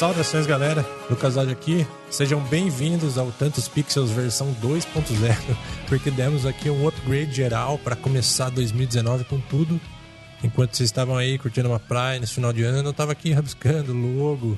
[0.00, 0.82] Saudações, galera.
[1.10, 1.86] Lucas Áudio aqui.
[2.10, 5.36] Sejam bem-vindos ao Tantos Pixels versão 2.0,
[5.90, 9.78] porque demos aqui um upgrade geral para começar 2019 com tudo.
[10.42, 13.92] Enquanto vocês estavam aí curtindo uma praia nesse final de ano, eu estava aqui rabiscando
[13.92, 14.56] logo,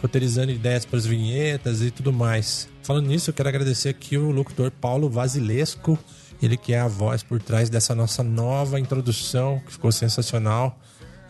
[0.00, 2.66] roteirizando ideias para as vinhetas e tudo mais.
[2.82, 5.98] Falando nisso, eu quero agradecer aqui o locutor Paulo Vasilesco,
[6.42, 10.80] ele que é a voz por trás dessa nossa nova introdução, que ficou sensacional.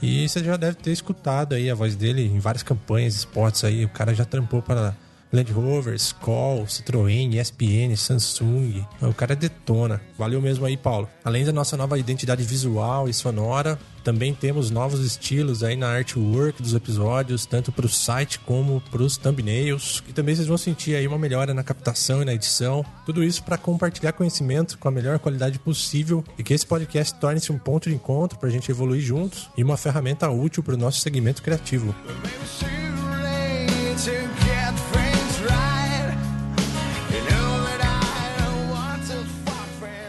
[0.01, 3.85] E você já deve ter escutado aí a voz dele em várias campanhas, spots aí.
[3.85, 4.95] O cara já trampou para
[5.33, 8.85] Land Rover, Skoll, Citroën, ESPN, Samsung.
[9.03, 10.01] O cara detona.
[10.19, 11.09] Valeu mesmo aí, Paulo.
[11.25, 16.63] Além da nossa nova identidade visual e sonora, também temos novos estilos aí na artwork
[16.63, 20.03] dos episódios, tanto para o site como para os thumbnails.
[20.09, 22.85] E também vocês vão sentir aí uma melhora na captação e na edição.
[23.05, 27.53] Tudo isso para compartilhar conhecimento com a melhor qualidade possível e que esse podcast torne-se
[27.53, 30.79] um ponto de encontro para a gente evoluir juntos e uma ferramenta útil para o
[30.79, 31.95] nosso segmento criativo.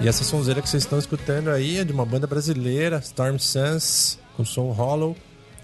[0.02, 4.17] E essa sonzeira que vocês estão escutando aí é de uma banda brasileira, Storm Suns,
[4.38, 5.14] com som Hollow.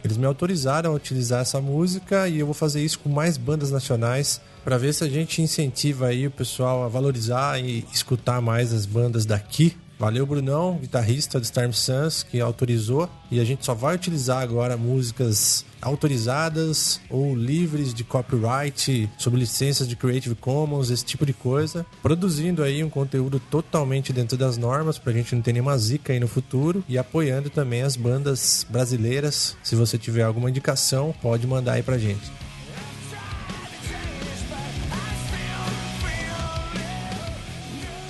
[0.03, 3.71] Eles me autorizaram a utilizar essa música e eu vou fazer isso com mais bandas
[3.71, 8.73] nacionais para ver se a gente incentiva aí o pessoal a valorizar e escutar mais
[8.73, 13.09] as bandas daqui Valeu, Brunão, guitarrista do Storm Suns, que autorizou.
[13.31, 19.87] E a gente só vai utilizar agora músicas autorizadas ou livres de copyright, sob licenças
[19.87, 21.85] de Creative Commons, esse tipo de coisa.
[22.01, 26.19] Produzindo aí um conteúdo totalmente dentro das normas, pra gente não ter nenhuma zica aí
[26.19, 26.83] no futuro.
[26.89, 29.55] E apoiando também as bandas brasileiras.
[29.63, 32.31] Se você tiver alguma indicação, pode mandar aí pra gente.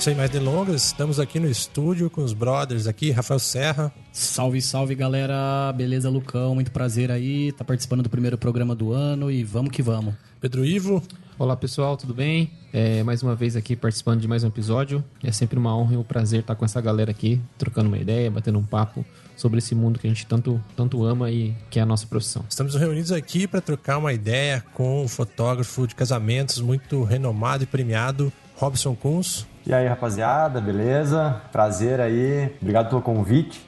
[0.05, 3.91] Sem mais delongas, estamos aqui no estúdio com os brothers aqui, Rafael Serra.
[4.13, 9.31] Salve, salve galera, beleza Lucão, muito prazer aí, tá participando do primeiro programa do ano
[9.31, 10.13] e vamos que vamos.
[10.39, 11.01] Pedro Ivo.
[11.39, 12.51] Olá pessoal, tudo bem?
[12.71, 15.03] É, mais uma vez aqui participando de mais um episódio.
[15.23, 18.29] É sempre uma honra e um prazer estar com essa galera aqui, trocando uma ideia,
[18.29, 19.03] batendo um papo
[19.35, 22.45] sobre esse mundo que a gente tanto, tanto ama e que é a nossa profissão.
[22.47, 27.65] Estamos reunidos aqui para trocar uma ideia com um fotógrafo de casamentos muito renomado e
[27.67, 29.45] premiado, Robson Kunz.
[29.65, 31.41] E aí, rapaziada, beleza?
[31.51, 33.61] Prazer aí, obrigado pelo convite.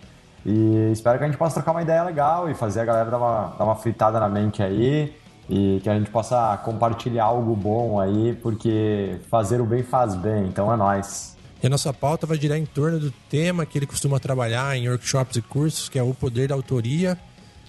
[0.46, 3.18] E espero que a gente possa trocar uma ideia legal e fazer a galera dar
[3.18, 5.14] uma, dar uma fritada na mente aí
[5.50, 10.46] e que a gente possa compartilhar algo bom aí, porque fazer o bem faz bem,
[10.46, 11.36] então é nóis.
[11.62, 14.88] E a nossa pauta vai girar em torno do tema que ele costuma trabalhar em
[14.88, 17.18] workshops e cursos, que é o poder da autoria,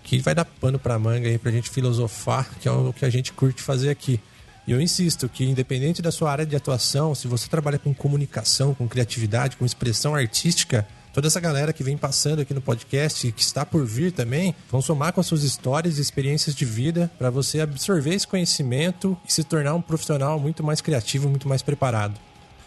[0.02, 3.10] que vai dar pano pra manga aí pra gente filosofar, que é o que a
[3.10, 4.20] gente curte fazer aqui.
[4.68, 8.74] E eu insisto que, independente da sua área de atuação, se você trabalha com comunicação,
[8.74, 13.32] com criatividade, com expressão artística, toda essa galera que vem passando aqui no podcast e
[13.32, 17.10] que está por vir também, vão somar com as suas histórias e experiências de vida
[17.16, 21.62] para você absorver esse conhecimento e se tornar um profissional muito mais criativo, muito mais
[21.62, 22.20] preparado.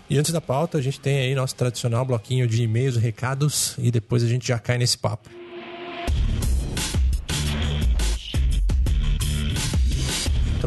[0.09, 3.91] E antes da pauta, a gente tem aí nosso tradicional bloquinho de e-mails recados e
[3.91, 5.29] depois a gente já cai nesse papo.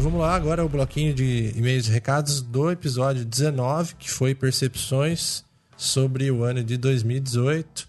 [0.05, 5.43] Vamos lá, agora o bloquinho de e-mails e recados do episódio 19, que foi Percepções
[5.75, 7.87] sobre o ano de 2018.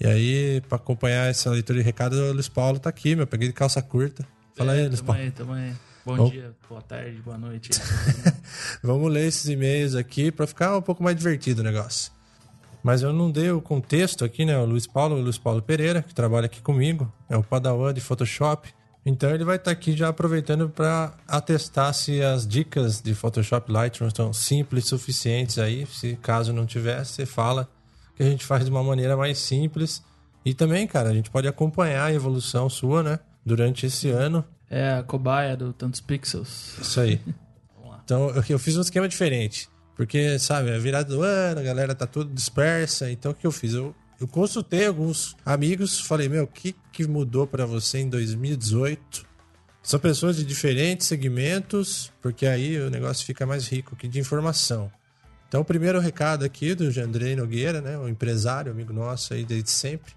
[0.00, 3.26] E aí, para acompanhar essa leitura de recado, o Luiz Paulo tá aqui, meu.
[3.26, 4.26] Peguei de calça curta.
[4.56, 5.20] Fala é, aí, Luiz Paulo.
[5.20, 5.74] Aí, tamo aí.
[6.06, 7.68] Bom, dia, boa tarde, boa noite.
[8.82, 12.10] Vamos ler esses e-mails aqui para ficar um pouco mais divertido o negócio.
[12.82, 14.56] Mas eu não dei o contexto aqui, né?
[14.56, 18.00] O Luiz Paulo, o Luiz Paulo Pereira, que trabalha aqui comigo, é o padawan de
[18.00, 18.72] Photoshop.
[19.08, 24.08] Então ele vai estar aqui já aproveitando para atestar se as dicas de Photoshop Lightroom
[24.08, 25.86] estão simples suficientes aí.
[25.86, 27.68] Se caso não tiver, você fala
[28.16, 30.02] que a gente faz de uma maneira mais simples.
[30.44, 33.20] E também, cara, a gente pode acompanhar a evolução sua, né?
[33.44, 34.44] Durante esse ano.
[34.68, 36.76] É a cobaia do Tantos Pixels.
[36.80, 37.20] Isso aí.
[38.04, 39.68] então eu, fiz um esquema diferente.
[39.94, 43.08] Porque, sabe, a virada do ano, a galera tá tudo dispersa.
[43.08, 43.72] Então o que eu fiz?
[43.72, 49.26] Eu eu consultei alguns amigos, falei, meu, que, que mudou para você em 2018?
[49.82, 54.90] São pessoas de diferentes segmentos, porque aí o negócio fica mais rico aqui de informação.
[55.46, 59.70] Então, o primeiro recado aqui do Jandrei Nogueira, né, um empresário, amigo nosso aí desde
[59.70, 60.14] sempre.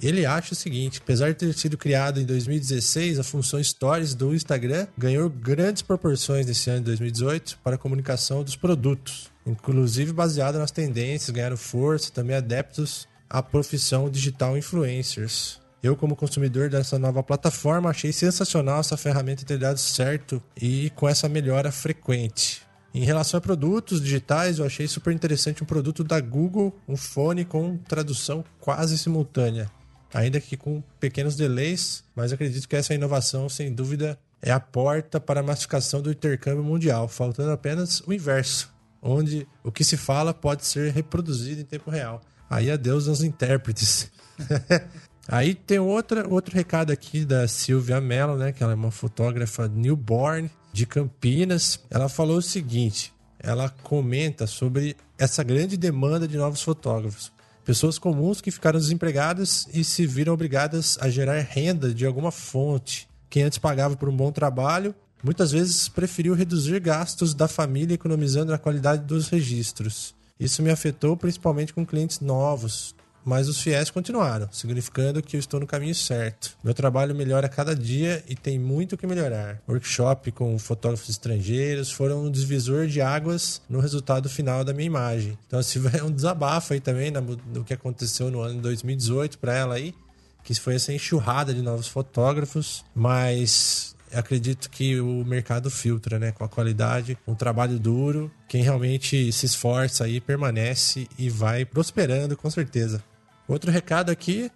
[0.00, 4.32] Ele acha o seguinte: apesar de ter sido criado em 2016, a função Stories do
[4.32, 10.58] Instagram ganhou grandes proporções nesse ano de 2018 para a comunicação dos produtos, inclusive baseado
[10.58, 15.60] nas tendências, ganharam força, também adeptos à profissão digital influencers.
[15.82, 21.08] Eu, como consumidor dessa nova plataforma, achei sensacional essa ferramenta ter dado certo e com
[21.08, 22.62] essa melhora frequente.
[22.92, 27.44] Em relação a produtos digitais, eu achei super interessante um produto da Google, um fone
[27.44, 29.70] com tradução quase simultânea,
[30.12, 35.20] ainda que com pequenos delays, mas acredito que essa inovação, sem dúvida, é a porta
[35.20, 40.34] para a massificação do intercâmbio mundial, faltando apenas o inverso, onde o que se fala
[40.34, 42.20] pode ser reproduzido em tempo real.
[42.50, 44.10] Aí adeus aos intérpretes.
[45.30, 48.50] Aí tem outra, outro recado aqui da Silvia Mello, né?
[48.50, 51.78] Que ela é uma fotógrafa newborn de Campinas.
[51.90, 57.30] Ela falou o seguinte: ela comenta sobre essa grande demanda de novos fotógrafos.
[57.62, 63.06] Pessoas comuns que ficaram desempregadas e se viram obrigadas a gerar renda de alguma fonte.
[63.28, 68.52] Quem antes pagava por um bom trabalho, muitas vezes preferiu reduzir gastos da família economizando
[68.52, 70.14] na qualidade dos registros.
[70.40, 72.94] Isso me afetou principalmente com clientes novos,
[73.28, 76.56] mas os fiéis continuaram, significando que eu estou no caminho certo.
[76.64, 79.60] Meu trabalho melhora cada dia e tem muito que melhorar.
[79.68, 85.38] Workshop com fotógrafos estrangeiros foram um divisor de águas no resultado final da minha imagem.
[85.46, 89.38] Então, se assim, é um desabafo aí também no que aconteceu no ano de 2018
[89.38, 89.94] para ela aí,
[90.42, 96.32] que foi essa enxurrada de novos fotógrafos, mas acredito que o mercado filtra, né?
[96.32, 98.30] Com a qualidade, um trabalho duro.
[98.48, 103.04] Quem realmente se esforça aí permanece e vai prosperando com certeza.
[103.48, 104.50] Outro recado aqui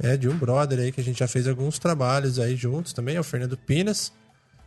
[0.00, 3.16] é de um brother aí que a gente já fez alguns trabalhos aí juntos também,
[3.16, 4.10] é o Fernando Pinas.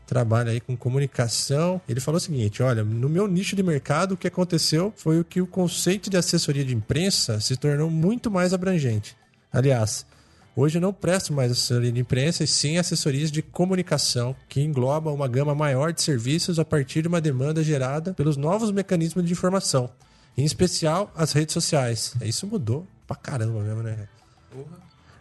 [0.05, 1.81] Trabalha aí com comunicação.
[1.89, 5.25] Ele falou o seguinte: olha, no meu nicho de mercado, o que aconteceu foi o
[5.25, 9.17] que o conceito de assessoria de imprensa se tornou muito mais abrangente.
[9.51, 10.05] Aliás,
[10.53, 15.09] Hoje eu não presto mais assessoria de imprensa, e sim assessorias de comunicação, que engloba
[15.09, 19.31] uma gama maior de serviços a partir de uma demanda gerada pelos novos mecanismos de
[19.31, 19.89] informação,
[20.37, 22.15] em especial as redes sociais.
[22.21, 24.07] Isso mudou pra caramba mesmo, né?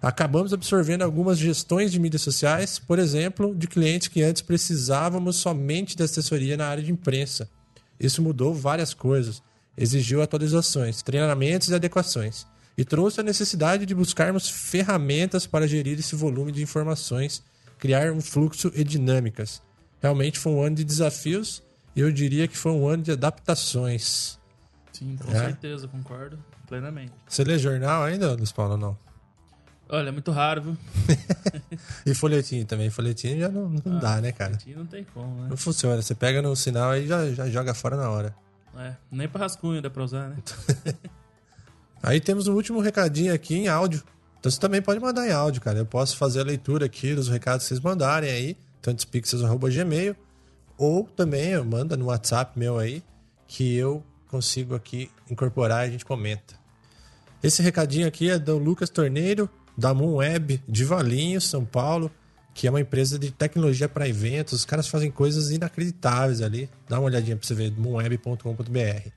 [0.01, 5.97] Acabamos absorvendo algumas gestões de mídias sociais, por exemplo, de clientes que antes precisávamos somente
[5.97, 7.51] de assessoria na área de imprensa.
[7.99, 9.43] Isso mudou várias coisas,
[9.77, 12.47] exigiu atualizações, treinamentos e adequações,
[12.79, 17.43] e trouxe a necessidade de buscarmos ferramentas para gerir esse volume de informações,
[17.79, 19.61] criar um fluxo e dinâmicas.
[20.01, 21.63] Realmente foi um ano de desafios
[21.95, 24.39] e eu diria que foi um ano de adaptações.
[24.93, 25.41] Sim, com é.
[25.41, 26.39] certeza, concordo
[26.71, 27.13] plenamente.
[27.27, 28.97] Você lê jornal ainda, Luiz Paulo, não?
[29.89, 30.77] Olha, é muito raro, viu?
[32.07, 32.89] e folhetim também.
[32.89, 34.53] Folhetim já não, não ah, dá, né, cara?
[34.53, 35.49] Folhetinho não tem como, né?
[35.51, 36.01] Não funciona.
[36.01, 38.35] Você pega no sinal e já, já joga fora na hora.
[38.79, 40.37] É, nem pra rascunho dá pra usar, né?
[42.01, 44.03] Aí temos o um último recadinho aqui em áudio.
[44.39, 45.79] Então você também pode mandar em áudio, cara.
[45.79, 50.17] Eu posso fazer a leitura aqui dos recados que vocês mandarem aí, tantespixels.gmail,
[50.79, 53.03] ou também eu manda no WhatsApp meu aí,
[53.49, 56.60] que eu consigo aqui incorporar e a gente comenta.
[57.43, 62.11] Esse recadinho aqui é do Lucas Torneiro, da Moon Web de Valinhos, São Paulo,
[62.53, 64.53] que é uma empresa de tecnologia para eventos.
[64.53, 66.69] Os caras fazem coisas inacreditáveis ali.
[66.87, 69.09] Dá uma olhadinha para você ver, moonweb.com.br.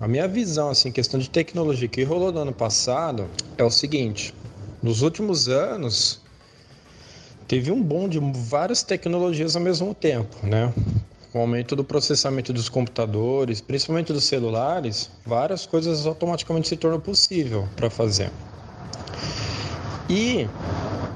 [0.00, 4.34] A minha visão, assim, questão de tecnologia que rolou no ano passado é o seguinte:
[4.82, 6.20] nos últimos anos
[7.46, 10.74] teve um boom de várias tecnologias ao mesmo tempo, né?
[11.32, 17.00] Com o aumento do processamento dos computadores, principalmente dos celulares, várias coisas automaticamente se tornam
[17.00, 18.30] possível para fazer.
[20.08, 20.48] E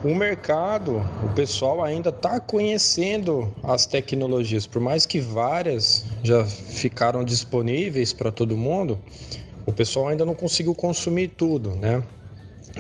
[0.04, 7.25] o mercado, o pessoal ainda está conhecendo as tecnologias, por mais que várias já ficaram
[7.25, 8.99] disponíveis para todo mundo,
[9.64, 12.02] o pessoal ainda não conseguiu consumir tudo, né?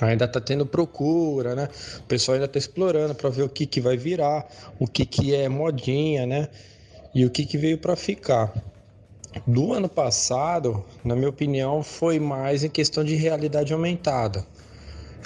[0.00, 1.68] Ainda está tendo procura, né?
[2.00, 4.46] O pessoal ainda está explorando para ver o que, que vai virar,
[4.78, 6.48] o que, que é modinha, né?
[7.14, 8.52] E o que, que veio para ficar.
[9.46, 14.44] Do ano passado, na minha opinião, foi mais em questão de realidade aumentada.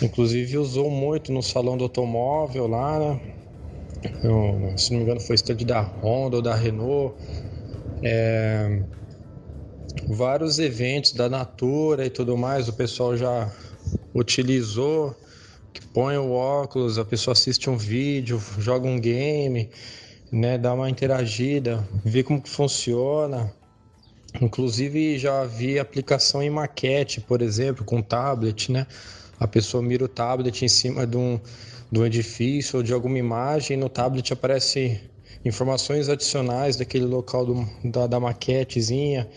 [0.01, 3.21] Inclusive usou muito no salão do automóvel lá, né?
[4.23, 7.15] Eu, se não me engano, foi stand da Honda ou da Renault.
[8.03, 8.83] É...
[10.09, 13.51] Vários eventos da Natura e tudo mais, o pessoal já
[14.15, 15.17] utilizou.
[15.73, 19.69] Que põe o óculos, a pessoa assiste um vídeo, joga um game
[20.31, 23.53] né, dar uma interagida, ver como que funciona.
[24.41, 28.87] Inclusive já vi aplicação em maquete, por exemplo, com tablet, né?
[29.39, 31.41] A pessoa mira o tablet em cima de um,
[31.91, 35.01] de um edifício ou de alguma imagem, no tablet aparece
[35.45, 39.29] informações adicionais daquele local do, da, da maquetezinha.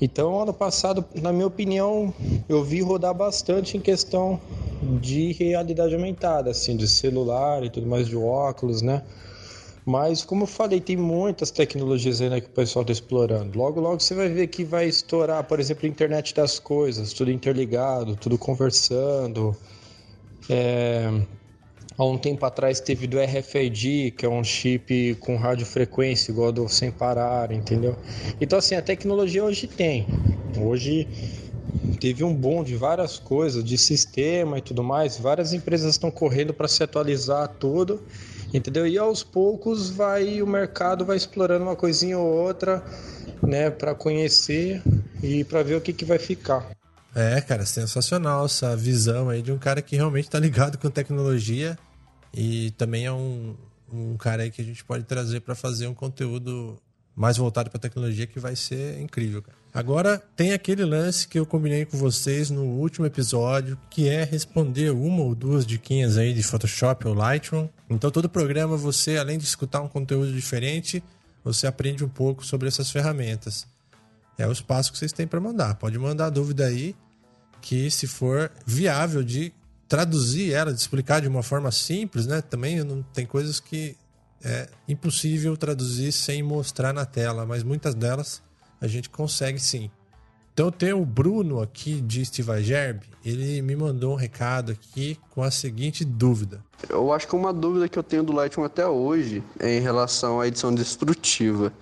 [0.00, 2.14] Então, ano passado, na minha opinião,
[2.48, 4.40] eu vi rodar bastante em questão
[5.00, 9.02] de realidade aumentada, assim, de celular e tudo mais, de óculos, né?
[9.84, 13.58] Mas, como eu falei, tem muitas tecnologias ainda que o pessoal está explorando.
[13.58, 17.30] Logo, logo você vai ver que vai estourar, por exemplo, a internet das coisas, tudo
[17.30, 19.56] interligado, tudo conversando.
[20.48, 21.08] É...
[21.98, 26.66] Há um tempo atrás teve do RFID, que é um chip com radiofrequência, igual do
[26.68, 27.94] sem parar, entendeu?
[28.40, 30.06] Então, assim, a tecnologia hoje tem.
[30.56, 31.06] Hoje
[32.00, 35.18] teve um boom de várias coisas, de sistema e tudo mais.
[35.18, 38.02] Várias empresas estão correndo para se atualizar tudo,
[38.52, 38.86] entendeu?
[38.86, 42.82] E aos poucos vai o mercado vai explorando uma coisinha ou outra,
[43.42, 44.82] né, para conhecer
[45.22, 46.70] e para ver o que, que vai ficar.
[47.14, 51.76] É, cara, sensacional essa visão aí de um cara que realmente tá ligado com tecnologia
[52.32, 53.56] e também é um,
[53.92, 56.78] um cara aí que a gente pode trazer para fazer um conteúdo
[57.14, 59.58] mais voltado para tecnologia que vai ser incrível, cara.
[59.72, 64.90] Agora tem aquele lance que eu combinei com vocês no último episódio, que é responder
[64.90, 67.68] uma ou duas diquinhas aí de Photoshop ou Lightroom.
[67.90, 71.02] Então todo programa você, além de escutar um conteúdo diferente,
[71.42, 73.66] você aprende um pouco sobre essas ferramentas.
[74.38, 75.74] É o espaço que vocês têm para mandar.
[75.74, 76.94] Pode mandar dúvida aí,
[77.60, 79.52] que se for viável de
[79.88, 82.40] traduzir ela, de explicar de uma forma simples, né?
[82.40, 83.96] Também não tem coisas que
[84.42, 88.40] é impossível traduzir sem mostrar na tela, mas muitas delas
[88.80, 89.90] a gente consegue sim.
[90.52, 95.50] Então tem o Bruno aqui de Stivagerb, ele me mandou um recado aqui com a
[95.50, 96.62] seguinte dúvida.
[96.88, 100.40] Eu acho que uma dúvida que eu tenho do Lightroom até hoje é em relação
[100.40, 101.72] à edição destrutiva.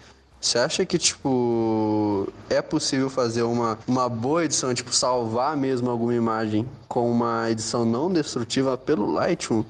[0.40, 6.14] Você acha que, tipo, é possível fazer uma, uma boa edição, tipo, salvar mesmo alguma
[6.14, 9.64] imagem com uma edição não destrutiva pelo Lightroom?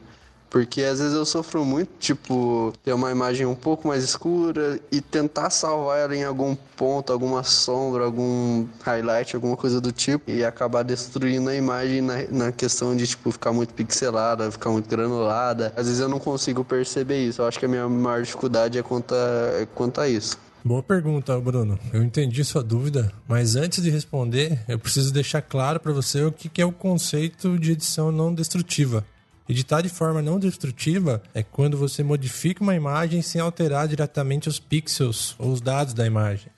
[0.51, 5.01] Porque às vezes eu sofro muito, tipo, ter uma imagem um pouco mais escura e
[5.01, 10.45] tentar salvar ela em algum ponto, alguma sombra, algum highlight, alguma coisa do tipo, e
[10.45, 15.73] acabar destruindo a imagem na, na questão de, tipo, ficar muito pixelada, ficar muito granulada.
[15.77, 17.43] Às vezes eu não consigo perceber isso.
[17.43, 20.39] Eu acho que a minha maior dificuldade é quanto a, é quanto a isso.
[20.65, 21.79] Boa pergunta, Bruno.
[21.93, 26.33] Eu entendi sua dúvida, mas antes de responder, eu preciso deixar claro para você o
[26.33, 29.05] que é o conceito de edição não destrutiva.
[29.49, 34.59] Editar de forma não destrutiva é quando você modifica uma imagem sem alterar diretamente os
[34.59, 36.51] pixels ou os dados da imagem.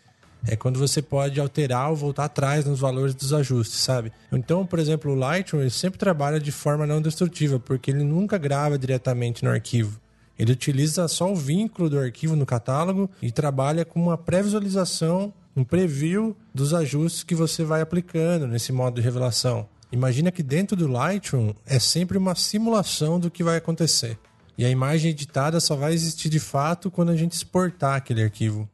[0.44, 4.10] É quando você pode alterar ou voltar atrás nos valores dos ajustes, sabe?
[4.32, 8.76] Então, por exemplo, o Lightroom sempre trabalha de forma não destrutiva, porque ele nunca grava
[8.76, 10.00] diretamente no arquivo.
[10.36, 15.62] Ele utiliza só o vínculo do arquivo no catálogo e trabalha com uma pré-visualização, um
[15.62, 19.68] preview dos ajustes que você vai aplicando nesse modo de revelação.
[19.92, 24.18] Imagina que dentro do Lightroom é sempre uma simulação do que vai acontecer.
[24.56, 28.68] E a imagem editada só vai existir de fato quando a gente exportar aquele arquivo.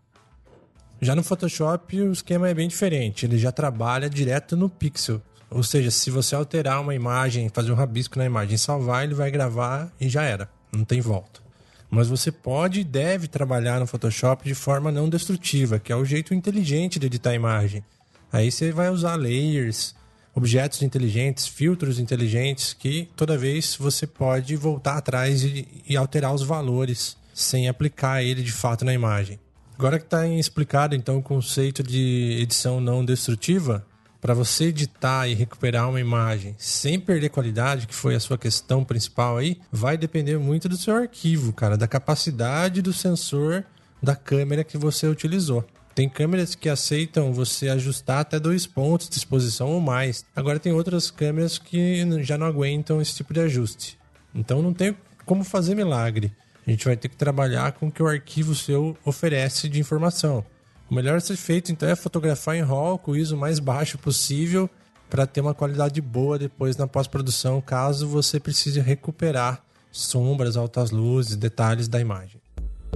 [1.00, 5.22] Já no Photoshop o esquema é bem diferente, ele já trabalha direto no pixel.
[5.50, 9.30] Ou seja, se você alterar uma imagem, fazer um rabisco na imagem, salvar, ele vai
[9.30, 11.40] gravar e já era, não tem volta.
[11.88, 16.04] Mas você pode e deve trabalhar no Photoshop de forma não destrutiva, que é o
[16.04, 17.84] jeito inteligente de editar a imagem.
[18.32, 19.94] Aí você vai usar layers,
[20.36, 26.42] objetos inteligentes, filtros inteligentes, que toda vez você pode voltar atrás e, e alterar os
[26.42, 29.40] valores sem aplicar ele de fato na imagem.
[29.78, 33.84] Agora que está explicado então o conceito de edição não destrutiva,
[34.20, 38.84] para você editar e recuperar uma imagem sem perder qualidade, que foi a sua questão
[38.84, 43.64] principal aí, vai depender muito do seu arquivo, cara, da capacidade do sensor
[44.02, 45.64] da câmera que você utilizou.
[45.96, 50.26] Tem câmeras que aceitam você ajustar até dois pontos de exposição ou mais.
[50.36, 53.98] Agora tem outras câmeras que já não aguentam esse tipo de ajuste.
[54.34, 56.30] Então não tem como fazer milagre.
[56.66, 60.44] A gente vai ter que trabalhar com o que o arquivo seu oferece de informação.
[60.90, 63.96] O melhor a ser feito então é fotografar em RAW com o ISO mais baixo
[63.96, 64.68] possível
[65.08, 71.36] para ter uma qualidade boa depois na pós-produção, caso você precise recuperar sombras, altas luzes,
[71.36, 72.38] detalhes da imagem.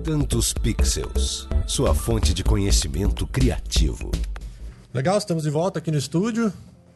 [0.04, 4.10] Tantos Pixels, sua fonte de conhecimento criativo.
[4.94, 6.50] Legal, estamos de volta aqui no estúdio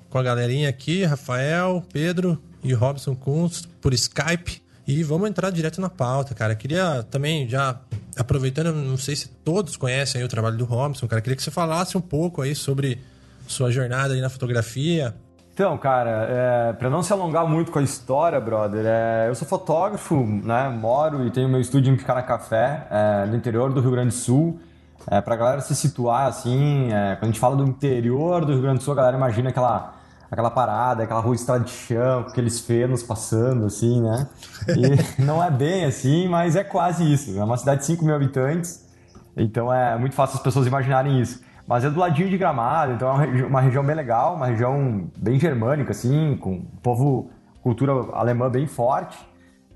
[0.08, 4.62] com a galerinha aqui, Rafael, Pedro e Robson Kunz por Skype.
[4.86, 6.54] E vamos entrar direto na pauta, cara.
[6.54, 7.78] Queria também já
[8.16, 11.20] aproveitando, não sei se todos conhecem o trabalho do Robson, cara.
[11.20, 12.98] Queria que você falasse um pouco aí sobre
[13.46, 15.14] sua jornada aí na fotografia,
[15.54, 19.46] então, cara, é, para não se alongar muito com a história, brother, é, eu sou
[19.46, 20.68] fotógrafo, né?
[20.68, 24.14] Moro e tenho meu estúdio em Picara Café, é, no interior do Rio Grande do
[24.14, 24.58] Sul.
[25.08, 28.62] É, pra galera se situar, assim, é, quando a gente fala do interior do Rio
[28.62, 29.94] Grande do Sul, a galera imagina aquela,
[30.28, 34.26] aquela parada, aquela rua estrada de chão, com aqueles fenos passando, assim, né?
[34.70, 37.38] E não é bem assim, mas é quase isso.
[37.38, 38.84] É uma cidade de 5 mil habitantes,
[39.36, 41.43] então é muito fácil as pessoas imaginarem isso.
[41.66, 45.38] Mas é do ladinho de Gramado, então é uma região bem legal, uma região bem
[45.40, 47.30] germânica, assim, com um povo
[47.62, 49.16] cultura alemã bem forte.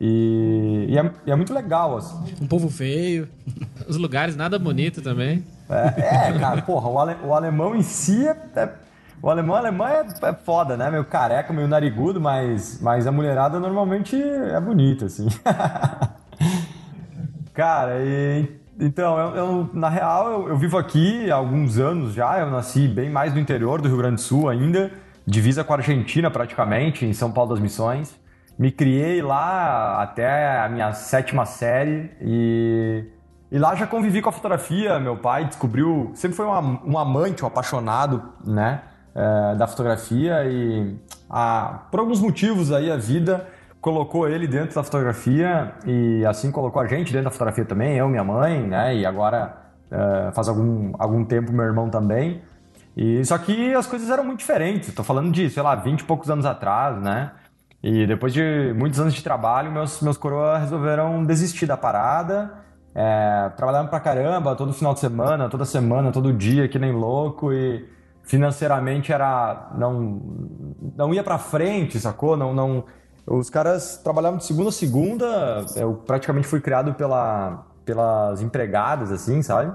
[0.00, 2.35] E, e é, e é muito legal, assim.
[2.40, 3.28] Um povo feio.
[3.88, 5.45] Os lugares nada bonito também.
[5.68, 8.73] É, é, cara, porra, o, ale, o alemão em si é, é-
[9.21, 10.88] o alemão, alemão é, é foda, né?
[10.90, 15.26] Meio careca, meio narigudo, mas, mas a mulherada normalmente é bonita, assim.
[17.52, 18.49] cara, e,
[18.81, 22.39] então, eu, eu- na real, eu, eu vivo aqui há alguns anos já.
[22.41, 24.91] Eu nasci bem mais no interior do Rio Grande do Sul ainda,
[25.27, 28.15] divisa com a Argentina praticamente, em São Paulo das Missões.
[28.59, 33.05] Me criei lá até a minha sétima série e
[33.51, 37.43] e lá já convivi com a fotografia, meu pai descobriu, sempre foi um, um amante,
[37.43, 38.83] um apaixonado, né,
[39.15, 40.95] eh, da fotografia e
[41.31, 43.47] ah, por alguns motivos aí a vida
[43.81, 48.09] colocou ele dentro da fotografia e assim colocou a gente dentro da fotografia também, eu,
[48.09, 49.57] minha mãe, né, e agora
[49.91, 52.43] eh, faz algum, algum tempo meu irmão também.
[52.97, 54.93] E só que as coisas eram muito diferentes.
[54.93, 57.31] Tô falando de, sei lá, 20 e poucos anos atrás, né?
[57.83, 62.53] E depois de muitos anos de trabalho, meus, meus coroas resolveram desistir da parada.
[62.95, 67.53] É, trabalhando pra caramba, todo final de semana, toda semana, todo dia, que nem louco.
[67.53, 67.89] E
[68.25, 69.71] financeiramente era.
[69.77, 70.21] Não,
[70.97, 72.37] não ia pra frente, sacou?
[72.37, 72.85] Não, não,
[73.31, 75.67] os caras trabalhavam de segunda a segunda.
[75.77, 79.73] Eu praticamente fui criado pela, pelas empregadas, assim, sabe?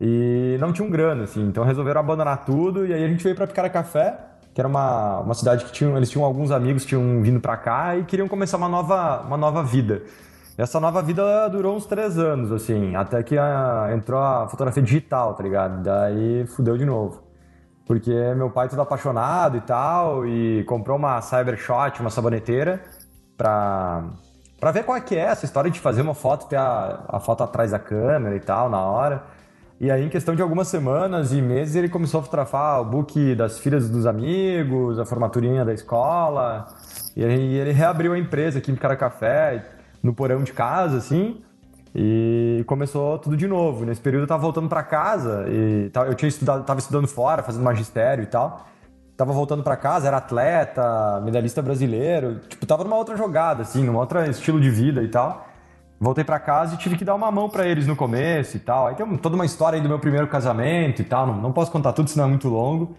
[0.00, 1.42] E não tinham grana, assim.
[1.46, 2.86] Então resolveram abandonar tudo.
[2.86, 4.18] E aí a gente veio pra Picara Café,
[4.54, 7.56] que era uma, uma cidade que tinham, eles tinham alguns amigos que tinham vindo pra
[7.56, 10.02] cá e queriam começar uma nova, uma nova vida.
[10.58, 15.32] Essa nova vida durou uns três anos, assim, até que a- entrou a fotografia digital,
[15.34, 15.82] tá ligado?
[15.82, 17.22] Daí fudeu de novo.
[17.90, 22.80] Porque meu pai todo apaixonado e tal, e comprou uma Cybershot, uma saboneteira,
[23.36, 24.04] pra,
[24.60, 27.18] pra ver qual é que é essa história de fazer uma foto, ter a, a
[27.18, 29.24] foto atrás da câmera e tal, na hora.
[29.80, 33.34] E aí, em questão de algumas semanas e meses, ele começou a fotografar o book
[33.34, 36.68] das filhas dos amigos, a formaturinha da escola.
[37.16, 39.66] E aí ele reabriu a empresa aqui em Cara Café,
[40.00, 41.42] no porão de casa, assim.
[41.94, 43.84] E começou tudo de novo.
[43.84, 47.64] Nesse período eu tava voltando para casa e eu tinha estudado, tava estudando fora, fazendo
[47.64, 48.66] magistério e tal.
[49.16, 53.96] Tava voltando para casa, era atleta, medalhista brasileiro, tipo, tava numa outra jogada assim, num
[53.96, 55.46] outro estilo de vida e tal.
[56.00, 58.86] Voltei para casa e tive que dar uma mão para eles no começo e tal.
[58.86, 61.70] Aí tem toda uma história aí do meu primeiro casamento e tal, não, não posso
[61.70, 62.94] contar tudo, senão é muito longo.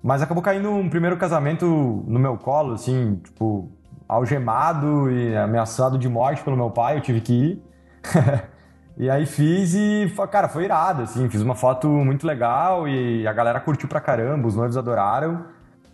[0.00, 1.66] Mas acabou caindo um primeiro casamento
[2.06, 3.72] no meu colo, assim, tipo,
[4.06, 7.73] algemado e ameaçado de morte pelo meu pai, eu tive que ir.
[8.96, 13.32] e aí fiz e, cara, foi irado, assim, fiz uma foto muito legal e a
[13.32, 15.46] galera curtiu pra caramba, os noivos adoraram.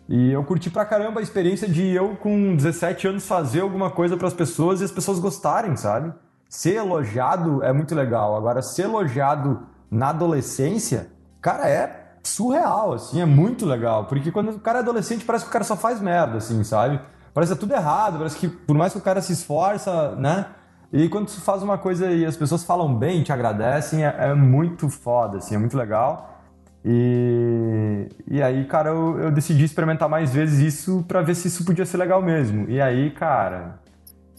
[0.08, 4.16] E eu curti pra caramba a experiência de eu, com 17 anos, fazer alguma coisa
[4.16, 6.12] pras pessoas e as pessoas gostarem, sabe?
[6.48, 8.36] Ser elogiado é muito legal.
[8.36, 14.06] Agora, ser elogiado na adolescência, cara, é surreal, assim, é muito legal.
[14.06, 17.00] Porque quando o cara é adolescente, parece que o cara só faz merda, assim, sabe?
[17.32, 20.46] Parece que é tudo errado, parece que por mais que o cara se esforça, né?
[20.92, 24.34] E quando tu faz uma coisa e as pessoas falam bem, te agradecem, é, é
[24.34, 26.40] muito foda, assim, é muito legal.
[26.84, 31.64] E, e aí, cara, eu, eu decidi experimentar mais vezes isso pra ver se isso
[31.64, 32.68] podia ser legal mesmo.
[32.68, 33.78] E aí, cara,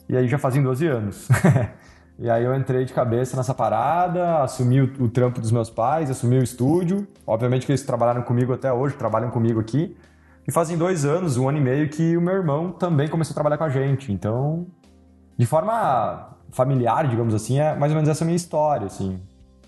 [0.09, 1.29] e aí já fazem 12 anos.
[2.19, 6.09] e aí eu entrei de cabeça nessa parada, assumi o, o trampo dos meus pais,
[6.09, 7.07] assumi o estúdio.
[7.25, 9.95] Obviamente que eles trabalharam comigo até hoje, trabalham comigo aqui.
[10.45, 13.35] E fazem dois anos, um ano e meio, que o meu irmão também começou a
[13.35, 14.11] trabalhar com a gente.
[14.11, 14.65] Então,
[15.37, 19.19] de forma familiar, digamos assim, é mais ou menos essa minha história, assim,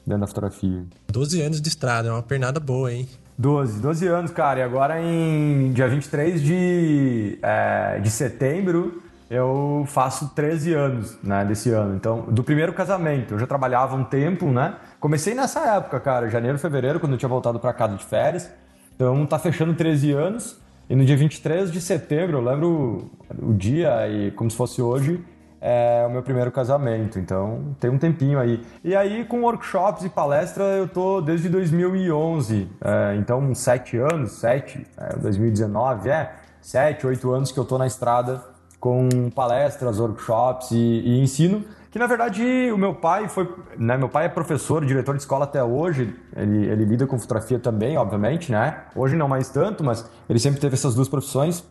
[0.05, 0.83] dentro da fotografia.
[1.11, 3.07] 12 anos de estrada, é uma pernada boa, hein?
[3.37, 4.59] 12, 12 anos, cara.
[4.59, 11.71] E agora em dia 23 de, é, de setembro eu faço 13 anos, né, desse
[11.71, 11.95] ano.
[11.95, 13.33] Então, do primeiro casamento.
[13.33, 14.75] Eu já trabalhava um tempo, né?
[14.99, 18.47] Comecei nessa época, cara, janeiro, fevereiro, quando eu tinha voltado pra casa de férias.
[18.95, 20.61] Então, tá fechando 13 anos.
[20.87, 23.09] E no dia 23 de setembro, eu lembro
[23.41, 25.19] o dia e como se fosse hoje,
[25.65, 28.61] é o meu primeiro casamento, então tem um tempinho aí.
[28.83, 34.85] E aí, com workshops e palestra, eu tô desde 2011, é, então sete anos, sete,
[34.97, 38.43] é, 2019, é, sete, oito anos que eu tô na estrada
[38.77, 44.09] com palestras, workshops e, e ensino, que na verdade o meu pai foi, né, meu
[44.09, 48.51] pai é professor, diretor de escola até hoje, ele, ele lida com fotografia também, obviamente,
[48.51, 51.63] né, hoje não mais tanto, mas ele sempre teve essas duas profissões.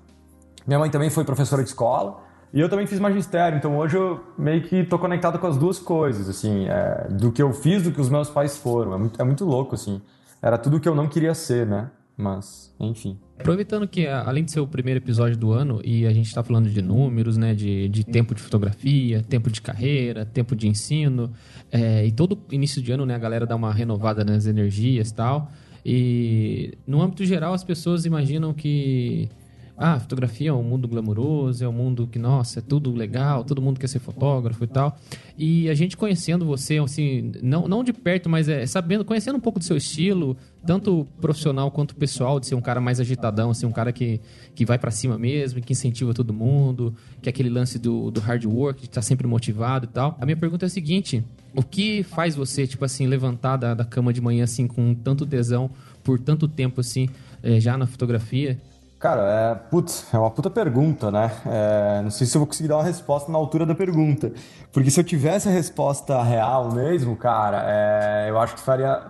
[0.66, 4.20] Minha mãe também foi professora de escola, e eu também fiz magistério, então hoje eu
[4.36, 7.92] meio que tô conectado com as duas coisas, assim, é, do que eu fiz, do
[7.92, 8.94] que os meus pais foram.
[8.94, 10.02] É muito, é muito louco, assim.
[10.40, 11.90] Era tudo que eu não queria ser, né?
[12.16, 13.18] Mas, enfim.
[13.38, 16.68] Aproveitando que, além de ser o primeiro episódio do ano, e a gente está falando
[16.68, 17.54] de números, né?
[17.54, 21.32] De, de tempo de fotografia, tempo de carreira, tempo de ensino,
[21.70, 23.14] é, e todo início de ano, né?
[23.14, 25.50] A galera dá uma renovada nas energias e tal.
[25.84, 29.28] E, no âmbito geral, as pessoas imaginam que
[29.76, 33.60] ah, fotografia é um mundo glamouroso, é um mundo que, nossa, é tudo legal, todo
[33.60, 34.98] mundo quer ser fotógrafo e tal.
[35.36, 39.40] E a gente conhecendo você, assim, não, não de perto, mas é sabendo, conhecendo um
[39.40, 43.64] pouco do seu estilo, tanto profissional quanto pessoal, de ser um cara mais agitadão, assim,
[43.66, 44.20] um cara que,
[44.54, 48.20] que vai para cima mesmo, que incentiva todo mundo, que é aquele lance do, do
[48.20, 50.16] hard work, de estar tá sempre motivado e tal.
[50.20, 51.24] A minha pergunta é a seguinte:
[51.56, 55.26] o que faz você, tipo assim, levantar da, da cama de manhã, assim, com tanto
[55.26, 55.70] tesão,
[56.04, 57.08] por tanto tempo, assim,
[57.42, 58.58] é, já na fotografia?
[59.02, 61.32] Cara, é, putz, é uma puta pergunta, né?
[61.44, 64.32] É, não sei se eu vou conseguir dar uma resposta na altura da pergunta.
[64.72, 69.02] Porque se eu tivesse a resposta real mesmo, cara, é, eu acho que faria,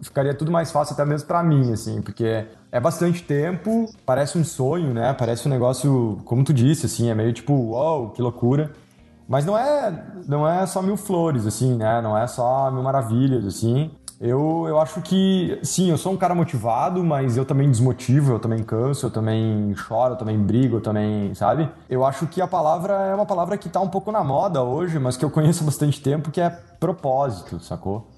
[0.00, 4.44] ficaria tudo mais fácil até mesmo para mim, assim, porque é bastante tempo, parece um
[4.44, 5.12] sonho, né?
[5.14, 8.70] Parece um negócio, como tu disse, assim, é meio tipo, uau, wow, que loucura.
[9.30, 12.00] Mas não é, não é só mil flores, assim, né?
[12.00, 13.90] Não é só mil maravilhas, assim.
[14.20, 18.38] Eu, eu acho que, sim, eu sou um cara motivado, mas eu também desmotivo, eu
[18.38, 21.66] também canso, eu também choro, eu também brigo, eu também, sabe?
[21.88, 24.98] Eu acho que a palavra é uma palavra que tá um pouco na moda hoje,
[24.98, 28.10] mas que eu conheço há bastante tempo, que é propósito, sacou?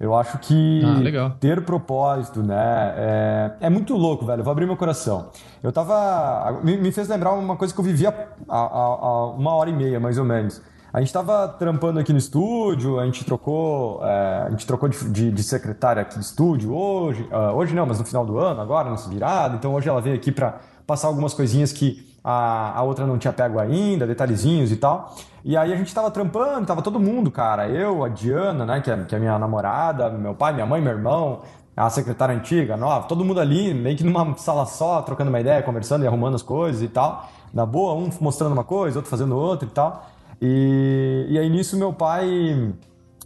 [0.00, 2.94] Eu acho que ah, ter propósito, né?
[2.96, 4.40] É, é, muito louco, velho.
[4.40, 5.30] Eu vou abrir meu coração.
[5.62, 6.60] Eu tava.
[6.64, 8.08] Me, me fez lembrar uma coisa que eu vivia
[8.48, 10.60] há, há, há uma hora e meia, mais ou menos.
[10.92, 15.08] A gente estava trampando aqui no estúdio, a gente trocou, é, a gente trocou de,
[15.08, 18.60] de, de, secretária aqui do estúdio hoje, uh, hoje não, mas no final do ano,
[18.60, 19.56] agora, nessa virada.
[19.56, 23.32] Então hoje ela veio aqui para passar algumas coisinhas que a, a outra não tinha
[23.32, 25.16] pego ainda, detalhezinhos e tal.
[25.42, 27.70] E aí a gente estava trampando, tava todo mundo, cara.
[27.70, 30.92] Eu, a Diana, né, que é, que é minha namorada, meu pai, minha mãe, meu
[30.92, 31.40] irmão,
[31.74, 35.62] a secretária antiga, nova, todo mundo ali, meio que numa sala só, trocando uma ideia,
[35.62, 37.30] conversando e arrumando as coisas e tal.
[37.52, 40.11] Na boa, um mostrando uma coisa, outro fazendo outra e tal.
[40.44, 42.74] E, e aí nisso meu pai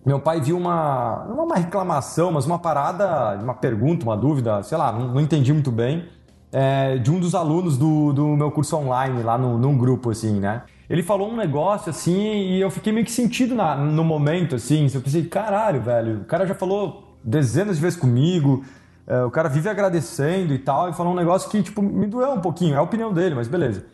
[0.05, 4.77] meu pai viu uma não uma reclamação, mas uma parada, uma pergunta, uma dúvida, sei
[4.77, 6.05] lá, não, não entendi muito bem,
[6.53, 10.39] é, de um dos alunos do, do meu curso online lá no, num grupo assim,
[10.39, 10.65] né?
[10.91, 14.87] Ele falou um negócio assim e eu fiquei meio que sentido na, no momento assim.
[14.95, 18.63] Eu pensei, caralho, velho, o cara já falou dezenas de vezes comigo,
[19.07, 22.33] é, o cara vive agradecendo e tal, e falou um negócio que tipo me doeu
[22.33, 22.75] um pouquinho.
[22.75, 23.85] É a opinião dele, mas beleza.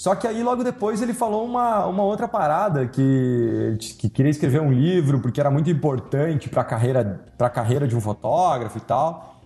[0.00, 4.58] Só que aí logo depois ele falou uma, uma outra parada que, que queria escrever
[4.58, 8.80] um livro porque era muito importante para a carreira, pra carreira de um fotógrafo e
[8.80, 9.42] tal.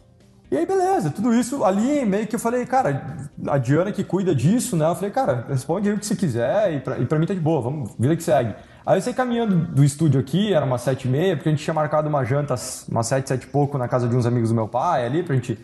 [0.53, 3.17] E aí, beleza, tudo isso ali meio que eu falei, cara,
[3.49, 4.89] a Diana que cuida disso, né?
[4.89, 7.35] Eu falei, cara, responde aí o que você quiser e pra, e pra mim tá
[7.35, 8.55] de boa, vamos, vida que segue.
[8.87, 11.65] Aí eu saí caminhando do estúdio aqui, era umas sete e meia, porque a gente
[11.65, 12.55] tinha marcado uma janta,
[12.89, 15.35] umas sete, sete e pouco, na casa de uns amigos do meu pai ali, pra
[15.35, 15.59] gente.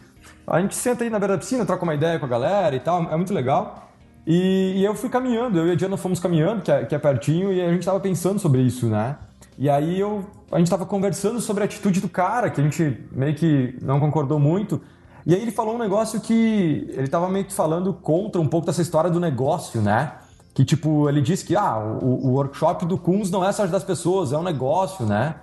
[0.49, 2.81] A gente senta aí na beira da piscina, troca uma ideia com a galera e
[2.81, 3.90] tal, é muito legal.
[4.27, 6.99] E, e, eu fui caminhando, eu e a Diana fomos caminhando, que é, que é
[6.99, 9.17] pertinho, e a gente tava pensando sobre isso, né?
[9.59, 13.07] E aí eu, a gente tava conversando sobre a atitude do cara, que a gente
[13.13, 14.81] meio que não concordou muito.
[15.27, 18.67] E aí ele falou um negócio que ele tava meio que falando contra um pouco
[18.67, 20.15] dessa história do negócio, né?
[20.55, 23.79] Que tipo, ele disse que ah, o, o workshop do Kunz não é só ajudar
[23.79, 25.37] as pessoas, é um negócio, né?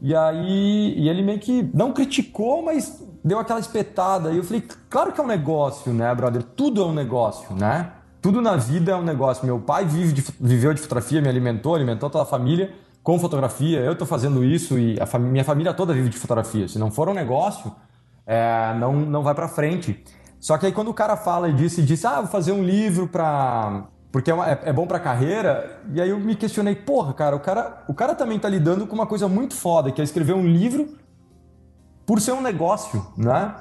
[0.00, 4.30] E aí e ele meio que não criticou, mas deu aquela espetada.
[4.30, 6.42] E eu falei, claro que é um negócio, né, brother?
[6.42, 7.90] Tudo é um negócio, né?
[8.24, 9.44] Tudo na vida é um negócio.
[9.44, 13.80] Meu pai vive de, viveu de fotografia, me alimentou, alimentou toda a família com fotografia.
[13.80, 16.66] Eu estou fazendo isso e a fam minha família toda vive de fotografia.
[16.66, 17.70] Se não for um negócio,
[18.26, 20.02] é, não, não vai para frente.
[20.40, 23.06] Só que aí quando o cara fala e disse, disse ah, vou fazer um livro
[23.06, 25.82] para porque é, uma, é, é bom para carreira.
[25.92, 28.94] E aí eu me questionei, porra, cara, o cara, o cara também tá lidando com
[28.94, 30.96] uma coisa muito foda, que é escrever um livro
[32.06, 33.54] por ser um negócio, né?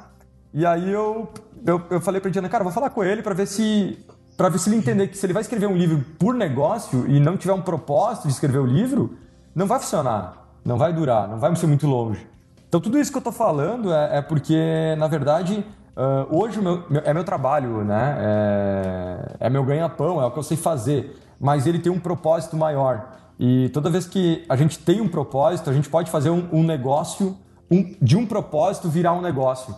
[0.54, 1.28] E aí eu,
[1.66, 4.00] eu, eu falei pra Diana, cara, vou falar com ele para ver se
[4.36, 7.20] para ver se ele entender que se ele vai escrever um livro por negócio e
[7.20, 9.18] não tiver um propósito de escrever o livro,
[9.56, 12.26] não vai funcionar, não vai durar, não vai ser muito longe.
[12.68, 15.64] Então tudo isso que eu estou falando é, é, porque, na verdade,
[15.96, 18.18] uh, hoje meu, meu, é meu trabalho, né?
[18.20, 22.58] É, é meu ganha-pão, é o que eu sei fazer, mas ele tem um propósito
[22.58, 23.12] maior.
[23.40, 26.64] E toda vez que a gente tem um propósito, a gente pode fazer um, um
[26.64, 27.38] negócio,
[27.70, 29.76] um, de um propósito virar um negócio.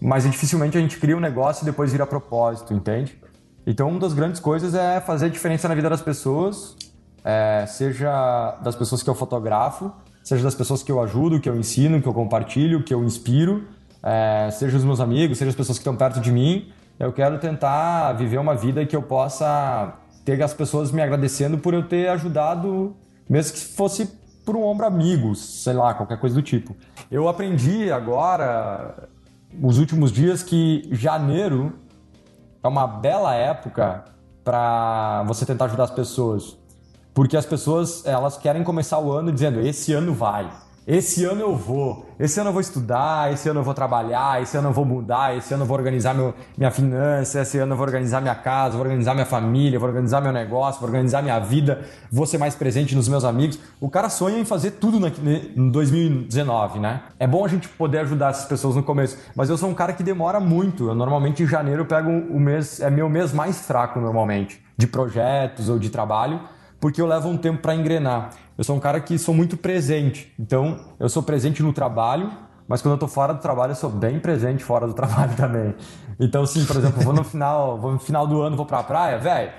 [0.00, 3.18] Mas dificilmente a gente cria um negócio e depois vira propósito, entende?
[3.70, 6.74] Então, uma das grandes coisas é fazer diferença na vida das pessoas,
[7.22, 9.92] é, seja das pessoas que eu fotografo,
[10.24, 13.68] seja das pessoas que eu ajudo, que eu ensino, que eu compartilho, que eu inspiro,
[14.02, 16.72] é, seja os meus amigos, seja as pessoas que estão perto de mim.
[16.98, 19.92] Eu quero tentar viver uma vida que eu possa
[20.24, 22.96] ter as pessoas me agradecendo por eu ter ajudado,
[23.28, 24.06] mesmo que fosse
[24.46, 26.74] por um ombro amigo, sei lá, qualquer coisa do tipo.
[27.10, 29.10] Eu aprendi agora,
[29.52, 31.74] nos últimos dias, que janeiro
[32.68, 34.04] é uma bela época
[34.44, 36.56] para você tentar ajudar as pessoas.
[37.12, 40.48] Porque as pessoas, elas querem começar o ano dizendo, esse ano vai,
[40.90, 44.56] esse ano eu vou, esse ano eu vou estudar, esse ano eu vou trabalhar, esse
[44.56, 47.76] ano eu vou mudar, esse ano eu vou organizar meu, minha finança, esse ano eu
[47.76, 51.38] vou organizar minha casa, vou organizar minha família, vou organizar meu negócio, vou organizar minha
[51.40, 53.58] vida, vou ser mais presente nos meus amigos.
[53.78, 55.08] O cara sonha em fazer tudo na,
[55.54, 57.02] em 2019, né?
[57.18, 59.92] É bom a gente poder ajudar essas pessoas no começo, mas eu sou um cara
[59.92, 60.88] que demora muito.
[60.88, 64.86] Eu normalmente em janeiro eu pego o mês, é meu mês mais fraco normalmente, de
[64.86, 66.40] projetos ou de trabalho
[66.80, 68.30] porque eu levo um tempo para engrenar.
[68.58, 70.34] Eu sou um cara que sou muito presente.
[70.36, 72.28] Então, eu sou presente no trabalho,
[72.66, 75.76] mas quando eu tô fora do trabalho, eu sou bem presente fora do trabalho também.
[76.18, 79.16] Então, sim, por exemplo, vou no final, vou no final do ano, vou pra praia,
[79.16, 79.52] velho.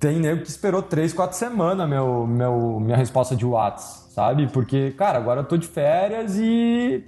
[0.00, 4.48] Tem nego que esperou três, quatro semanas meu, meu, minha resposta de Whats, sabe?
[4.48, 7.04] Porque, cara, agora eu tô de férias e.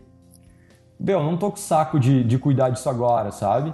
[0.98, 3.72] Meu, não tô com saco de, de cuidar disso agora, sabe?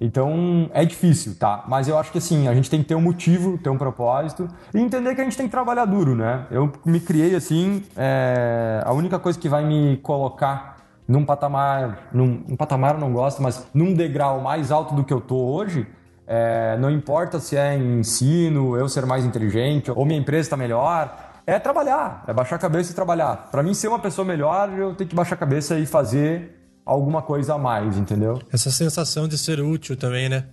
[0.00, 1.64] Então é difícil, tá?
[1.66, 4.48] Mas eu acho que assim, a gente tem que ter um motivo, ter um propósito
[4.72, 6.46] e entender que a gente tem que trabalhar duro, né?
[6.50, 8.80] Eu me criei assim, é...
[8.84, 13.42] a única coisa que vai me colocar num patamar, num um patamar eu não gosto,
[13.42, 15.86] mas num degrau mais alto do que eu tô hoje,
[16.26, 16.76] é...
[16.78, 21.12] não importa se é em ensino, eu ser mais inteligente ou minha empresa está melhor,
[21.44, 23.48] é trabalhar, é baixar a cabeça e trabalhar.
[23.50, 26.57] Para mim ser uma pessoa melhor, eu tenho que baixar a cabeça e fazer
[26.88, 28.40] alguma coisa a mais, entendeu?
[28.50, 30.46] Essa sensação de ser útil também, né?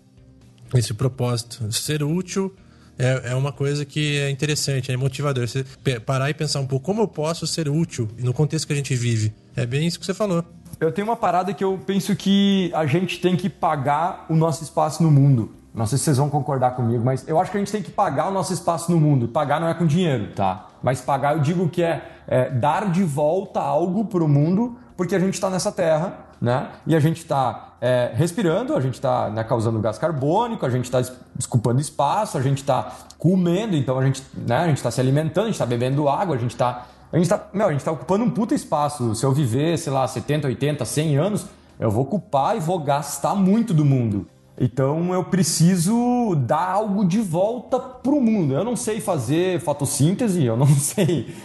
[0.73, 1.71] Esse propósito.
[1.71, 2.53] Ser útil
[2.99, 5.47] é, é uma coisa que é interessante, é motivador.
[5.47, 5.63] Você
[6.05, 8.93] parar e pensar um pouco como eu posso ser útil no contexto que a gente
[8.95, 9.33] vive.
[9.55, 10.43] É bem isso que você falou.
[10.77, 14.61] Eu tenho uma parada que eu penso que a gente tem que pagar o nosso
[14.61, 15.55] espaço no mundo.
[15.73, 17.91] Não sei se vocês vão concordar comigo, mas eu acho que a gente tem que
[17.91, 19.29] pagar o nosso espaço no mundo.
[19.29, 20.67] Pagar não é com dinheiro, tá?
[20.83, 25.15] Mas pagar, eu digo que é, é dar de volta algo para o mundo, porque
[25.15, 26.69] a gente está nessa terra né?
[26.85, 30.85] E a gente está é, respirando, a gente está né, causando gás carbônico, a gente
[30.85, 31.01] está
[31.35, 35.55] desculpando espaço, a gente está comendo, então a gente né, está se alimentando, a gente
[35.55, 38.53] está bebendo água, a gente está a gente está a gente tá ocupando um puta
[38.53, 39.15] espaço.
[39.15, 41.45] Se eu viver, sei lá, 70, 80, 100 anos,
[41.79, 44.27] eu vou ocupar e vou gastar muito do mundo.
[44.59, 48.53] Então eu preciso dar algo de volta pro mundo.
[48.53, 51.35] Eu não sei fazer fotossíntese, eu não sei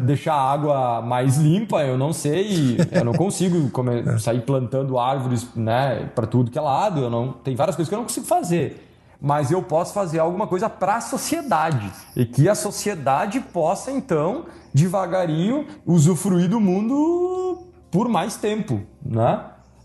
[0.00, 5.48] deixar a água mais limpa, eu não sei, eu não consigo comer, sair plantando árvores,
[5.54, 8.26] né, para tudo que é lado, eu não tem várias coisas que eu não consigo
[8.26, 8.88] fazer.
[9.20, 14.46] Mas eu posso fazer alguma coisa para a sociedade e que a sociedade possa então
[14.74, 19.40] devagarinho usufruir do mundo por mais tempo, né?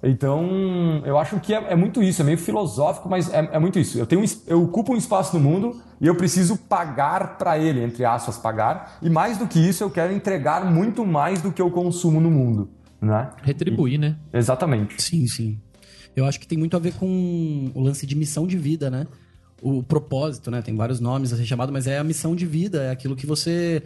[0.08, 3.78] Então, eu acho que é, é, muito isso, é meio filosófico, mas é, é, muito
[3.78, 4.00] isso.
[4.00, 8.06] Eu, tenho, eu ocupo um espaço no mundo e eu preciso pagar para ele, entre
[8.06, 8.98] aspas, pagar.
[9.02, 12.32] E mais do que isso, eu quero entregar muito mais do que eu consumo no
[12.32, 12.70] mundo.
[13.02, 13.30] Né?
[13.44, 14.16] Retribuir, e, né?
[14.34, 15.02] Exatamente.
[15.02, 15.60] Sim, sim.
[16.16, 19.06] Eu acho que tem muito a ver com o lance de missão de vida, né?
[19.62, 20.62] O propósito, né?
[20.62, 23.26] Tem vários nomes a ser chamado, mas é a missão de vida, é aquilo que
[23.26, 23.84] você.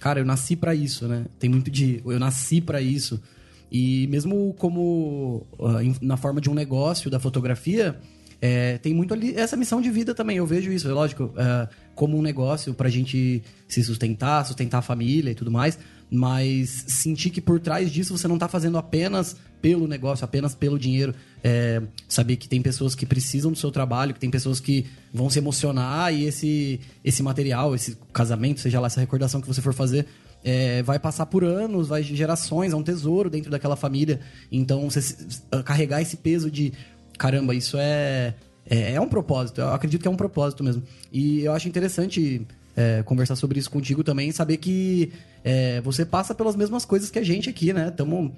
[0.00, 1.24] Cara, eu nasci para isso, né?
[1.38, 2.02] Tem muito de.
[2.04, 3.22] Eu nasci para isso
[3.70, 7.98] e mesmo como uh, na forma de um negócio da fotografia,
[8.40, 10.38] é, tem muito ali essa missão de vida também.
[10.38, 14.82] Eu vejo isso, é lógico, uh, como um negócio pra gente se sustentar, sustentar a
[14.82, 15.78] família e tudo mais.
[16.10, 20.78] Mas sentir que por trás disso você não tá fazendo apenas pelo negócio, apenas pelo
[20.78, 21.14] dinheiro.
[21.44, 25.30] É, saber que tem pessoas que precisam do seu trabalho, que tem pessoas que vão
[25.30, 29.72] se emocionar e esse, esse material, esse casamento, seja lá essa recordação que você for
[29.74, 30.06] fazer,
[30.44, 34.20] é, vai passar por anos, vai gerações, é um tesouro dentro daquela família.
[34.50, 35.16] Então, você
[35.64, 36.72] carregar esse peso de
[37.18, 38.34] caramba, isso é,
[38.68, 39.60] é, é, um propósito.
[39.60, 40.82] Eu acredito que é um propósito mesmo.
[41.12, 45.12] E eu acho interessante é, conversar sobre isso contigo também, saber que
[45.44, 47.88] é, você passa pelas mesmas coisas que a gente aqui, né?
[47.88, 48.32] Estamos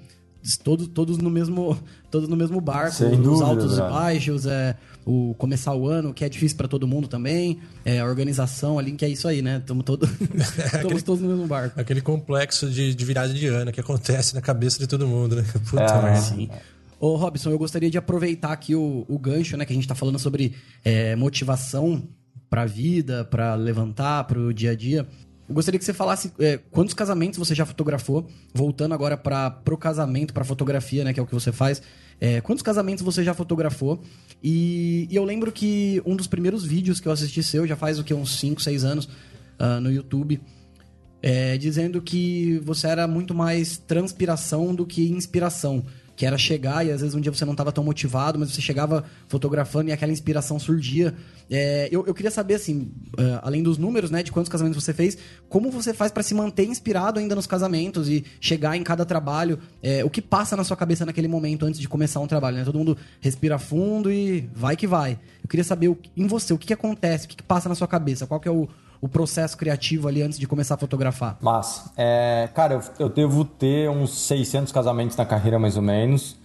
[0.63, 1.77] todos, todos no mesmo
[2.11, 4.75] todos no mesmo barco, Sem os dúvida, altos e baixos, é,
[5.05, 8.91] o começar o ano, que é difícil para todo mundo também, é, a organização ali,
[8.91, 9.57] que é isso aí, né?
[9.57, 10.07] Estamos todo,
[10.73, 11.79] aquele, todos no mesmo barco.
[11.79, 15.45] Aquele complexo de, de virada de ano que acontece na cabeça de todo mundo, né?
[15.69, 16.49] Puta é, sim.
[16.99, 19.65] Ô, Robson, eu gostaria de aproveitar aqui o, o gancho, né?
[19.65, 22.03] Que a gente está falando sobre é, motivação
[22.49, 25.07] para a vida, para levantar, para o dia a dia.
[25.47, 29.77] Eu gostaria que você falasse é, quantos casamentos você já fotografou, voltando agora para pro
[29.77, 31.81] casamento, para fotografia, né, que é o que você faz.
[32.19, 34.01] É, quantos casamentos você já fotografou?
[34.41, 37.99] E, e, eu lembro que um dos primeiros vídeos que eu assisti seu, já faz
[37.99, 39.05] o que uns 5, 6 anos,
[39.59, 40.39] uh, no YouTube,
[41.21, 45.83] é, dizendo que você era muito mais transpiração do que inspiração
[46.15, 48.61] que era chegar e às vezes um dia você não estava tão motivado, mas você
[48.61, 51.13] chegava fotografando e aquela inspiração surgia.
[51.49, 54.93] É, eu, eu, queria saber, assim, uh, além dos números, né, de quantos casamentos você
[54.93, 55.17] fez,
[55.49, 59.59] como você faz para se manter inspirado ainda nos casamentos e chegar em cada trabalho?
[59.81, 62.57] É, o que passa na sua cabeça naquele momento antes de começar um trabalho?
[62.57, 62.63] Né?
[62.63, 65.19] Todo mundo respira fundo e vai que vai.
[65.43, 67.75] Eu queria saber o, em você, o que, que acontece, o que, que passa na
[67.75, 68.69] sua cabeça, qual que é o,
[69.03, 71.37] o processo criativo ali antes de começar a fotografar?
[71.41, 76.39] Mas, é, cara, eu, eu devo ter uns 600 casamentos na carreira, mais ou menos.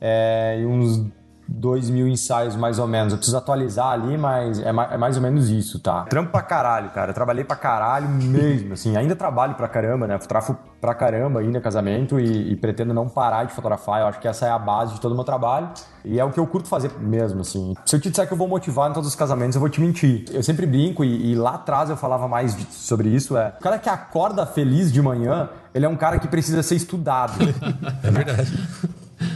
[0.00, 1.04] É, e uns
[1.50, 3.12] 2 mil ensaios, mais ou menos.
[3.12, 6.02] Eu preciso atualizar ali, mas é, ma- é mais ou menos isso, tá?
[6.04, 7.10] Trampo pra caralho, cara.
[7.10, 8.96] Eu trabalhei pra caralho mesmo, assim.
[8.96, 10.18] Ainda trabalho pra caramba, né?
[10.18, 14.00] Fotografo pra caramba ainda casamento e, e pretendo não parar de fotografar.
[14.02, 15.70] Eu acho que essa é a base de todo o meu trabalho.
[16.04, 17.74] E é o que eu curto fazer mesmo, assim.
[17.86, 19.80] Se eu te disser que eu vou motivar em todos os casamentos, eu vou te
[19.80, 20.24] mentir.
[20.30, 23.36] Eu sempre brinco e, e lá atrás eu falava mais de- sobre isso.
[23.36, 26.74] É, o cara que acorda feliz de manhã, ele é um cara que precisa ser
[26.76, 27.32] estudado.
[28.04, 28.52] É verdade.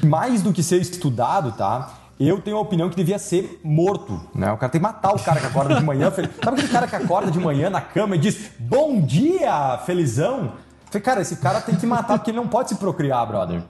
[0.04, 1.90] mais do que ser estudado, tá?
[2.24, 4.52] Eu tenho a opinião que devia ser morto, né?
[4.52, 6.08] O cara tem que matar o cara que acorda de manhã.
[6.10, 10.52] Sabe aquele cara que acorda de manhã na cama e diz bom dia, felizão?
[10.86, 13.62] Falei, cara, esse cara tem que matar porque ele não pode se procriar, brother.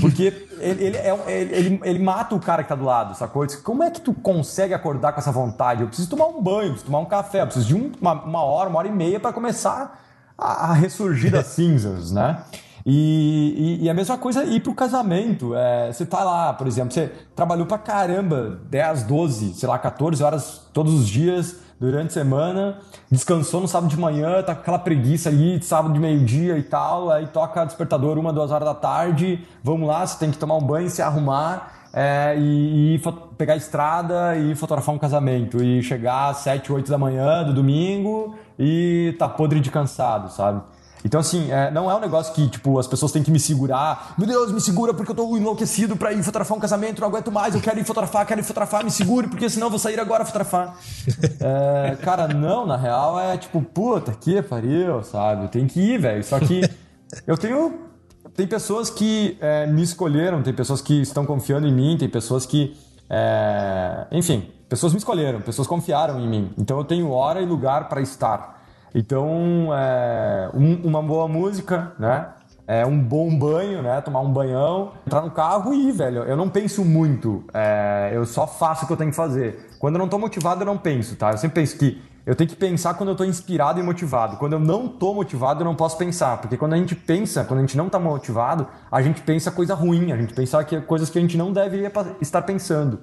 [0.00, 3.44] Porque ele, ele, é, ele, ele, mata o cara que tá do lado, sacou?
[3.46, 5.82] Disse, Como é que tu consegue acordar com essa vontade?
[5.82, 8.68] Eu preciso tomar um banho, preciso tomar um café, preciso de um- uma, uma hora,
[8.70, 10.00] uma hora e meia para começar
[10.38, 12.40] a, a ressurgir das cinzas, né?
[12.86, 15.54] E, e- e a mesma coisa ir pro casamento.
[15.54, 20.22] É, você tá lá, por exemplo, você trabalhou pra caramba 10, 12, sei lá, 14
[20.22, 22.78] horas todos os dias durante a semana,
[23.10, 26.62] descansou no sábado de manhã, tá com aquela preguiça ali de sábado de meio-dia e
[26.62, 30.56] tal, aí toca despertador uma, duas horas da tarde, vamos lá, você tem que tomar
[30.56, 31.72] um banho, se arrumar.
[31.92, 33.02] é, e, e
[33.36, 37.52] pegar a estrada e fotografar um casamento e chegar às 7, 8 da manhã do
[37.54, 40.60] domingo e tá podre de cansado, sabe?
[41.04, 44.14] Então, assim, é, não é um negócio que, tipo, as pessoas têm que me segurar.
[44.18, 47.32] Meu Deus, me segura porque eu tô enlouquecido pra ir fotografar um casamento, não aguento
[47.32, 49.98] mais, eu quero ir fotografar, quero ir fotografar, me segure, porque senão eu vou sair
[49.98, 50.76] agora fotografar.
[51.42, 55.48] É, cara, não, na real é tipo, puta, que pariu, sabe?
[55.48, 56.22] Tem que ir, velho.
[56.22, 56.60] Só que
[57.26, 57.88] eu tenho.
[58.34, 62.44] Tem pessoas que é, me escolheram, tem pessoas que estão confiando em mim, tem pessoas
[62.44, 62.76] que.
[63.08, 66.52] é, enfim, pessoas me escolheram, pessoas confiaram em mim.
[66.58, 68.59] Então eu tenho hora e lugar para estar.
[68.94, 72.26] Então, é, um- uma boa música, né?
[72.66, 74.00] É um bom banho, né?
[74.00, 76.22] Tomar um banhão, entrar no carro e ir, velho.
[76.22, 77.42] Eu não penso muito.
[77.52, 79.70] é, eu só faço o que eu tenho que fazer.
[79.80, 81.32] Quando eu não tô motivado, eu não penso, tá?
[81.32, 84.36] Eu sempre penso que eu tenho que pensar quando eu tô inspirado e motivado.
[84.36, 86.38] Quando eu não tô motivado, eu não posso pensar.
[86.40, 89.74] Porque quando a gente pensa, quando a gente não tá motivado, a gente pensa coisa
[89.74, 93.00] ruim, a gente pensa que coisas que a gente não deveria estar pensando.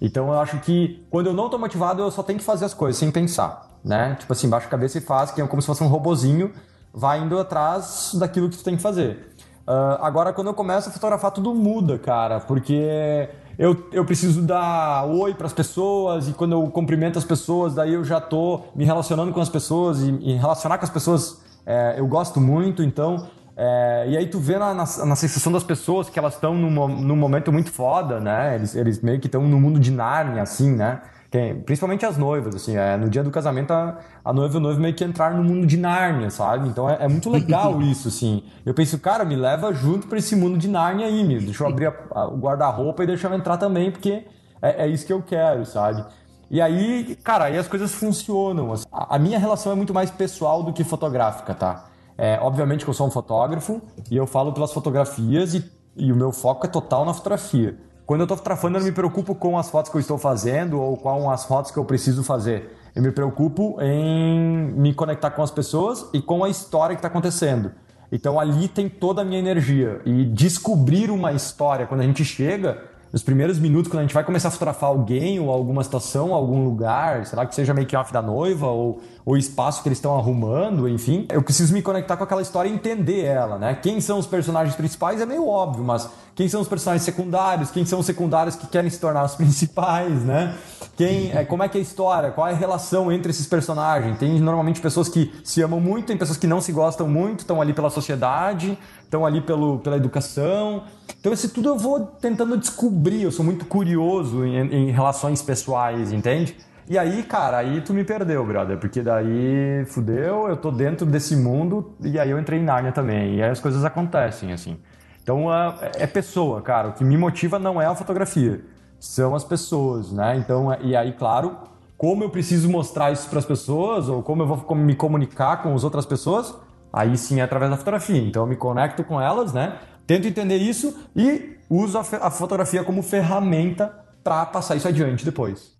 [0.00, 2.74] Então eu acho que quando eu não tô motivado, eu só tenho que fazer as
[2.74, 4.16] coisas sem pensar, né?
[4.18, 6.52] Tipo assim, baixa a cabeça e faz, que é como se fosse um robozinho,
[6.92, 9.34] vai indo atrás daquilo que tu tem que fazer.
[9.66, 13.28] Ah, agora, quando eu começo a fotografar, tudo muda, cara, porque
[13.58, 17.94] eu, eu preciso dar oi para as pessoas e quando eu cumprimento as pessoas, daí
[17.94, 21.96] eu já tô me relacionando com as pessoas e, e relacionar com as pessoas é,
[21.98, 23.26] eu gosto muito, então
[23.56, 26.88] é, e aí tu vê na, na, na sensação das pessoas que elas estão num,
[26.88, 28.54] num momento muito foda, né?
[28.56, 31.00] Eles, eles meio que estão no mundo de Nárnia, assim, né?
[31.30, 34.60] Quem- principalmente as noivas, assim, é, no dia do casamento a, a noiva e o
[34.60, 36.68] noivo meio que entrar no mundo de Nárnia, sabe?
[36.68, 38.42] Então é, é muito legal isso, assim.
[38.64, 41.68] Eu penso, cara, me leva junto pra esse mundo de Nárnia aí, me deixa eu
[41.68, 44.24] abrir a- a- o guarda-roupa e deixa eu entrar também, porque
[44.62, 46.04] é, é isso que eu quero, sabe?
[46.50, 48.72] E aí, cara, aí as coisas funcionam.
[48.72, 48.84] assim.
[48.92, 51.86] A a minha relação é muito mais pessoal do que fotográfica, tá?
[52.18, 56.16] É, obviamente que eu sou um fotógrafo e eu falo pelas fotografias e, e o
[56.16, 57.76] meu foco é total na fotografia.
[58.06, 60.80] Quando eu estou fotografando, eu não me preocupo com as fotos que eu estou fazendo
[60.80, 62.76] ou com as fotos que eu preciso fazer.
[62.94, 67.08] Eu me preocupo em me conectar com as pessoas e com a história que está
[67.08, 67.72] acontecendo.
[68.10, 70.00] Então ali tem toda a minha energia.
[70.06, 72.84] E descobrir uma história quando a gente chega,
[73.16, 76.62] nos primeiros minutos, quando a gente vai começar a fotografar alguém ou alguma situação, algum
[76.66, 80.14] lugar, sei lá que seja make off da noiva ou o espaço que eles estão
[80.18, 83.74] arrumando, enfim, eu preciso me conectar com aquela história e entender ela, né?
[83.82, 87.70] Quem são os personagens principais é meio óbvio, mas quem são os personagens secundários?
[87.70, 90.54] Quem são os secundários que querem se tornar os principais, né?
[90.94, 92.30] Quem, é, como é que é a história?
[92.30, 94.18] Qual é a relação entre esses personagens?
[94.18, 97.62] Tem normalmente pessoas que se amam muito, tem pessoas que não se gostam muito, estão
[97.62, 100.84] ali pela sociedade, estão ali pelo, pela educação.
[101.18, 103.22] Então, isso tudo eu vou tentando descobrir.
[103.22, 106.56] Eu sou muito curioso em, em relações pessoais, entende?
[106.88, 111.34] E aí, cara, aí tu me perdeu, brother, porque daí fudeu, eu tô dentro desse
[111.34, 113.36] mundo e aí eu entrei em Nárnia também.
[113.36, 114.78] E aí as coisas acontecem, assim.
[115.20, 115.52] Então
[115.96, 116.90] é pessoa, cara.
[116.90, 118.64] O que me motiva não é a fotografia,
[119.00, 120.36] são as pessoas, né?
[120.36, 121.56] Então, e aí, claro,
[121.98, 125.74] como eu preciso mostrar isso para as pessoas ou como eu vou me comunicar com
[125.74, 126.54] as outras pessoas,
[126.96, 128.16] aí sim é através da fotografia.
[128.16, 129.78] Então eu me conecto com elas, né?
[130.06, 133.92] Tento entender isso e uso a, a fotografia como ferramenta
[134.24, 135.76] para passar isso adiante depois.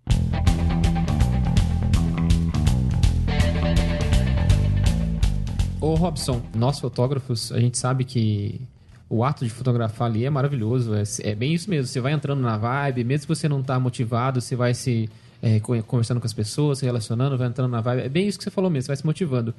[5.81, 8.61] Ô Robson, nós fotógrafos, a gente sabe que
[9.09, 10.93] o ato de fotografar ali é maravilhoso.
[10.93, 11.87] É, é bem isso mesmo.
[11.87, 15.09] Você vai entrando na vibe, mesmo que você não tá motivado, você vai se
[15.41, 18.03] é, co- conversando com as pessoas, se relacionando, vai entrando na vibe.
[18.03, 19.53] É bem isso que você falou mesmo, você vai se motivando.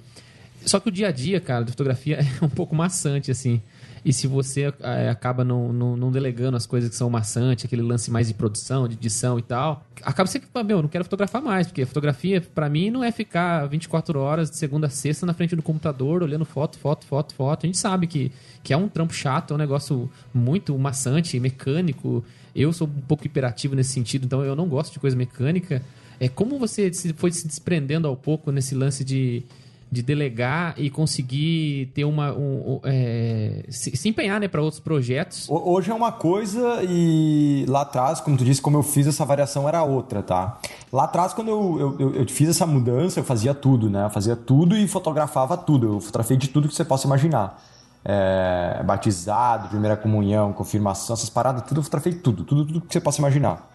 [0.65, 3.61] Só que o dia a dia, cara, da fotografia é um pouco maçante, assim.
[4.05, 7.83] E se você é, acaba não, não, não delegando as coisas que são maçantes, aquele
[7.83, 11.05] lance mais de produção, de edição e tal, acaba sempre, "Ah, meu, eu não quero
[11.05, 15.27] fotografar mais, porque fotografia, pra mim, não é ficar 24 horas de segunda a sexta
[15.27, 17.65] na frente do computador, olhando foto, foto, foto, foto.
[17.65, 18.31] A gente sabe que,
[18.63, 22.25] que é um trampo chato, é um negócio muito maçante, mecânico.
[22.55, 25.83] Eu sou um pouco hiperativo nesse sentido, então eu não gosto de coisa mecânica.
[26.21, 29.45] É como você foi se desprendendo ao pouco nesse lance de,
[29.91, 32.33] de delegar e conseguir ter uma.
[32.33, 35.49] Um, um, é, se, se empenhar né, para outros projetos.
[35.49, 39.25] Ho- Hoje é uma coisa e lá atrás, como tu disse, como eu fiz essa
[39.25, 40.59] variação era outra, tá?
[40.93, 44.05] Lá atrás, quando eu, eu, eu- eu fiz essa mudança, eu fazia tudo, né?
[44.05, 45.95] Eu fazia tudo e fotografava tudo.
[45.95, 47.63] Eu fotografei de tudo que você possa imaginar.
[48.05, 53.01] É, batizado, primeira comunhão, confirmação, essas paradas, tudo eu fotografei tudo, tudo, tudo que você
[53.01, 53.69] possa imaginar.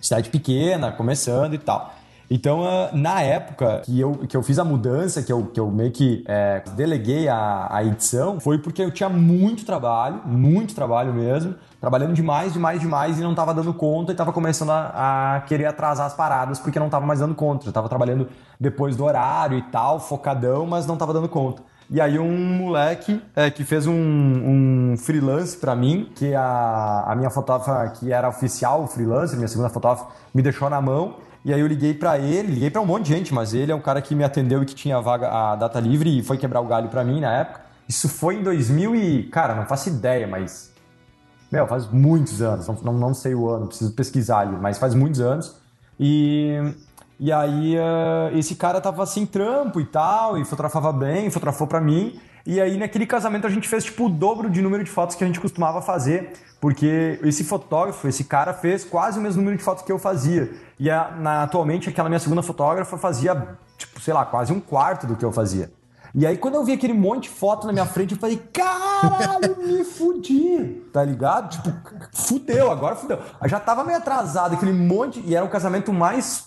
[0.00, 1.94] Cidade pequena, começando e tal.
[2.28, 5.70] Então, ah, na época que eu, que eu fiz a mudança, que eu, que eu
[5.70, 11.12] meio que é, deleguei a, a edição, foi porque eu tinha muito trabalho, muito trabalho
[11.12, 15.40] mesmo, trabalhando demais, demais, demais e não tava dando conta e tava começando a, a
[15.42, 17.68] querer atrasar as paradas porque não tava mais dando conta.
[17.68, 21.62] Eu tava trabalhando depois do horário e tal, focadão, mas não tava dando conta.
[21.88, 27.14] E aí um moleque é, que fez um, um freelance pra mim, que a, a
[27.14, 31.14] minha fotógrafa, que era oficial freelancer, minha segunda fotógrafa, me deixou na mão.
[31.46, 33.74] E aí eu liguei pra ele, liguei pra um monte de gente, mas ele é
[33.74, 36.36] um cara que me atendeu e que tinha a vaga, a data livre e foi
[36.36, 37.60] quebrar o galho pra mim na época.
[37.88, 39.22] Isso foi em 2000 e...
[39.28, 40.72] Cara, não faço ideia, mas...
[41.52, 45.20] Meu, faz muitos anos, não, não, sei o ano, preciso pesquisar ali, mas faz muitos
[45.20, 45.56] anos.
[46.00, 46.58] E,
[47.20, 51.80] e aí eh, esse cara tava sem trampo e tal, e fotografava bem, fotografou pra
[51.80, 52.18] mim.
[52.46, 55.24] E aí naquele casamento a gente fez tipo o dobro de número de fotos que
[55.24, 59.64] a gente costumava fazer, porque esse fotógrafo, esse cara fez quase o mesmo número de
[59.64, 60.50] fotos que eu fazia.
[60.78, 65.06] E a- na- atualmente aquela minha segunda fotógrafa fazia, tipo, sei lá, quase um quarto
[65.06, 65.72] do que eu fazia.
[66.14, 69.56] E aí, quando eu vi aquele monte de foto na minha frente, eu falei, caralho,
[69.58, 71.50] me fudi, tá ligado?
[71.50, 71.70] Tipo,
[72.14, 73.18] fudeu, agora fudeu.
[73.42, 76.46] Eu já tava meio atrasado, aquele monte, e era o casamento mais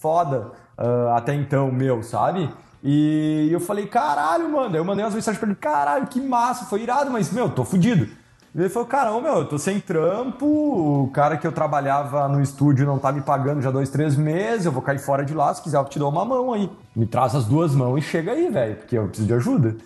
[0.00, 2.48] foda ah, até então, meu, sabe?
[2.82, 4.74] E eu falei, caralho, mano.
[4.74, 7.64] Aí eu mandei umas mensagens pra ele, caralho, que massa, foi irado, mas, meu, tô
[7.64, 8.08] fudido.
[8.54, 12.86] Ele falou, caramba, meu, eu tô sem trampo, o cara que eu trabalhava no estúdio
[12.86, 15.62] não tá me pagando já dois, três meses, eu vou cair fora de lá, se
[15.62, 16.68] quiser eu te dou uma mão aí.
[16.96, 19.76] Me traz as duas mãos e chega aí, velho, porque eu preciso de ajuda.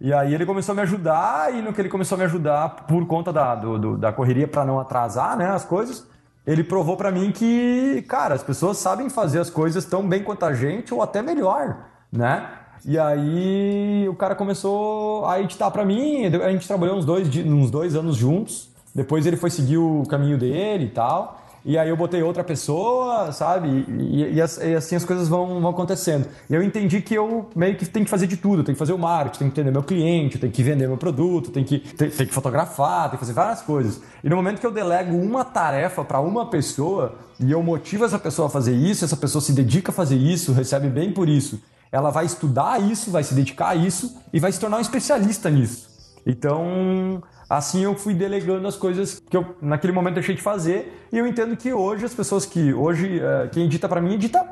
[0.00, 2.68] E aí ele começou a me ajudar, e no que ele começou a me ajudar,
[2.86, 6.06] por conta da, do- do- da correria pra não atrasar, né, as coisas,
[6.46, 10.44] ele provou pra mim que, cara, as pessoas sabem fazer as coisas tão bem quanto
[10.44, 11.76] a gente, ou até melhor,
[12.12, 12.48] né?
[12.84, 17.70] E aí o cara começou a editar pra mim, a gente trabalhou uns dois, uns
[17.70, 21.38] dois anos juntos, depois ele foi seguir o caminho dele e tal.
[21.62, 23.68] E aí eu botei outra pessoa, sabe?
[23.86, 26.26] E, e- e as- assim as coisas vão, vão acontecendo.
[26.48, 28.64] E eu entendi que eu meio que tenho que fazer de tudo.
[28.64, 31.50] Tenho que fazer o marketing, tenho que entender meu cliente, tenho que vender meu produto,
[31.50, 34.00] tenho que, tenho, tenho que fotografar, tenho que fazer várias coisas.
[34.24, 38.18] E no momento que eu delego uma tarefa para uma pessoa e eu motivo essa
[38.18, 41.60] pessoa a fazer isso, essa pessoa se dedica a fazer isso, recebe bem por isso,
[41.92, 45.50] ela vai estudar isso, vai se dedicar a isso e vai se tornar um especialista
[45.50, 45.88] nisso.
[46.26, 51.18] Então, assim eu fui delegando as coisas que eu naquele momento deixei de fazer e
[51.18, 54.46] eu entendo que hoje as pessoas que hoje eh, quem edita pra mim edita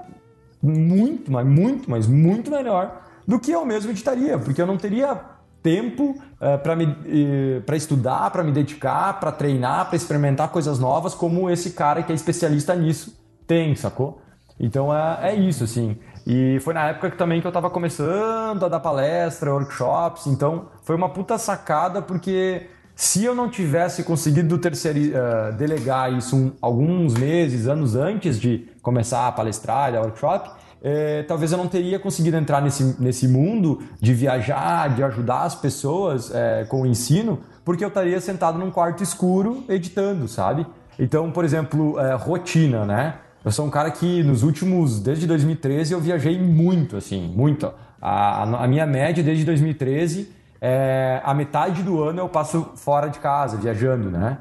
[0.62, 5.20] muito, mas muito, mas muito melhor do que eu mesmo editaria, porque eu não teria
[5.62, 6.16] tempo
[6.62, 11.70] para me para estudar, para me dedicar, para treinar, para experimentar coisas novas como esse
[11.70, 14.20] cara que é especialista nisso tem, sacou?
[14.60, 15.96] Então é, é isso, assim.
[16.30, 20.66] E foi na época que também que eu tava começando a dar palestra, workshops, então
[20.82, 26.52] foi uma puta sacada, porque se eu não tivesse conseguido terceiri- eh, delegar isso um-
[26.60, 30.50] alguns meses, anos antes de começar a palestrar, dar workshop,
[30.82, 35.54] eh, talvez eu não teria conseguido entrar nesse, nesse mundo de viajar, de ajudar as
[35.54, 40.66] pessoas eh, com o ensino, porque eu estaria sentado num quarto escuro editando, sabe?
[40.98, 43.14] Então, por exemplo, rotina, né?
[43.44, 47.72] Eu sou um cara que nos últimos, desde 2013, eu viajei muito, assim, muito.
[48.00, 53.18] A, a- minha média desde 2013 é a metade do ano eu passo fora de
[53.20, 54.38] casa, viajando, né?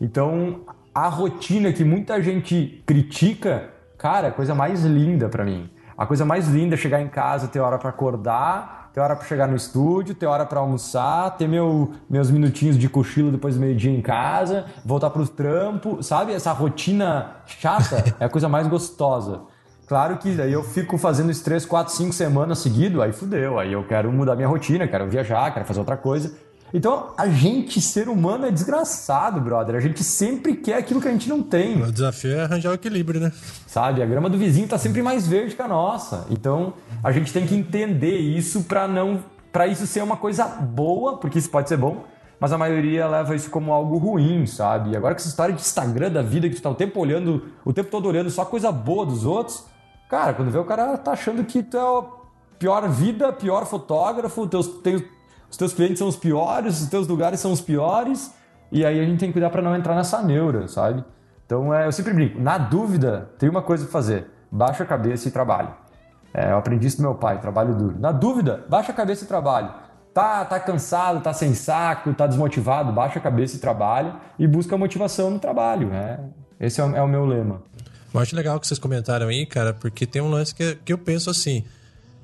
[0.00, 0.60] Então,
[0.94, 3.68] a rotina que muita gente critica,
[3.98, 5.68] cara, é a coisa mais linda pra mim.
[5.96, 9.24] A coisa mais linda é chegar em casa, ter hora pra acordar, ter hora pra
[9.24, 13.60] chegar no estúdio, ter hora pra almoçar, ter meu, meus minutinhos de cochilo depois do
[13.60, 16.32] meio-dia em casa, voltar pro trampo, sabe?
[16.32, 19.42] Essa rotina chata é a coisa mais gostosa.
[19.86, 23.60] Claro que daí eu fico fazendo isso 3, 4, 5 semanas seguido, aí fudeu.
[23.60, 26.32] Aí eu quero mudar minha rotina, quero viajar, quero fazer outra coisa.
[26.72, 29.74] Então, a gente, ser humano, é desgraçado, brother.
[29.74, 31.82] A gente sempre quer aquilo que a gente não tem.
[31.82, 33.32] O desafio é arranjar o equilíbrio, né?
[33.66, 34.02] Sabe?
[34.02, 36.26] A grama do vizinho tá sempre mais verde que a nossa.
[36.30, 41.16] Então, a gente tem que entender isso para não para isso ser uma coisa boa,
[41.16, 42.04] porque isso pode ser bom,
[42.38, 44.90] mas a maioria leva isso como algo ruim, sabe?
[44.90, 47.46] E agora com essa história de Instagram da vida que tu tá o tempo olhando,
[47.64, 49.64] o tempo todo olhando só coisa boa dos outros,
[50.08, 52.04] cara, quando vê o cara tá achando que tu é a
[52.58, 55.02] pior vida, pior fotógrafo, teus, teus,
[55.50, 58.32] os teus clientes são os piores, os teus lugares são os piores,
[58.70, 61.04] e aí a gente tem que cuidar para não entrar nessa neura, sabe?
[61.46, 65.28] Então, é, eu sempre brinco, na dúvida, tem uma coisa pra fazer, baixa a cabeça
[65.28, 65.70] e trabalhe.
[66.34, 67.96] É, eu aprendi isso do meu pai, trabalho duro.
[67.98, 69.70] Na dúvida, baixa a cabeça e trabalhe.
[70.12, 74.76] Tá, tá cansado, tá sem saco, tá desmotivado, baixa a cabeça e trabalhe e busca
[74.76, 75.88] motivação no trabalho.
[75.88, 76.20] Né?
[76.60, 77.62] Esse é o, é o meu lema.
[78.12, 80.98] Eu acho legal que vocês comentaram aí, cara, porque tem um lance que, que eu
[80.98, 81.64] penso assim: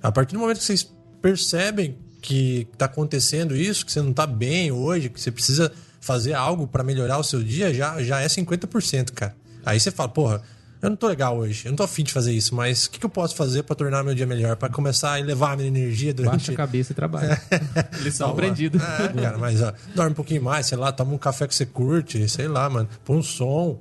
[0.03, 0.83] a partir do momento que vocês
[1.23, 5.71] percebem que tá acontecendo isso, que você não tá bem hoje, que você precisa
[6.01, 9.37] fazer algo para melhorar o seu dia, já, já é 50%, cara.
[9.65, 10.43] Aí você fala, porra,
[10.81, 12.99] eu não tô legal hoje, eu não tô afim de fazer isso, mas o que,
[12.99, 15.69] que eu posso fazer para tornar meu dia melhor, para começar a elevar a minha
[15.69, 16.33] energia durante...
[16.33, 17.43] Baixa a cabeça e trabalha.
[18.01, 18.79] Lição aprendida.
[18.79, 21.67] É, cara, mas ó, dorme um pouquinho mais, sei lá, toma um café que você
[21.67, 23.79] curte, sei lá, mano, põe um som,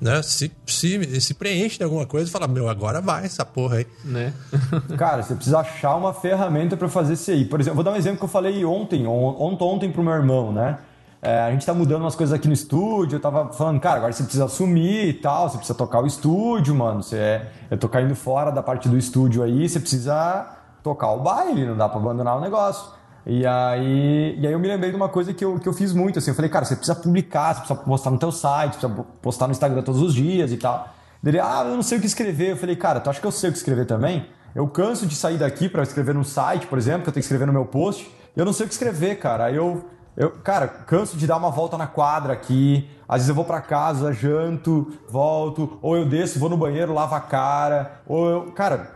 [0.00, 0.22] né?
[0.22, 3.86] Se, se, se preenche de alguma coisa e fala, meu, agora vai essa porra aí.
[4.04, 4.32] Né?
[4.96, 7.44] Cara, você precisa achar uma ferramenta para fazer isso aí.
[7.44, 10.52] Por exemplo, vou dar um exemplo que eu falei ontem, ontem, ontem pro meu irmão,
[10.52, 10.78] né?
[11.22, 13.16] É, a gente tá mudando umas coisas aqui no estúdio.
[13.16, 16.74] Eu tava falando, cara, agora você precisa assumir e tal, você precisa tocar o estúdio,
[16.74, 17.02] mano.
[17.02, 21.20] Você é, eu tô caindo fora da parte do estúdio aí, você precisa tocar o
[21.20, 22.99] baile, não dá pra abandonar o negócio.
[23.26, 25.92] E aí, e aí eu me lembrei de uma coisa que eu, que eu fiz
[25.92, 29.04] muito, assim, eu falei, cara, você precisa publicar, você precisa postar no teu site, precisa
[29.20, 30.88] postar no Instagram todos os dias e tal.
[31.24, 32.52] Ele, ah, eu não sei o que escrever.
[32.52, 34.26] Eu falei, cara, tu acha que eu sei o que escrever também?
[34.54, 37.26] Eu canso de sair daqui para escrever no site, por exemplo, que eu tenho que
[37.26, 39.44] escrever no meu post, eu não sei o que escrever, cara.
[39.44, 39.84] Aí eu
[40.16, 42.88] eu, cara, canso de dar uma volta na quadra aqui.
[43.08, 47.14] Às vezes eu vou para casa, janto, volto, ou eu desço, vou no banheiro, lavo
[47.14, 48.92] a cara, ou eu, cara,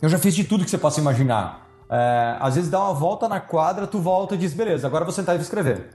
[0.00, 1.61] eu já fiz de tudo que você possa imaginar.
[1.94, 5.12] É, às vezes dá uma volta na quadra, tu volta e diz, beleza, agora vou
[5.12, 5.90] sentar e vou escrever.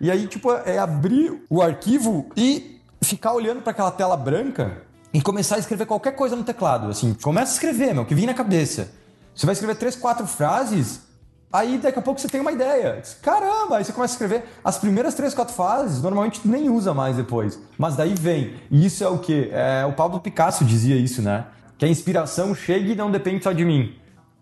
[0.00, 4.82] E aí, tipo, é abrir o arquivo e ficar olhando para aquela tela branca
[5.14, 6.88] e começar a escrever qualquer coisa no teclado.
[6.88, 8.90] Assim, começa a escrever, meu, que vem na cabeça.
[9.32, 11.06] Você vai escrever três, quatro frases,
[11.50, 13.02] Aí daqui a pouco você tem uma ideia.
[13.22, 14.44] Caramba, aí você começa a escrever.
[14.62, 17.58] As primeiras três, quatro fases, normalmente tu nem usa mais depois.
[17.78, 18.54] Mas daí vem.
[18.70, 19.48] E isso é o quê?
[19.50, 21.46] É, o Pablo Picasso dizia isso, né?
[21.78, 23.94] Que a inspiração chega e não depende só de mim.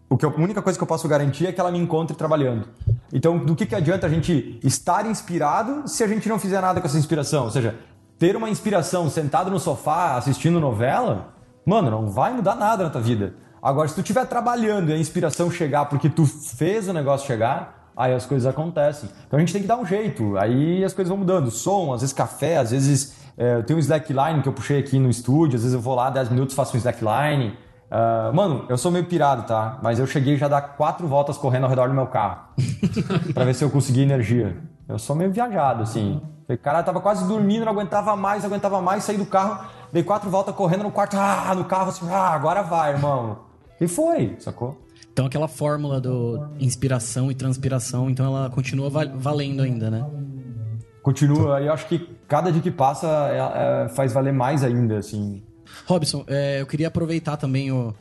[0.08, 2.16] O que eu, a única coisa que eu posso garantir é que ela me encontre
[2.16, 2.68] trabalhando.
[3.12, 6.80] Então, do que, que adianta a gente estar inspirado se a gente não fizer nada
[6.80, 7.44] com essa inspiração?
[7.44, 7.74] Ou seja,
[8.18, 11.34] ter uma inspiração sentado no sofá assistindo novela,
[11.64, 13.34] mano, não vai mudar nada na tua vida.
[13.60, 17.90] Agora, se tu estiver trabalhando e a inspiração chegar porque tu fez o negócio chegar,
[17.96, 19.08] aí as coisas acontecem.
[19.26, 21.50] Então a gente tem que dar um jeito, aí as coisas vão mudando.
[21.50, 25.00] Som, às vezes café, às vezes é, eu tenho um slackline que eu puxei aqui
[25.00, 27.56] no estúdio, às vezes eu vou lá 10 minutos faço um slackline.
[27.90, 29.78] Uh, mano, eu sou meio pirado, tá?
[29.82, 32.48] Mas eu cheguei já a dar quatro voltas correndo ao redor do meu carro.
[33.32, 34.56] para ver se eu consegui energia.
[34.88, 36.20] Eu sou meio viajado, assim.
[36.48, 40.02] O cara tava quase dormindo, não aguentava mais, não aguentava mais, saí do carro, dei
[40.02, 43.38] quatro voltas correndo no quarto, ah, no carro, assim, ah, agora vai, irmão.
[43.80, 44.80] E foi, sacou?
[45.12, 50.06] Então aquela fórmula do inspiração e transpiração, então ela continua valendo ainda, né?
[51.02, 54.98] Continua, e eu acho que cada dia que passa é, é, faz valer mais ainda,
[54.98, 55.42] assim.
[55.84, 57.94] Robson, é, eu queria aproveitar também o,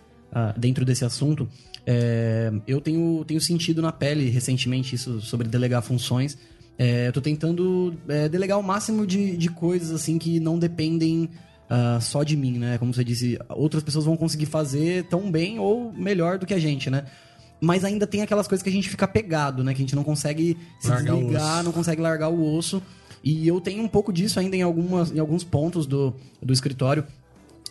[0.58, 1.48] dentro desse assunto.
[1.86, 6.38] É, eu tenho, tenho sentido na pele recentemente isso sobre delegar funções.
[6.78, 11.30] É, eu tô tentando é, delegar o máximo de, de coisas assim que não dependem
[11.70, 12.78] uh, só de mim, né?
[12.78, 16.60] Como você disse, outras pessoas vão conseguir fazer tão bem ou melhor do que a
[16.60, 17.06] gente, né?
[17.62, 19.74] Mas ainda tem aquelas coisas que a gente fica pegado, né?
[19.74, 22.82] Que a gente não consegue se largar desligar, não consegue largar o osso.
[23.24, 27.06] E eu tenho um pouco disso ainda em, algumas, em alguns pontos do, do escritório.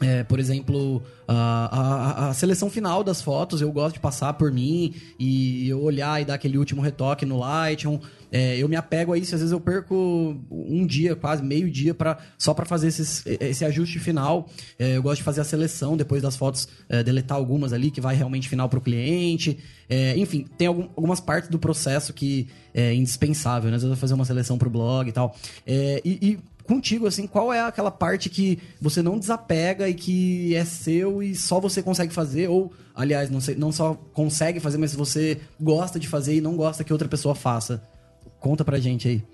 [0.05, 4.53] É, por exemplo, a, a, a, seleção final das fotos eu gosto de passar por
[4.53, 7.99] mim e eu olhar e dar aquele último retoque no Lightroom.
[8.31, 11.95] É, eu me apego a isso, às vezes eu perco um dia, quase meio dia,
[11.95, 14.47] pra, só para fazer esses, esse ajuste final.
[14.79, 18.01] É, eu gosto de fazer a seleção depois das fotos, é, deletar algumas ali que
[18.01, 19.59] vai realmente final para o cliente.
[19.89, 23.77] É, enfim, tem algum, algumas partes do processo que é indispensável, né?
[23.77, 25.35] Às vezes eu vou fazer uma seleção para o blog e tal.
[25.67, 30.55] É, e, e contigo, assim, qual é aquela parte que você não desapega e que
[30.55, 32.49] é seu e só você consegue fazer?
[32.49, 36.57] Ou, aliás, não, sei, não só consegue fazer, mas você gosta de fazer e não
[36.57, 37.83] gosta que outra pessoa faça?
[38.41, 39.25] Conta pra gente aí.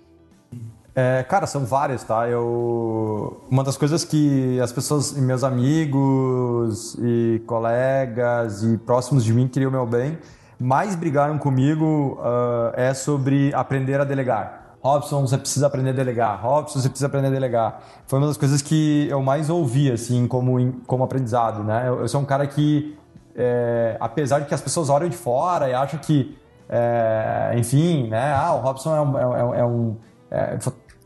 [0.95, 2.29] É, cara, são várias, tá?
[2.29, 3.45] Eu...
[3.49, 9.71] Uma das coisas que as pessoas, meus amigos e colegas e próximos de mim queriam
[9.71, 10.19] meu bem
[10.61, 14.60] mais brigaram comigo uh, é sobre aprender a delegar.
[14.83, 16.41] Robson, você precisa aprender a delegar.
[16.43, 17.83] Robson, você precisa aprender a delegar.
[18.07, 21.85] Foi uma das coisas que eu mais ouvi, assim, como, como aprendizado, né?
[21.87, 22.97] Eu, eu sou um cara que,
[23.37, 26.37] é, apesar de que as pessoas olham de fora e acham que,
[26.69, 28.33] é, enfim, né?
[28.33, 29.97] Ah, o Robson é um, é, é um
[30.31, 30.59] é,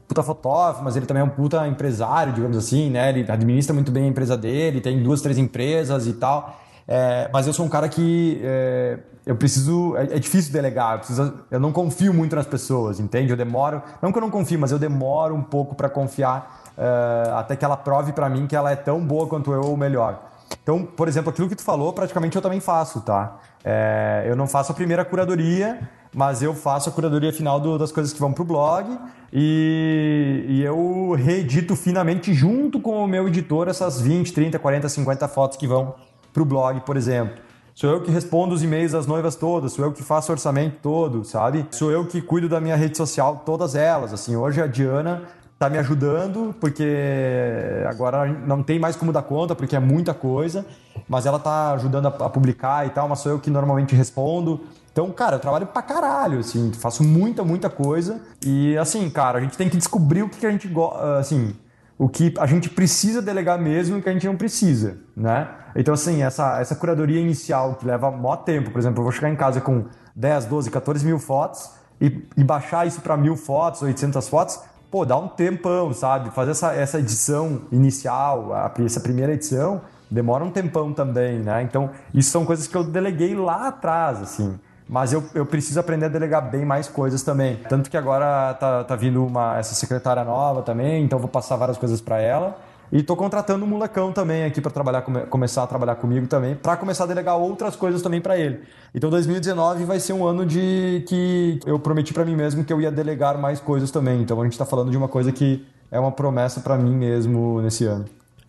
[0.07, 3.09] puta fotógrafo, mas ele também é um puta empresário, digamos assim, né?
[3.09, 6.61] Ele administra muito bem a empresa dele, tem duas, três empresas e tal.
[6.87, 9.97] É, mas eu sou um cara que é, eu preciso.
[9.97, 13.31] É, é, difícil delegar, eu, preciso, eu não confio muito nas pessoas, entende?
[13.31, 13.83] Eu demoro.
[14.03, 17.65] Não que eu não confie, mas eu demoro um pouco para confiar é, até que
[17.65, 20.31] ela prove para mim que ela é tão boa quanto eu ou melhor.
[20.63, 23.39] Então, por exemplo, aquilo que tu falou, praticamente eu também faço, tá?
[23.65, 25.81] É, eu não faço a primeira curadoria,
[26.15, 28.87] mas eu faço a curadoria final do, das coisas que vão pro blog
[29.33, 35.29] e, e, eu reedito finamente junto com o meu editor essas 20, 30, 40, 50
[35.29, 35.95] fotos que vão
[36.33, 37.44] pro blog, por exemplo.
[37.75, 41.25] Sou eu que respondo os e-mails das noivas todas, sou eu que faço orçamento todo,
[41.25, 41.67] sabe?
[41.73, 44.13] Sou eu que cuido da minha rede social, todas elas.
[44.13, 45.23] Assim, hoje a Diana
[45.59, 50.65] tá me ajudando, porque agora não tem mais como dar conta, porque é muita coisa,
[51.09, 54.61] mas ela tá ajudando a, publicar e tal, mas sou eu que normalmente respondo.
[54.93, 58.21] Então, cara, eu trabalho pra caralho, assim, faço muita, muita coisa.
[58.47, 61.57] E, assim, cara, a gente tem que descobrir o que, que a gente gosta, assim,
[61.99, 65.49] o que a gente precisa delegar mesmo e que a gente não precisa, né?
[65.77, 69.31] Então, assim, essa, essa curadoria inicial que leva maior tempo, por exemplo, eu vou chegar
[69.31, 69.85] em casa com
[70.15, 71.71] 10, 12, 14 mil fotos
[72.01, 76.31] e, e baixar isso para mil fotos, 800 fotos, pô, dá um tempão, sabe?
[76.31, 79.81] Fazer essa, essa edição inicial, a, essa primeira edição,
[80.11, 81.63] demora um tempão também, né?
[81.63, 84.59] Então, isso são coisas que eu deleguei lá atrás, assim.
[84.89, 87.57] Mas eu, eu preciso aprender a delegar bem mais coisas também.
[87.69, 91.79] Tanto que agora tá, tá vindo uma, essa secretária nova também, então vou passar várias
[91.79, 92.57] coisas para ela.
[92.93, 96.55] E tô contratando um molecão também aqui para trabalhar come, começar a trabalhar comigo também,
[96.55, 98.61] para começar a delegar outras coisas também para ele.
[98.95, 102.81] Então 2019 vai ser um ano de que eu prometi para mim mesmo que eu
[102.81, 104.21] ia delegar mais coisas também.
[104.21, 107.61] Então a gente tá falando de uma coisa que é uma promessa para mim mesmo
[107.63, 108.05] nesse ano.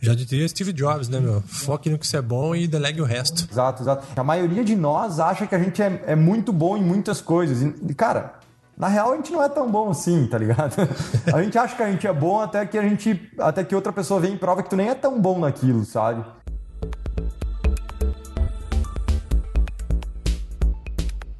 [0.05, 1.41] Já diria Steve Jobs, né, meu?
[1.41, 3.47] Foque no que você é bom e delegue o resto.
[3.51, 4.05] Exato, exato.
[4.15, 7.63] A maioria de nós acha que a gente é, é muito bom em muitas coisas.
[7.63, 8.35] E, cara,
[8.77, 10.75] na real a gente não é tão bom assim, tá ligado?
[11.33, 13.19] A gente acha que a gente é bom até que a gente.
[13.39, 16.23] Até que outra pessoa vem e prova que tu nem é tão bom naquilo, sabe?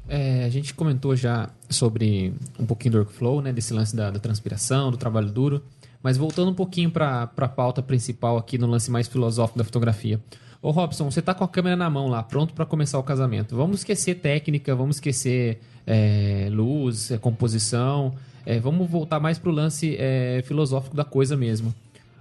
[0.08, 3.52] É, a gente comentou já sobre um pouquinho do workflow, né?
[3.52, 5.62] Desse lance da, da transpiração, do trabalho duro.
[6.06, 10.20] Mas voltando um pouquinho para a pauta principal aqui no lance mais filosófico da fotografia.
[10.62, 13.56] Ô Robson, você tá com a câmera na mão lá, pronto para começar o casamento.
[13.56, 18.14] Vamos esquecer técnica, vamos esquecer é, luz, é, composição.
[18.44, 21.74] É, vamos voltar mais pro lance é, filosófico da coisa mesmo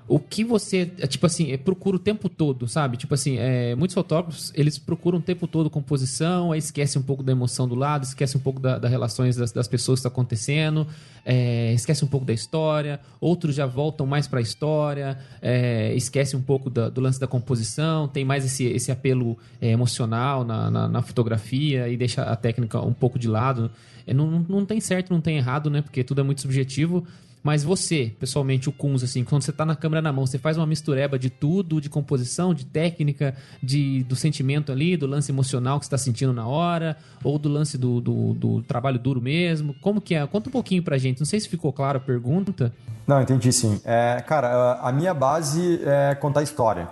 [0.08, 2.96] o que você, é, tipo assim, é, procura o tempo todo, sabe?
[2.96, 7.24] Tipo assim, é, muitos fotógrafos, eles procuram o tempo todo composição, aí esquece um pouco
[7.24, 10.10] da emoção do lado, esquece um pouco das da relações das, das, pessoas que está
[10.10, 10.86] acontecendo,
[11.26, 16.36] é, esquece um pouco da história, outros já voltam mais para a história, é, esquece
[16.36, 20.70] um pouco da, do lance da composição, tem mais esse, esse apelo é, emocional na,
[20.70, 23.72] na, na, fotografia e deixa a técnica um pouco de lado.
[24.08, 25.82] Não, não tem certo, não tem errado, né?
[25.82, 27.08] Porque tudo é muito subjetivo,
[27.46, 30.58] mas você, pessoalmente, o Kunz, assim, quando você tá na câmera na mão, você faz
[30.58, 35.78] uma mistureba de tudo, de composição, de técnica, de, do sentimento ali, do lance emocional
[35.78, 39.76] que você tá sentindo na hora, ou do lance do, do, do trabalho duro mesmo?
[39.76, 40.26] Como que é?
[40.26, 41.20] Conta um pouquinho pra gente.
[41.20, 42.74] Não sei se ficou claro a pergunta.
[43.06, 43.80] Não, entendi sim.
[43.86, 46.90] É, cara, a minha base é contar história.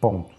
[0.00, 0.30] Ponto.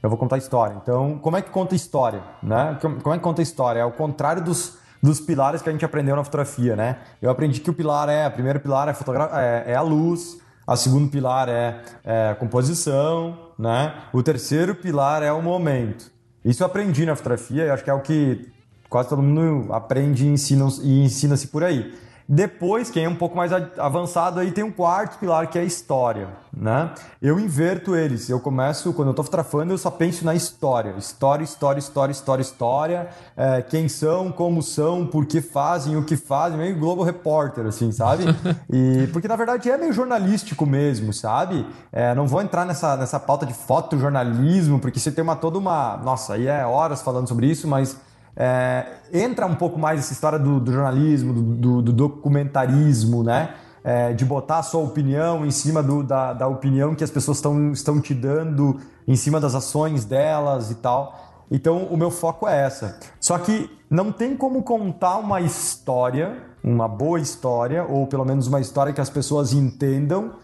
[0.00, 0.76] Eu vou contar história.
[0.80, 2.22] Então, como é que conta história?
[2.40, 2.78] Né?
[2.80, 3.80] Como é que conta história?
[3.80, 6.96] É ao contrário dos dos pilares que a gente aprendeu na fotografia, né?
[7.20, 8.92] Eu aprendi que o pilar é, o primeiro pilar é,
[9.34, 13.94] é, é a luz, a segundo pilar é, é a composição, né?
[14.14, 16.10] O terceiro pilar é o momento.
[16.42, 18.48] Isso eu aprendi na fotografia e acho que é o que
[18.88, 21.92] quase todo mundo aprende e ensina-se ensina por aí.
[22.26, 25.64] Depois, quem é um pouco mais avançado aí tem um quarto pilar que é a
[25.64, 26.90] história, né?
[27.20, 28.30] Eu inverto eles.
[28.30, 30.94] Eu começo, quando eu estou fotografando, eu só penso na história.
[30.96, 33.08] História, história, história, história, história.
[33.36, 36.58] É, quem são, como são, por que fazem, o que fazem.
[36.58, 38.24] Meio Globo Repórter, assim, sabe?
[38.72, 41.66] E, porque, na verdade, é meio jornalístico mesmo, sabe?
[41.92, 45.96] É, não vou entrar nessa, nessa pauta de fotojornalismo, porque você tem uma toda uma...
[45.98, 47.96] Nossa, aí é horas falando sobre isso, mas
[48.36, 53.54] é, entra um pouco mais essa história do, do jornalismo, do, do, documentarismo, né?
[53.82, 57.40] É, de botar a sua opinião em cima do, da, da opinião que as pessoas
[57.40, 61.44] tão, estão te dando, em cima das ações delas e tal.
[61.50, 62.98] Então, o meu foco é essa.
[63.20, 68.60] Só que não tem como contar uma história, uma boa história, ou pelo menos uma
[68.60, 70.36] história que as pessoas entendam,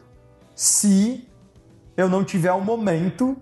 [0.55, 1.27] se
[1.97, 3.37] eu não tiver um momento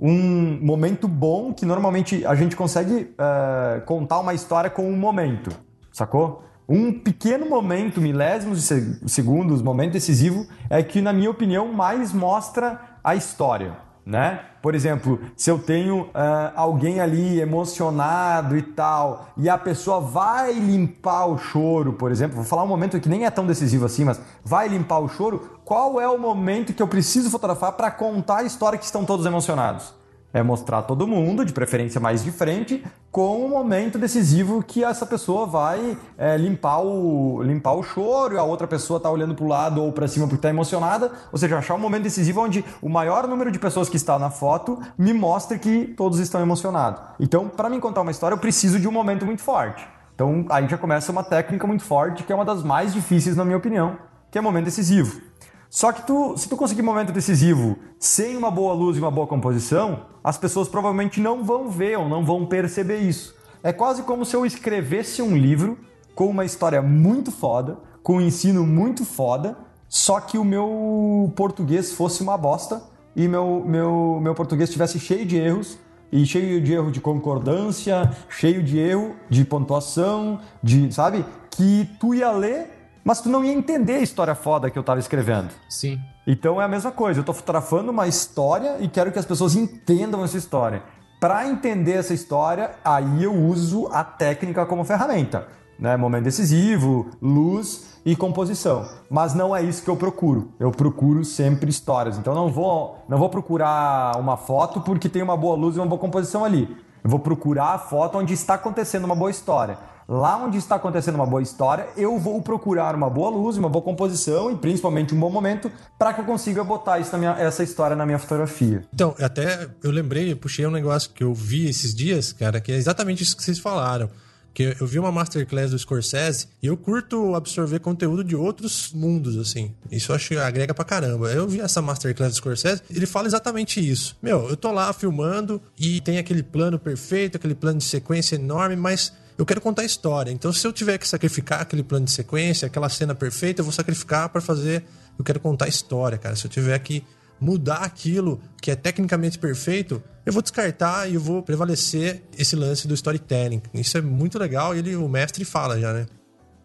[0.00, 5.50] um momento bom que normalmente a gente consegue é, contar uma história com um momento,
[5.92, 6.44] sacou?
[6.68, 12.12] Um pequeno momento, milésimos de se- segundos, momento decisivo, é que, na minha opinião, mais
[12.12, 13.76] mostra a história,
[14.08, 14.40] né?
[14.62, 20.54] Por exemplo, se eu tenho ah, alguém ali emocionado e tal, e a pessoa vai
[20.54, 24.04] limpar o choro, por exemplo, vou falar um momento que nem é tão decisivo assim,
[24.04, 28.38] mas vai limpar o choro, qual é o momento que eu preciso fotografar para contar
[28.38, 29.97] a história que estão todos emocionados?
[30.32, 35.06] É mostrar todo mundo, de preferência mais de frente, com o momento decisivo que essa
[35.06, 39.44] pessoa vai é, limpar, o, limpar o choro e a outra pessoa tá olhando para
[39.44, 41.10] o lado ou para cima porque está emocionada.
[41.32, 44.28] Ou seja, achar um momento decisivo onde o maior número de pessoas que está na
[44.28, 47.00] foto me mostre que todos estão emocionados.
[47.18, 49.88] Então, para mim contar uma história, eu preciso de um momento muito forte.
[50.14, 53.44] Então, aí já começa uma técnica muito forte, que é uma das mais difíceis, na
[53.44, 53.96] minha opinião,
[54.30, 55.27] que é momento decisivo.
[55.70, 59.26] Só que tu, se tu conseguir momento decisivo sem uma boa luz e uma boa
[59.26, 63.34] composição, as pessoas provavelmente não vão ver ou não vão perceber isso.
[63.62, 65.78] É quase como se eu escrevesse um livro
[66.14, 69.56] com uma história muito foda, com um ensino muito foda,
[69.88, 72.82] só que o meu português fosse uma bosta
[73.14, 75.78] e meu, meu, meu português estivesse cheio de erros
[76.10, 81.24] e cheio de erro de concordância, cheio de erro de pontuação, de, sabe?
[81.50, 82.77] Que tu ia ler,
[83.08, 85.48] mas tu não ia entender a história foda que eu tava escrevendo.
[85.66, 85.98] Sim.
[86.26, 89.56] Então é a mesma coisa, eu tô fotografando uma história e quero que as pessoas
[89.56, 90.82] entendam essa história.
[91.18, 95.48] Para entender essa história, aí eu uso a técnica como ferramenta,
[95.78, 95.96] né?
[95.96, 98.86] Momento decisivo, luz e composição.
[99.08, 100.52] Mas não é isso que eu procuro.
[100.60, 102.18] Eu procuro sempre histórias.
[102.18, 105.86] Então não vou, não vou procurar uma foto porque tem uma boa luz e uma
[105.86, 106.76] boa composição ali.
[107.02, 109.78] Eu vou procurar a foto onde está acontecendo uma boa história.
[110.08, 113.84] Lá onde está acontecendo uma boa história, eu vou procurar uma boa luz, uma boa
[113.84, 118.06] composição e principalmente um bom momento para que eu consiga botar minha- essa história na
[118.06, 118.86] minha fotografia.
[118.94, 122.72] Então, até eu lembrei, eu puxei um negócio que eu vi esses dias, cara, que
[122.72, 124.08] é exatamente isso que vocês falaram.
[124.54, 129.36] Que eu vi uma masterclass do Scorsese e eu curto absorver conteúdo de outros mundos,
[129.36, 129.72] assim.
[129.90, 131.28] Isso eu acho que agrega pra caramba.
[131.30, 134.16] Eu vi essa masterclass do Scorsese, ele fala exatamente isso.
[134.22, 138.74] Meu, eu tô lá filmando e tem aquele plano perfeito, aquele plano de sequência enorme,
[138.74, 140.32] mas eu quero contar a história.
[140.32, 143.72] Então, se eu tiver que sacrificar aquele plano de sequência, aquela cena perfeita, eu vou
[143.72, 144.84] sacrificar pra fazer.
[145.16, 146.34] Eu quero contar a história, cara.
[146.34, 147.04] Se eu tiver que
[147.40, 152.88] mudar aquilo que é tecnicamente perfeito, eu vou descartar e eu vou prevalecer esse lance
[152.88, 153.62] do storytelling.
[153.72, 156.06] Isso é muito legal e ele, o mestre fala já, né?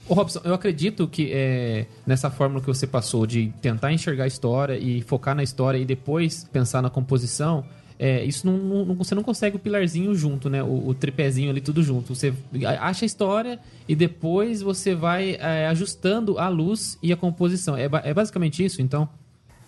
[0.09, 4.27] Ô Robson, eu acredito que é, nessa fórmula que você passou de tentar enxergar a
[4.27, 7.63] história e focar na história e depois pensar na composição,
[8.05, 10.61] é, isso não, não- você não consegue o pilarzinho junto, né?
[10.61, 12.13] O, o tripézinho ali tudo junto.
[12.13, 12.33] Você
[12.79, 17.77] acha a história e depois você vai é, ajustando a luz e a composição.
[17.77, 19.07] É, é basicamente isso, então?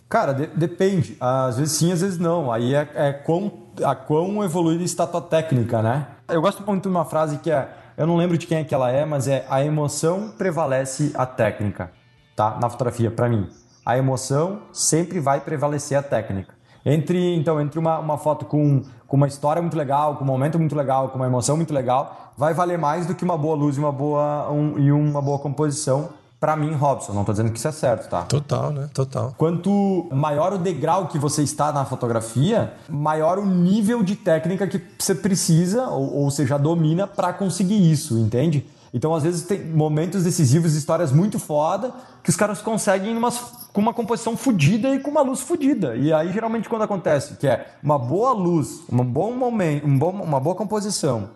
[0.09, 1.15] Cara, de- depende.
[1.19, 2.51] Às vezes sim, às vezes não.
[2.51, 3.51] Aí é, é quão,
[3.83, 6.05] a quão evoluída está a tua técnica, né?
[6.27, 8.75] Eu gosto muito de uma frase que é, eu não lembro de quem é que
[8.75, 11.89] ela é, mas é a emoção prevalece a técnica,
[12.35, 12.57] tá?
[12.61, 13.47] Na fotografia, pra mim.
[13.85, 16.54] A emoção sempre vai prevalecer a técnica.
[16.85, 20.59] Entre, então, entre uma, uma foto com, com uma história muito legal, com um momento
[20.59, 23.75] muito legal, com uma emoção muito legal, vai valer mais do que uma boa luz
[23.77, 26.09] e uma boa, um- e uma boa composição.
[26.39, 28.21] Pra mim, Robson, não tô dizendo que isso é certo, tá?
[28.23, 28.87] Total, né?
[28.93, 29.33] Total.
[29.35, 34.79] Quanto maior o degrau que você está na fotografia, maior o nível de técnica que
[34.99, 38.63] você precisa ou, ou você já domina para conseguir isso, entende?
[38.95, 41.91] Então, às vezes, tem momentos decisivos, histórias muito foda,
[42.23, 45.97] que os caras conseguem numas- com uma composição fodida e com uma luz fodida.
[45.97, 50.11] E aí, geralmente, quando acontece, que é uma boa luz, um bom momento, um bom,
[50.11, 51.31] uma boa composição,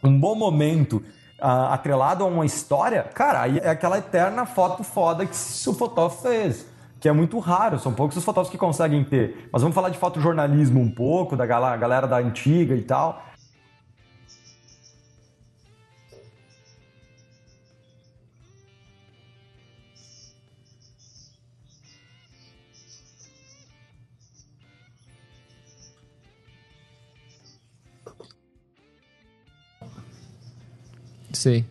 [0.00, 1.02] um bom momento
[1.40, 6.22] ah, atrelado a uma história, cara, aí é aquela eterna foto foda que o fotógrafo
[6.22, 6.66] fez.
[7.00, 9.48] Que é muito raro, são poucos os fotógrafos que conseguem ter.
[9.52, 13.20] Mas vamos falar de fotojornalismo um pouco, da galera da antiga e tal.
[31.42, 31.64] Sei.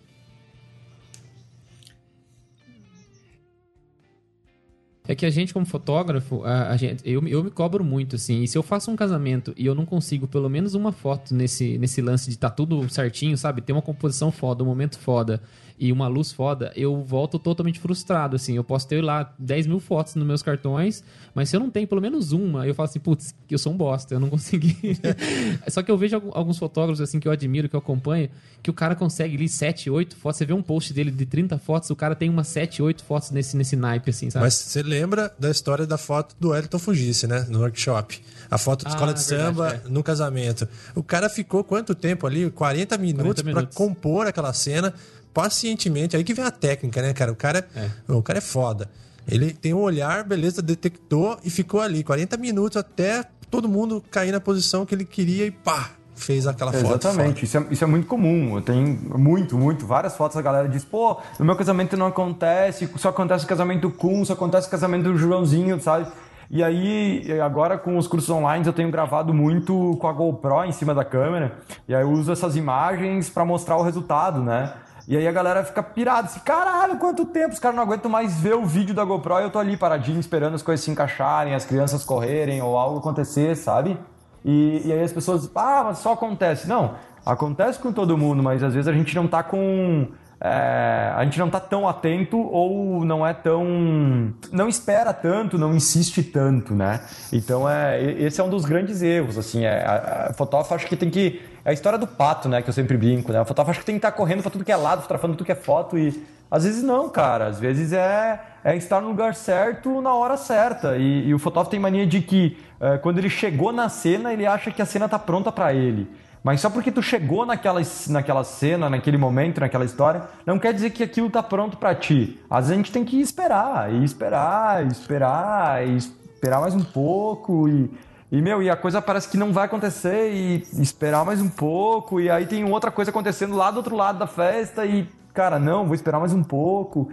[5.08, 8.44] É que a gente, como fotógrafo, a, a gente, eu, eu me cobro muito, assim.
[8.44, 11.78] E se eu faço um casamento e eu não consigo pelo menos uma foto nesse,
[11.78, 13.62] nesse lance de tá tudo certinho, sabe?
[13.62, 15.42] Ter uma composição foda, um momento foda
[15.82, 18.56] e uma luz foda, eu volto totalmente frustrado, assim.
[18.56, 21.04] Eu posso ter lá 10 mil fotos nos meus cartões,
[21.34, 23.78] mas se eu não tenho pelo menos uma, eu falo assim, putz, eu sou um
[23.78, 24.78] bosta, eu não consegui.
[25.70, 28.30] Só que eu vejo alguns fotógrafos, assim, que eu admiro, que eu acompanho,
[28.62, 30.38] que o cara consegue ali 7, 8 fotos.
[30.38, 33.32] Você vê um post dele de 30 fotos, o cara tem umas 7, 8 fotos
[33.32, 34.46] nesse, nesse naipe, assim, sabe?
[34.46, 37.48] Mas você lembra da história da foto do Elton Fugisse, né?
[37.50, 38.22] No workshop.
[38.52, 39.90] A foto de Ah, escola de verdade, samba é.
[39.90, 40.68] no casamento.
[40.94, 42.52] O cara ficou quanto tempo ali?
[42.52, 43.76] 40 minutos 40 para minutos.
[43.76, 44.94] compor aquela cena
[45.34, 46.16] pacientemente.
[46.16, 47.32] Aí que vem a técnica, né, cara?
[47.32, 48.90] O cara é, o cara é foda.
[49.28, 54.32] Ele tem um olhar, beleza, detectou e ficou ali 40 minutos até todo mundo cair
[54.32, 56.86] na posição que ele queria e pá, fez aquela foto.
[56.86, 58.56] Exatamente, isso é, isso é muito comum.
[58.56, 62.90] Eu tenho muito, muito, várias fotos a galera diz, pô, no meu casamento não acontece,
[62.98, 66.08] só acontece o casamento do Kun, só acontece o casamento do Joãozinho, sabe?
[66.50, 70.74] E aí, agora com os cursos online, eu tenho gravado muito com a GoPro em
[70.74, 71.58] cima da câmera,
[71.88, 74.74] e aí eu uso essas imagens para mostrar o resultado, né?
[75.12, 77.54] E aí a galera fica pirada, assim, caralho, quanto tempo?
[77.54, 80.22] Os caras não aguentam mais ver o vídeo da GoPro e eu tô ali paradinho
[80.22, 84.00] esperando as coisas se encaixarem, as crianças correrem ou algo acontecer, sabe?
[84.46, 86.66] E, e aí as pessoas, ah, mas só acontece.
[86.66, 86.96] Não,
[87.26, 90.08] acontece com todo mundo, mas às vezes a gente não tá com.
[90.44, 94.34] É, a gente não tá tão atento ou não é tão.
[94.52, 97.00] não espera tanto, não insiste tanto, né?
[97.32, 99.66] Então é, esse é um dos grandes erros, assim.
[99.66, 101.40] É, a, a fotógrafo acho que tem que.
[101.64, 102.60] É a história do pato, né?
[102.64, 103.40] Que eu sempre brinco, né?
[103.40, 105.46] O fotógrafo acho que tem que estar correndo pra tudo que é lado, fotografando tudo
[105.46, 106.26] que é foto e.
[106.50, 107.46] Às vezes não, cara.
[107.46, 110.98] Às vezes é, é estar no lugar certo na hora certa.
[110.98, 114.46] E, e o fotógrafo tem mania de que eh, quando ele chegou na cena, ele
[114.46, 116.10] acha que a cena tá pronta pra ele.
[116.44, 117.80] Mas só porque tu chegou naquela,
[118.10, 122.40] naquela cena, naquele momento, naquela história, não quer dizer que aquilo tá pronto pra ti.
[122.50, 126.84] Às vezes a gente tem que esperar, e esperar, e esperar, e esperar mais um
[126.84, 127.92] pouco, e,
[128.32, 132.20] e meu, e a coisa parece que não vai acontecer, e esperar mais um pouco,
[132.20, 135.86] e aí tem outra coisa acontecendo lá do outro lado da festa, e cara, não,
[135.86, 137.12] vou esperar mais um pouco.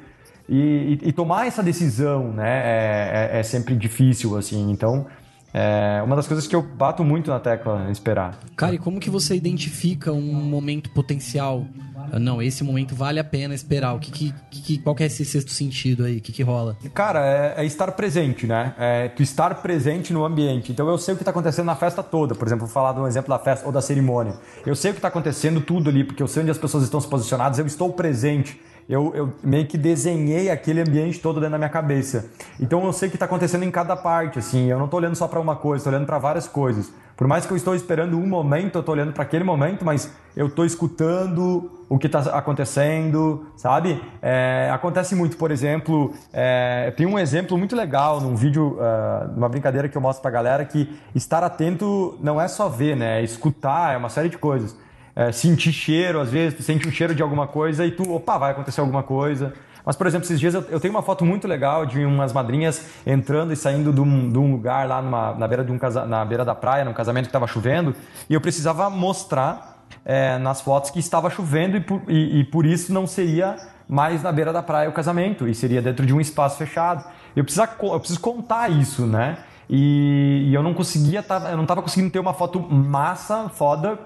[0.48, 4.70] E, e- e tomar essa decisão, né, é, é- é sempre difícil, assim.
[4.70, 5.06] Então,
[5.52, 8.38] é uma das coisas que eu bato muito na tecla esperar.
[8.56, 11.64] Cara, e como que você identifica um momento potencial?
[12.12, 13.94] Ah, Não, esse momento vale a pena esperar.
[13.94, 16.18] O que, que, que- qual que é esse sexto sentido aí?
[16.18, 16.76] O que, que rola?
[16.94, 17.20] Cara,
[17.56, 18.74] é, é estar presente, né?
[18.78, 20.70] É tu estar presente no ambiente.
[20.72, 22.34] Então eu sei o que está acontecendo na festa toda.
[22.34, 24.34] Por exemplo, vou falar de um exemplo da festa ou da cerimônia.
[24.64, 27.00] Eu sei o que está acontecendo tudo ali, porque eu sei onde as pessoas estão
[27.00, 28.58] se posicionadas, eu estou presente.
[28.88, 32.30] Eu, eu meio que desenhei aquele ambiente todo dentro da minha cabeça.
[32.58, 34.70] Então eu sei o que está acontecendo em cada parte, assim.
[34.70, 36.90] Eu não estou olhando só para uma coisa, estou olhando para várias coisas.
[37.14, 40.10] Por mais que eu estou esperando um momento, eu estou olhando para aquele momento, mas
[40.34, 44.00] eu estou escutando o que está acontecendo, sabe?
[44.22, 49.48] É, acontece muito, por exemplo, é, tem um exemplo muito legal num vídeo, ah, numa
[49.48, 53.20] brincadeira que eu mostro pra galera, que estar atento não é só ver, né?
[53.20, 54.76] É escutar, é uma série de coisas.
[55.20, 58.38] É, sentir cheiro, às vezes tu sente um cheiro de alguma coisa e tu, opa,
[58.38, 59.52] vai acontecer alguma coisa.
[59.84, 62.86] Mas, por exemplo, esses dias eu, eu tenho uma foto muito legal de umas madrinhas
[63.04, 66.06] entrando e saindo de um, de um lugar lá numa- na, beira de um casa,
[66.06, 67.96] na beira da praia, num casamento que estava chovendo,
[68.30, 72.64] e eu precisava mostrar é, nas fotos que estava chovendo e por, e- e por
[72.64, 73.56] isso não seria
[73.88, 77.04] mais na beira da praia o casamento, e seria dentro de um espaço fechado.
[77.34, 79.38] Eu, precisa, co- eu preciso contar isso, né?
[79.68, 83.98] E, e eu não conseguia, eu não estava conseguindo ter uma foto massa, foda,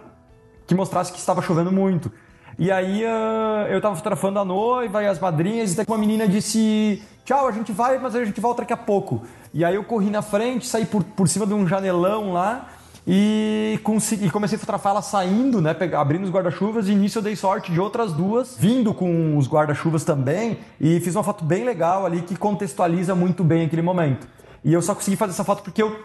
[0.67, 2.11] que mostrasse que estava chovendo muito.
[2.59, 5.99] E aí ah, eu tava fotografando a noiva e as madrinhas, e até que uma
[5.99, 9.23] menina disse: Tchau, a gente vai, mas a gente volta daqui a pouco.
[9.55, 12.69] E aí eu corri na frente, saí por, por cima de um janelão lá
[13.07, 15.77] e, consegui, comecei a fotografar ela saindo, né?
[15.97, 20.05] abrindo os guarda-chuvas, e nisso eu dei sorte de outras duas vindo com os guarda-chuvas
[20.05, 20.59] também.
[20.81, 24.27] E fiz uma foto bem legal ali que contextualiza muito bem aquele momento.
[24.65, 25.97] E eu só consegui fazer essa foto porque eu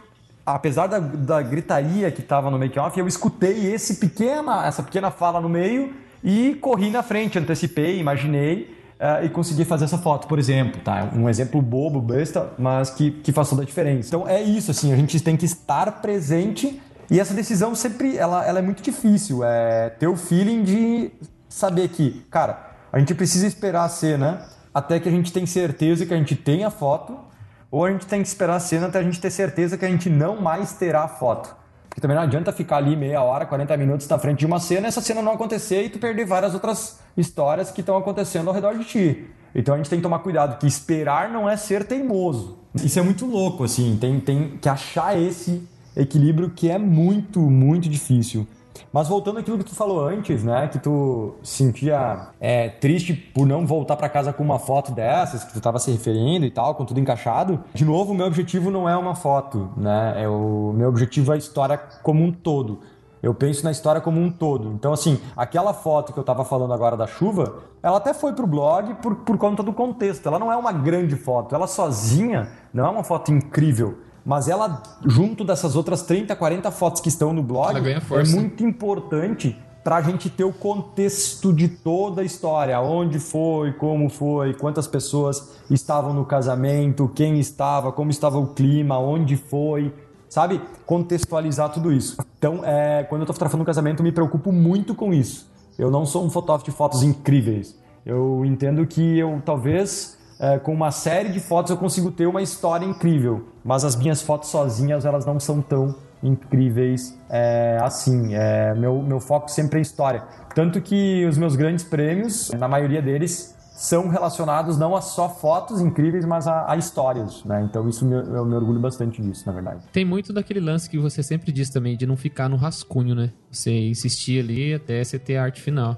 [0.48, 5.42] apesar da, da gritaria que estava no make-off, eu escutei esse pequena, essa pequena fala
[5.42, 5.94] no meio
[6.24, 10.80] e corri na frente, antecipei, imaginei eh, e consegui fazer essa foto, por exemplo.
[10.82, 11.10] Tá?
[11.14, 14.08] Um exemplo bobo, besta, mas que, que faz toda a diferença.
[14.08, 16.82] Então é isso, assim, a gente tem que estar presente
[17.12, 19.44] e essa decisão sempre ela, ela é muito difícil.
[19.44, 21.12] É ter o feeling de
[21.50, 26.06] saber que, cara, a gente precisa esperar a cena até que a gente tem certeza
[26.06, 27.27] que a gente tem a foto
[27.70, 29.90] ou a gente tem que esperar a cena até a gente ter certeza que a
[29.90, 31.56] gente não mais terá foto.
[31.90, 34.88] Porque também não adianta ficar ali meia hora, 40 minutos na frente de uma cena
[34.88, 38.78] essa cena não acontecer e tu perder várias outras histórias que estão acontecendo ao redor
[38.78, 39.28] de ti.
[39.56, 42.60] Então a gente tem que tomar cuidado, que esperar não é ser teimoso.
[42.76, 47.90] Isso é muito louco, assim, tem, tem que achar esse equilíbrio que é muito, muito
[47.90, 48.48] difícil.
[48.92, 50.68] Mas voltando àquilo que tu falou antes, né?
[50.68, 55.54] Que tu sentia é, triste por não voltar para casa com uma foto dessas, que
[55.54, 57.64] tu tava se referindo e tal, com tudo encaixado.
[57.74, 60.24] De novo, o meu objetivo não é uma foto, né?
[60.24, 62.80] É o meu objetivo é a história como um todo.
[63.22, 64.72] Eu penso na história como um todo.
[64.74, 68.46] Então, assim, aquela foto que eu tava falando agora da chuva, ela até foi pro
[68.46, 70.28] blog por, por conta do contexto.
[70.28, 71.56] Ela não é uma grande foto.
[71.56, 73.98] Ela sozinha não é uma foto incrível.
[74.28, 79.58] Mas ela, junto dessas outras 30, 40 fotos que estão no blog, é muito importante
[79.86, 84.86] para a gente ter o contexto de toda a história, onde foi, como foi, quantas
[84.86, 89.94] pessoas estavam no casamento, quem estava, como estava o clima, onde foi,
[90.28, 90.60] sabe?
[90.86, 92.18] Contextualizar tudo isso.
[92.38, 95.50] Então, é, quando eu estou fotografando um casamento, eu me preocupo muito com isso.
[95.80, 97.80] Eu não sou um fotógrafo de fotos incríveis.
[98.06, 102.42] Eu entendo que eu talvez é, com uma série de fotos eu consigo ter uma
[102.42, 108.34] história incrível, mas as minhas fotos sozinhas elas não são tão incríveis é, assim.
[108.34, 110.24] É, meu, meu foco sempre é história.
[110.56, 115.82] Tanto que os meus grandes prêmios, na maioria deles, são relacionados não a só fotos
[115.82, 117.62] incríveis, mas a, a histórias, né?
[117.62, 119.86] Então isso me, eu me orgulho bastante disso, na verdade.
[119.94, 123.32] Tem muito daquele lance que você sempre diz também, de não ficar no rascunho, né?
[123.52, 125.96] Você insistir ali até você ter a arte final.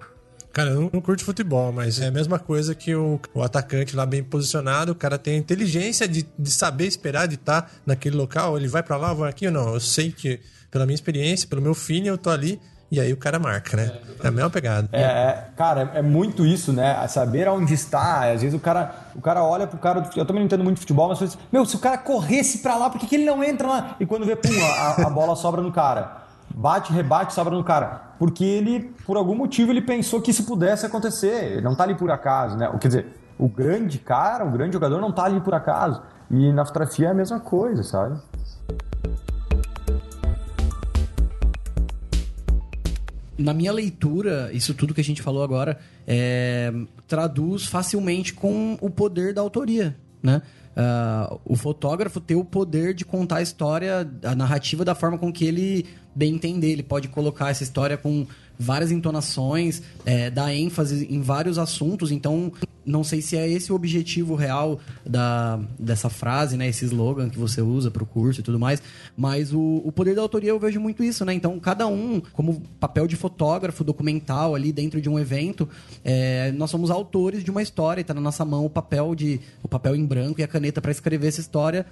[0.51, 4.05] Cara, eu não curto futebol, mas é a mesma coisa que o, o atacante lá
[4.05, 8.17] bem posicionado, o cara tem a inteligência de, de saber esperar, de estar tá naquele
[8.17, 9.73] local, ele vai para lá, vai aqui ou não.
[9.75, 10.39] Eu sei que,
[10.71, 12.59] pela minha experiência, pelo meu feeling, eu tô ali
[12.91, 13.91] e aí o cara marca, né?
[14.23, 14.89] É, a mesma pegada.
[14.91, 17.07] É, é, cara, é muito isso, né?
[17.07, 18.31] Saber aonde está.
[18.31, 20.09] Às vezes o cara, o cara olha pro cara.
[20.15, 22.89] Eu também não entendo muito de futebol, mas meu, se o cara corresse pra lá,
[22.89, 23.95] por que, que ele não entra lá?
[23.99, 26.28] E quando vê, pum, a, a bola sobra no cara.
[26.53, 28.13] Bate, rebate, sobra no cara.
[28.17, 31.53] Porque ele, por algum motivo, ele pensou que isso pudesse acontecer.
[31.53, 32.69] Ele não tá ali por acaso, né?
[32.79, 33.05] Quer dizer,
[33.37, 36.01] o grande cara, o grande jogador não tá ali por acaso.
[36.29, 38.19] E na fotografia é a mesma coisa, sabe?
[43.39, 46.73] na minha leitura, isso tudo que a gente falou agora é,
[47.07, 50.41] traduz facilmente com o poder da autoria, né?
[50.79, 55.31] Uh, o fotógrafo tem o poder de contar a história, a narrativa da forma com
[55.31, 56.71] que ele bem entender.
[56.71, 58.25] Ele pode colocar essa história com
[58.57, 62.11] várias entonações, é, dar ênfase em vários assuntos.
[62.11, 62.51] Então,
[62.89, 66.67] não sei se é esse o objetivo real da, dessa frase, né?
[66.67, 68.81] Esse slogan que você usa para o curso e tudo mais.
[69.15, 71.31] Mas o, o poder da autoria eu vejo muito isso, né?
[71.33, 75.69] Então, cada um, como papel de fotógrafo, documental ali dentro de um evento,
[76.03, 78.01] é, nós somos autores de uma história.
[78.01, 80.91] Está na nossa mão o papel de o papel em branco e a caneta para
[80.91, 81.85] escrever essa história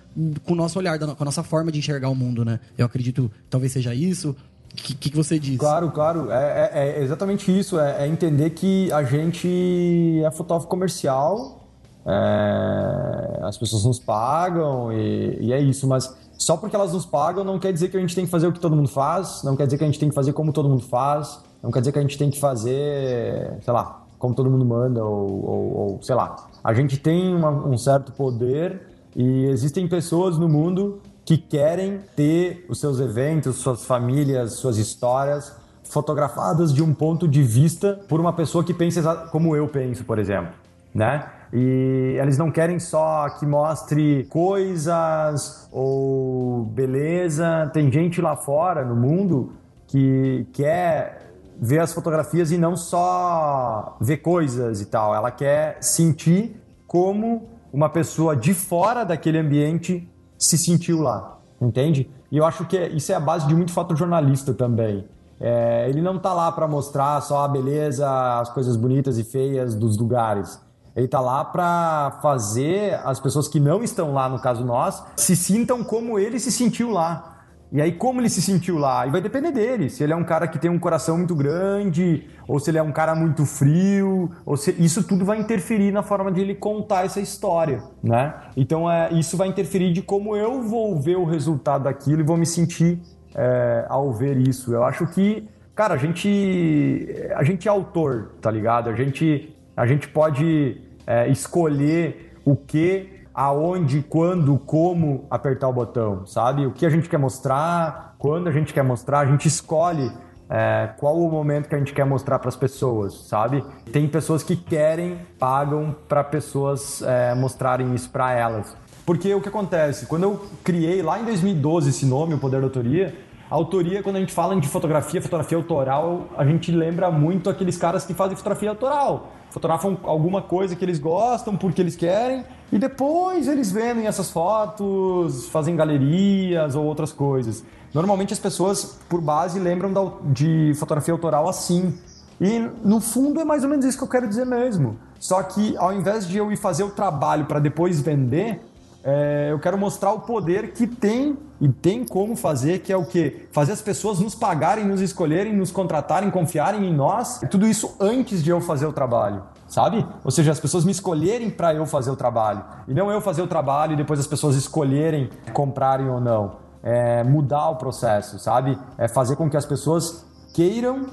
[0.43, 2.59] com o nosso olhar, com a nossa forma de enxergar o mundo, né?
[2.75, 4.35] Eu acredito, talvez seja isso.
[4.78, 5.57] Que, que, você diz?
[5.57, 6.32] Claro, claro.
[6.32, 7.80] É, é, é exatamente isso.
[7.80, 11.67] É, é, entender que a gente é fotógrafo comercial,
[12.05, 15.88] é, as pessoas nos pagam e, e, é isso.
[15.88, 18.47] Mas só porque elas nos pagam não quer dizer que a gente tem que fazer
[18.47, 20.53] o que todo mundo faz, não quer dizer que a gente tem que fazer como
[20.53, 24.36] todo mundo faz, não quer dizer que a gente tem que fazer, sei lá, como
[24.36, 26.47] todo mundo manda ou, ou, ou sei lá.
[26.63, 28.82] A gente tem uma, um certo poder
[29.15, 35.53] e existem pessoas no mundo que querem ter os seus eventos, suas famílias, suas histórias
[35.84, 40.19] fotografadas de um ponto de vista por uma pessoa que pensa como eu penso, por
[40.19, 40.53] exemplo,
[40.95, 41.28] né?
[41.51, 47.69] E eles não querem só que mostre coisas ou beleza.
[47.73, 49.51] Tem gente lá fora no mundo
[49.86, 55.13] que quer ver as fotografias e não só ver coisas e tal.
[55.13, 56.55] Ela quer sentir
[56.88, 60.07] como uma pessoa de fora daquele ambiente
[60.38, 62.09] se sentiu lá, entende?
[62.31, 65.05] E eu acho que isso é a base de muito fotojornalista também.
[65.39, 68.09] É, ele não tá lá para mostrar só a beleza,
[68.39, 70.59] as coisas bonitas e feias dos lugares.
[70.95, 75.35] Ele tá lá para fazer as pessoas que não estão lá, no caso nós, se
[75.35, 77.36] sintam como ele se sentiu lá.
[77.72, 79.05] E aí, como ele se sentiu lá?
[79.05, 79.89] E vai depender dele.
[79.89, 82.82] Se ele é um cara que tem um coração muito grande, ou se ele é
[82.82, 87.05] um cara muito frio, ou se isso tudo vai interferir na forma de ele contar
[87.05, 88.34] essa história, né?
[88.55, 92.38] Então, é, isso vai interferir de como eu vou ver o resultado daquilo e vou
[92.38, 92.99] me sentir
[93.36, 94.74] é, ao ver isso.
[94.74, 97.05] Eu acho que, cara, a gente,
[97.36, 98.89] a gente é autor, tá ligado?
[98.89, 106.25] A gente, a gente pode é, escolher o que aonde, quando, como apertar o botão,
[106.25, 106.65] sabe?
[106.65, 110.11] O que a gente quer mostrar, quando a gente quer mostrar, a gente escolhe
[110.49, 113.63] é, qual o momento que a gente quer mostrar para as pessoas, sabe?
[113.93, 118.75] Tem pessoas que querem, pagam para pessoas é, mostrarem isso para elas.
[119.05, 120.07] Porque o que acontece?
[120.07, 123.15] Quando eu criei lá em 2012 esse nome, o Poder da Autoria,
[123.51, 127.77] a autoria, quando a gente fala de fotografia, fotografia autoral, a gente lembra muito aqueles
[127.77, 129.31] caras que fazem fotografia autoral.
[129.51, 135.47] Fotografam alguma coisa que eles gostam, porque eles querem, e depois eles vendem essas fotos,
[135.47, 137.63] fazem galerias ou outras coisas.
[137.93, 141.97] Normalmente as pessoas, por base, lembram de fotografia autoral assim.
[142.39, 144.97] E no fundo é mais ou menos isso que eu quero dizer mesmo.
[145.20, 148.61] Só que ao invés de eu ir fazer o trabalho para depois vender,
[149.03, 153.05] é, eu quero mostrar o poder que tem e tem como fazer, que é o
[153.05, 153.47] que?
[153.51, 157.39] Fazer as pessoas nos pagarem, nos escolherem, nos contratarem, confiarem em nós.
[157.49, 160.05] Tudo isso antes de eu fazer o trabalho, sabe?
[160.24, 162.63] Ou seja, as pessoas me escolherem para eu fazer o trabalho.
[162.88, 166.57] E não eu fazer o trabalho e depois as pessoas escolherem comprarem ou não.
[166.82, 168.78] É mudar o processo, sabe?
[168.97, 171.07] É fazer com que as pessoas queiram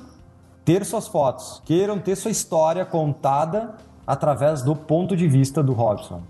[0.65, 3.75] ter suas fotos, queiram ter sua história contada
[4.07, 6.23] através do ponto de vista do Robson.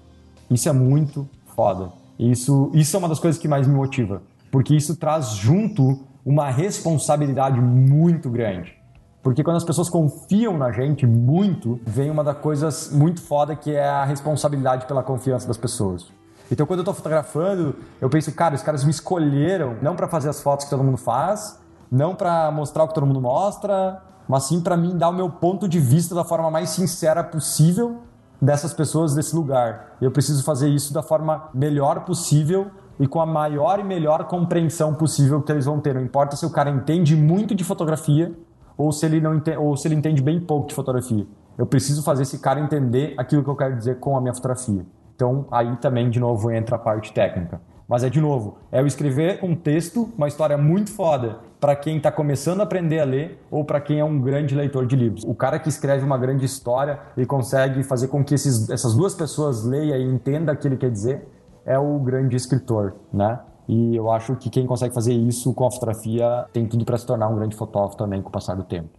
[0.51, 1.93] Isso é muito foda.
[2.19, 6.49] Isso, isso é uma das coisas que mais me motiva, porque isso traz junto uma
[6.51, 8.77] responsabilidade muito grande.
[9.25, 13.75] Porque quando as pessoas confiam na gente muito, vem uma das coisas muito foda que
[13.75, 16.13] é a responsabilidade pela confiança das pessoas.
[16.53, 20.29] Então quando eu tô fotografando, eu penso, cara, os caras me escolheram não para fazer
[20.29, 21.59] as fotos que todo mundo faz,
[21.91, 25.31] não para mostrar o que todo mundo mostra, mas sim para mim dar o meu
[25.31, 28.03] ponto de vista da forma mais sincera possível
[28.43, 29.97] dessas pessoas desse lugar.
[30.03, 32.71] Eu preciso fazer isso da forma melhor possível
[33.01, 35.95] e com a maior e melhor compreensão possível que eles vão ter.
[35.95, 38.37] Não importa se o cara entende muito de fotografia
[38.77, 41.27] ou se ele não entende, ou se ele entende bem pouco de fotografia.
[41.57, 44.85] Eu preciso fazer esse cara entender aquilo que eu quero dizer com a minha fotografia.
[45.15, 47.61] Então aí também de novo entra a parte técnica.
[47.87, 51.99] Mas é de novo, é eu escrever um texto, uma história muito foda para quem
[51.99, 55.23] está começando a aprender a ler ou para quem é um grande leitor de livros.
[55.25, 59.15] O cara que escreve uma grande história e consegue fazer com que esses, essas duas
[59.15, 61.29] pessoas leiam e entendam o que ele quer dizer
[61.65, 63.39] é o grande escritor, né?
[63.69, 67.07] E eu acho que quem consegue fazer isso com a fotografia tem tudo para se
[67.07, 68.91] tornar um grande fotógrafo também com o passar do tempo.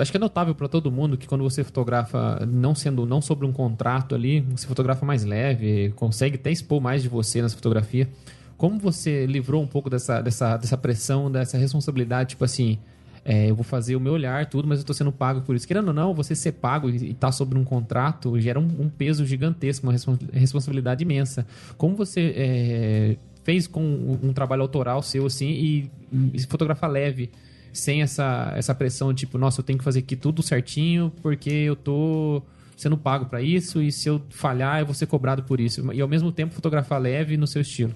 [0.00, 3.46] acho que é notável para todo mundo que quando você fotografa não sendo não sobre
[3.46, 8.08] um contrato ali, você fotografa mais leve, consegue até expor mais de você nessa fotografia.
[8.56, 12.78] Como você livrou um pouco dessa, dessa, dessa pressão, dessa responsabilidade, tipo assim,
[13.24, 15.66] é, eu vou fazer o meu olhar, tudo, mas eu estou sendo pago por isso.
[15.66, 18.88] Querendo ou não, você ser pago e estar tá sobre um contrato gera um, um,
[18.88, 19.94] peso gigantesco, uma
[20.32, 21.46] responsabilidade imensa.
[21.78, 25.90] Como você é, fez com um, um trabalho autoral seu assim e,
[26.34, 27.30] e fotografar leve?
[27.74, 31.74] sem essa, essa pressão tipo, nossa, eu tenho que fazer aqui tudo certinho porque eu
[31.74, 32.40] tô
[32.76, 35.92] sendo pago para isso e se eu falhar eu vou ser cobrado por isso.
[35.92, 37.94] E ao mesmo tempo fotografar leve no seu estilo.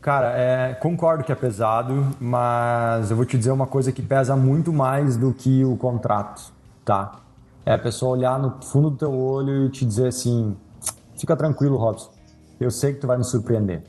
[0.00, 4.34] Cara, é, concordo que é pesado, mas eu vou te dizer uma coisa que pesa
[4.34, 6.52] muito mais do que o contrato,
[6.84, 7.20] tá?
[7.66, 10.56] É a pessoa olhar no fundo do teu olho e te dizer assim:
[11.18, 12.10] fica tranquilo, Robson,
[12.58, 13.82] eu sei que tu vai me surpreender.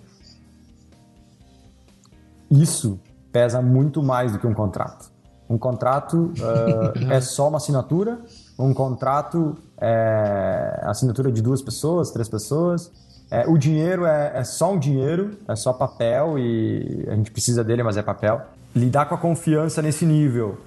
[2.49, 2.99] Isso
[3.32, 5.09] pesa muito mais do que um contrato.
[5.49, 8.20] Um contrato uh, é só uma assinatura,
[8.59, 12.91] um contrato é assinatura de duas pessoas, três pessoas.
[13.32, 17.64] É, o dinheiro é, é, só um dinheiro, é só papel e a gente precisa
[17.64, 18.42] dele, mas é papel.
[18.76, 20.58] Lidar com a confiança nesse nível,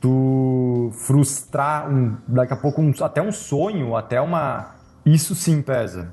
[0.00, 4.74] tu frustrar um, daqui a pouco um, até um sonho, até uma.
[5.06, 6.12] Isso sim pesa.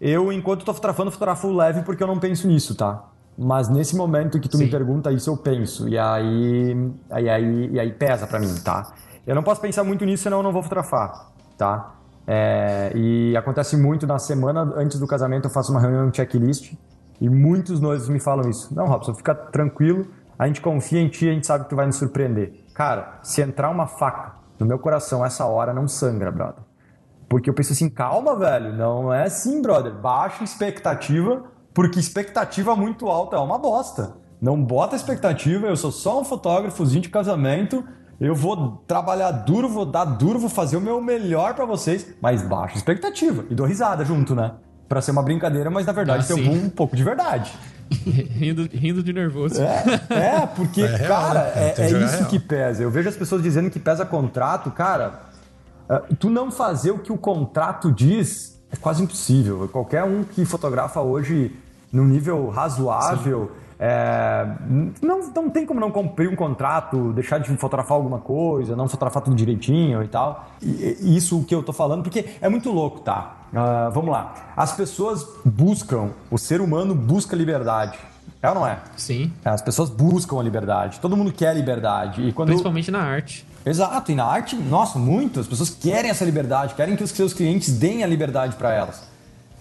[0.00, 3.04] Eu, enquanto estou fotografando, fotografo leve porque eu não penso nisso, tá?
[3.36, 4.64] Mas nesse momento que tu Sim.
[4.64, 5.88] me pergunta isso, eu penso.
[5.88, 8.92] E aí, aí, aí, e aí pesa para mim, tá?
[9.24, 11.94] Eu não posso pensar muito nisso, senão eu não vou fotografar, tá?
[12.30, 16.74] É, e acontece muito na semana antes do casamento, eu faço uma reunião de checklist
[17.18, 18.74] e muitos noivos me falam isso.
[18.74, 20.06] Não, Robson, fica tranquilo,
[20.38, 22.52] a gente confia em ti, a gente sabe que tu vai nos surpreender.
[22.74, 26.62] Cara, se entrar uma faca no meu coração essa hora, não sangra, brother.
[27.30, 29.94] Porque eu penso assim, calma, velho, não é assim, brother.
[29.94, 34.16] Baixa expectativa, porque expectativa muito alta é uma bosta.
[34.38, 37.82] Não bota expectativa, eu sou só um fotógrafozinho de casamento,
[38.20, 42.42] eu vou trabalhar duro, vou dar duro, vou fazer o meu melhor para vocês, mas
[42.42, 43.44] baixa expectativa.
[43.48, 44.52] E dou risada junto, né?
[44.88, 47.52] Pra ser uma brincadeira, mas na verdade ah, tem um pouco de verdade.
[47.88, 49.60] rindo, rindo de nervoso.
[49.62, 51.74] É, é porque, é cara, né?
[51.76, 52.28] é, é isso real.
[52.28, 52.82] que pesa.
[52.82, 55.28] Eu vejo as pessoas dizendo que pesa contrato, cara.
[55.88, 59.68] Uh, tu não fazer o que o contrato diz é quase impossível.
[59.68, 61.54] Qualquer um que fotografa hoje
[61.92, 63.52] num nível razoável.
[63.80, 64.44] É,
[65.00, 69.22] não, não tem como não cumprir um contrato, deixar de fotografar alguma coisa, não fotografar
[69.22, 70.48] tudo direitinho e tal.
[70.60, 73.36] E, isso que eu tô falando, porque é muito louco, tá?
[73.52, 74.34] Uh, vamos lá.
[74.56, 77.98] As pessoas buscam, o ser humano busca liberdade.
[78.42, 78.78] É ou não é?
[78.96, 79.32] Sim.
[79.44, 81.00] As pessoas buscam a liberdade.
[81.00, 82.22] Todo mundo quer liberdade.
[82.22, 82.48] E quando...
[82.48, 83.46] Principalmente na arte.
[83.64, 85.40] Exato, e na arte, nossa, muito.
[85.40, 89.02] As pessoas querem essa liberdade, querem que os seus clientes deem a liberdade para elas.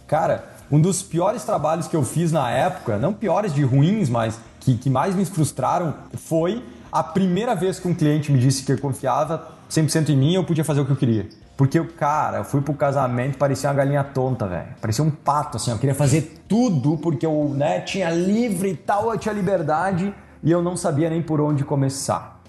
[0.07, 4.39] Cara, um dos piores trabalhos que eu fiz na época, não piores de ruins, mas
[4.59, 8.75] que, que mais me frustraram, foi a primeira vez que um cliente me disse que
[8.77, 11.27] confiava 100% em mim eu podia fazer o que eu queria.
[11.55, 14.67] Porque, cara, eu fui pro casamento parecia uma galinha tonta, velho.
[14.79, 15.71] Parecia um pato, assim.
[15.71, 20.13] Eu queria fazer tudo porque eu né, tinha livre e tal, eu tinha liberdade
[20.43, 22.39] e eu não sabia nem por onde começar.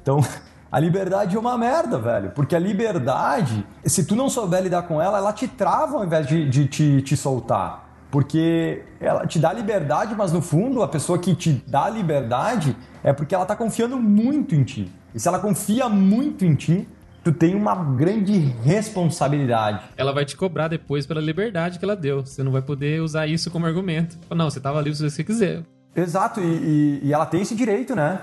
[0.00, 0.20] Então,
[0.72, 2.30] a liberdade é uma merda, velho.
[2.30, 6.26] Porque a liberdade, se tu não souber lidar com ela, ela te trava ao invés
[6.26, 7.90] de, de te, te soltar.
[8.10, 12.74] Porque ela te dá liberdade, mas no fundo a pessoa que te dá liberdade
[13.04, 14.90] é porque ela tá confiando muito em ti.
[15.14, 16.88] E se ela confia muito em ti,
[17.24, 19.82] tu tem uma grande responsabilidade.
[19.96, 22.24] Ela vai te cobrar depois pela liberdade que ela deu.
[22.24, 24.16] Você não vai poder usar isso como argumento.
[24.34, 25.62] Não, você tava livre se você quiser.
[25.94, 28.18] Exato, e, e- e ela tem esse direito, né?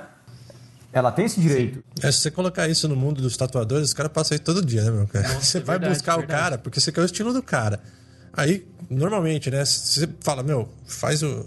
[0.92, 1.84] Ela tem esse direito.
[2.02, 4.84] É, se você colocar isso no mundo dos tatuadores, os caras passam isso todo dia,
[4.84, 5.28] né, meu cara?
[5.40, 6.40] você vai verdade, buscar verdade.
[6.40, 7.80] o cara porque você quer o estilo do cara.
[8.34, 11.46] Aí, normalmente, né, você fala, meu, faz o,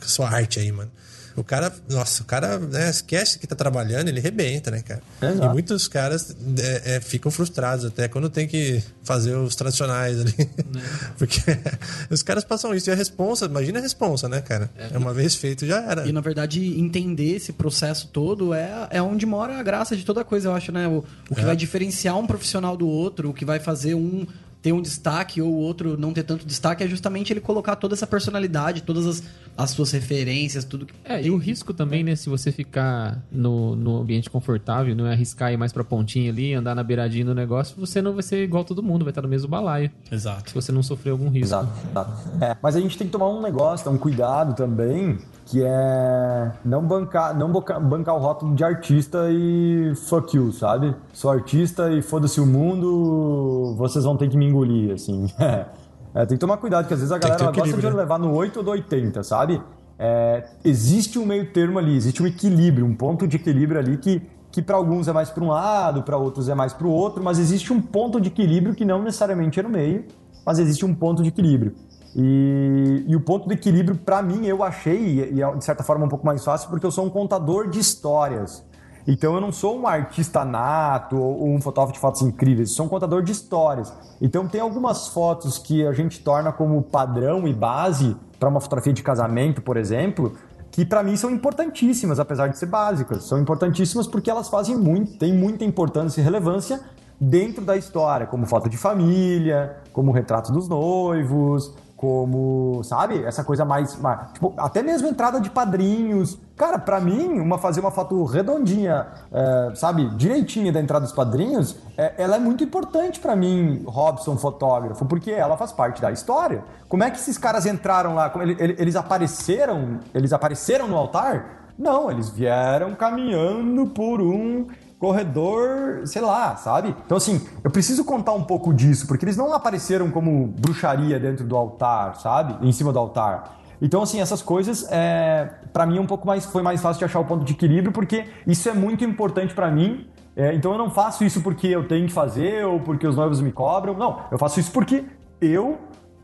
[0.00, 0.90] a sua arte aí, mano.
[1.36, 5.02] O cara, nossa, o cara né, esquece que tá trabalhando, ele rebenta, né, cara?
[5.22, 5.44] Exato.
[5.46, 10.34] E muitos caras é, é, ficam frustrados até quando tem que fazer os tradicionais ali.
[11.18, 11.40] Porque
[12.10, 12.90] os caras passam isso.
[12.90, 14.70] E a responsa, imagina a responsa, né, cara?
[14.76, 16.06] É uma vez feito, já era.
[16.06, 20.24] E na verdade, entender esse processo todo é, é onde mora a graça de toda
[20.24, 20.86] coisa, eu acho, né?
[20.88, 21.44] O, o que É.
[21.44, 24.26] vai diferenciar um profissional do outro, o que vai fazer um
[24.62, 27.94] ter um destaque ou o outro não ter tanto destaque é justamente ele colocar toda
[27.94, 29.22] essa personalidade, todas as,
[29.58, 30.94] as suas referências, tudo que.
[31.04, 32.14] É, e o risco também, né?
[32.14, 36.54] Se você ficar no, no ambiente confortável, não é arriscar ir mais pra pontinha ali,
[36.54, 39.28] andar na beiradinha do negócio, você não vai ser igual todo mundo, vai estar no
[39.28, 39.90] mesmo balaio.
[40.10, 40.50] Exato.
[40.50, 41.46] Se você não sofrer algum risco.
[41.46, 42.44] Exato, exato.
[42.44, 46.82] É, mas a gente tem que tomar um negócio, um cuidado também, que é não
[46.86, 50.94] bancar, não bancar o rótulo de artista e fuck you, sabe?
[51.12, 55.26] Sou artista e foda-se o mundo, vocês vão ter que me engolir, assim.
[56.14, 57.90] É, tem que tomar cuidado, que às vezes a galera gosta de né?
[57.90, 59.62] levar no 8 ou do 80, sabe?
[59.98, 64.20] É, existe um meio termo ali, existe um equilíbrio, um ponto de equilíbrio ali que,
[64.50, 67.22] que para alguns é mais para um lado, para outros é mais para o outro,
[67.24, 70.04] mas existe um ponto de equilíbrio que não necessariamente é no meio,
[70.44, 71.74] mas existe um ponto de equilíbrio.
[72.14, 76.04] E, e o ponto de equilíbrio, para mim, eu achei, e é de certa forma
[76.04, 78.64] um pouco mais fácil, porque eu sou um contador de histórias.
[79.06, 82.86] Então eu não sou um artista nato ou um fotógrafo de fotos incríveis, eu sou
[82.86, 83.92] um contador de histórias.
[84.20, 88.92] Então tem algumas fotos que a gente torna como padrão e base para uma fotografia
[88.92, 90.34] de casamento, por exemplo,
[90.70, 93.24] que para mim são importantíssimas, apesar de ser básicas.
[93.24, 96.80] São importantíssimas porque elas fazem muito, têm muita importância e relevância
[97.20, 103.64] dentro da história, como foto de família, como retrato dos noivos, como, sabe, essa coisa
[103.64, 106.36] mais, mais- tipo, até mesmo entrada de padrinhos.
[106.56, 111.76] Cara, pra mim, uma fazer uma foto redondinha, é, sabe, direitinha da entrada dos padrinhos,
[111.96, 116.64] é, ela é muito importante pra mim, Robson, fotógrafo, porque ela faz parte da história.
[116.88, 118.28] Como é que esses caras entraram lá?
[118.30, 121.60] Como ele- ele- eles apareceram, eles apareceram no altar?
[121.78, 124.66] Não, eles vieram caminhando por um
[125.02, 126.94] corredor, sei lá, sabe?
[127.04, 131.44] Então, assim, eu preciso contar um pouco disso, porque eles não apareceram como bruxaria dentro
[131.44, 132.64] do altar, sabe?
[132.64, 133.58] Em cima do altar.
[133.80, 137.18] Então, assim, essas coisas, é, para mim, um pouco mais foi mais fácil de achar
[137.18, 140.06] o ponto de equilíbrio, porque isso é muito importante pra mim.
[140.36, 143.40] É, então, eu não faço isso porque eu tenho que fazer ou porque os noivos
[143.40, 143.94] me cobram.
[143.94, 145.04] Não, eu faço isso porque
[145.40, 145.80] eu,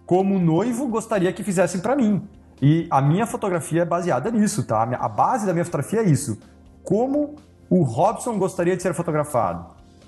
[0.07, 2.23] como noivo, gostaria que fizessem pra mim.
[2.63, 4.85] E a minha fotografia é baseada nisso, tá?
[5.01, 6.39] A base da minha fotografia é isso.
[6.85, 7.35] Como
[7.71, 9.67] o Robson gostaria de ser fotografado?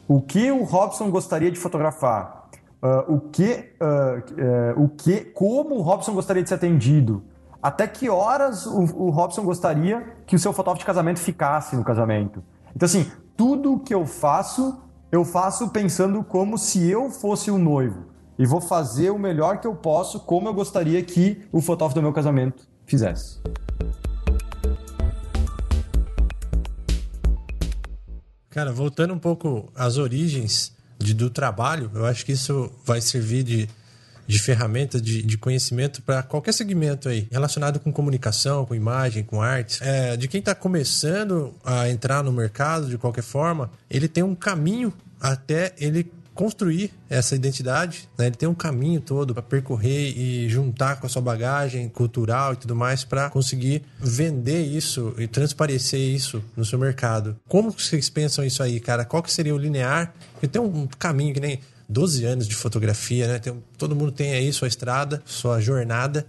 [0.09, 2.49] O que o Robson gostaria de fotografar?
[2.83, 7.23] Ah, o que, ah, eh, o que, como o Robson gostaria de ser atendido?
[7.63, 11.85] Até que horas o, o Robson gostaria que o seu fotógrafo de casamento ficasse no
[11.85, 12.43] casamento?
[12.75, 14.81] Então, assim, tudo que eu faço,
[15.13, 18.07] eu faço pensando como se eu fosse o noivo.
[18.39, 22.03] E vou fazer o melhor que eu posso, como eu gostaria que o fotógrafo do
[22.03, 23.39] meu casamento fizesse.
[28.51, 33.43] Cara, voltando um pouco às origens de- do trabalho, eu acho que isso vai servir
[33.45, 33.69] de,
[34.27, 39.41] de ferramenta de, de conhecimento para qualquer segmento aí, relacionado com comunicação, com imagem, com
[39.41, 39.81] artes.
[39.81, 44.35] É, de quem está começando a entrar no mercado, de qualquer forma, ele tem um
[44.35, 48.29] caminho até ele construir essa identidade, né?
[48.29, 52.57] ele tem um caminho todo para percorrer e juntar com a sua bagagem cultural e
[52.57, 57.39] tudo mais para conseguir vender isso e transparecer isso no seu mercado.
[57.47, 59.05] Como vocês pensam isso aí, cara?
[59.05, 60.15] Qual que seria o linear?
[60.33, 63.39] Porque tem um caminho que nem 12 anos de fotografia, né?
[63.39, 66.27] Tem todo mundo tem aí sua estrada, sua jornada.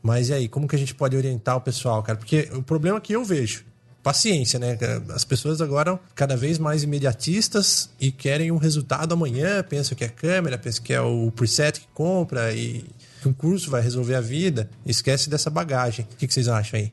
[0.00, 2.16] Mas e aí, como que a gente pode orientar o pessoal, cara?
[2.16, 3.64] Porque o problema que eu vejo,
[4.02, 4.78] paciência, né?
[5.10, 10.08] As pessoas agora cada vez mais imediatistas e querem um resultado amanhã, pensam que é
[10.08, 12.84] câmera, pensam que é o preset que compra e
[13.20, 16.06] que um curso vai resolver a vida, esquece dessa bagagem.
[16.12, 16.90] O que, vocês acham aí?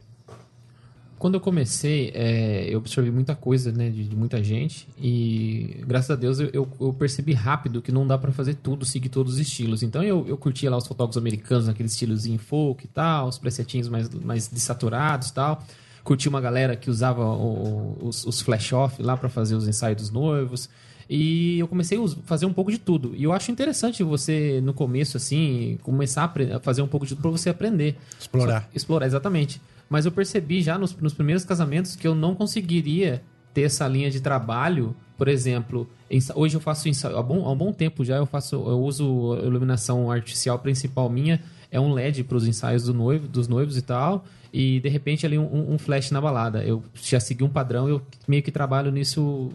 [1.18, 6.12] Quando eu comecei, é, eu absorvi muita coisa, né, de, de muita gente e graças
[6.12, 9.40] a Deus eu, eu- percebi rápido que não dá pra fazer tudo, seguir todos os
[9.40, 9.82] estilos.
[9.82, 13.90] Então eu, eu curtia lá os fotógrafos americanos, aquele estilozinho folk e tal, os presetinhos
[13.90, 15.64] mais, mais desaturados e tal.
[16.08, 20.10] Curti uma galera que usava o- os, os flash-off lá pra fazer os ensaios dos
[20.10, 20.70] noivos.
[21.10, 23.14] E eu comecei a fazer um pouco de tudo.
[23.16, 27.22] E eu acho interessante você, no começo, assim, começar a fazer um pouco de tudo
[27.24, 27.98] pra você aprender.
[28.20, 28.62] Explorar.
[28.62, 29.62] Só- explorar, exatamente.
[29.90, 33.22] Mas eu percebi já nos, nos primeiros casamentos que eu não conseguiria
[33.54, 34.96] ter essa linha de trabalho.
[35.18, 35.90] Por exemplo,
[36.36, 39.36] hoje eu faço ensaio, há, bom, há um bom tempo já eu faço, eu uso
[39.44, 43.82] iluminação artificial principal minha é um LED para os ensaios do noivo, dos noivos e
[43.82, 46.64] tal, e de repente ali um, um flash na balada.
[46.64, 49.52] Eu já segui um padrão, eu meio que trabalho nisso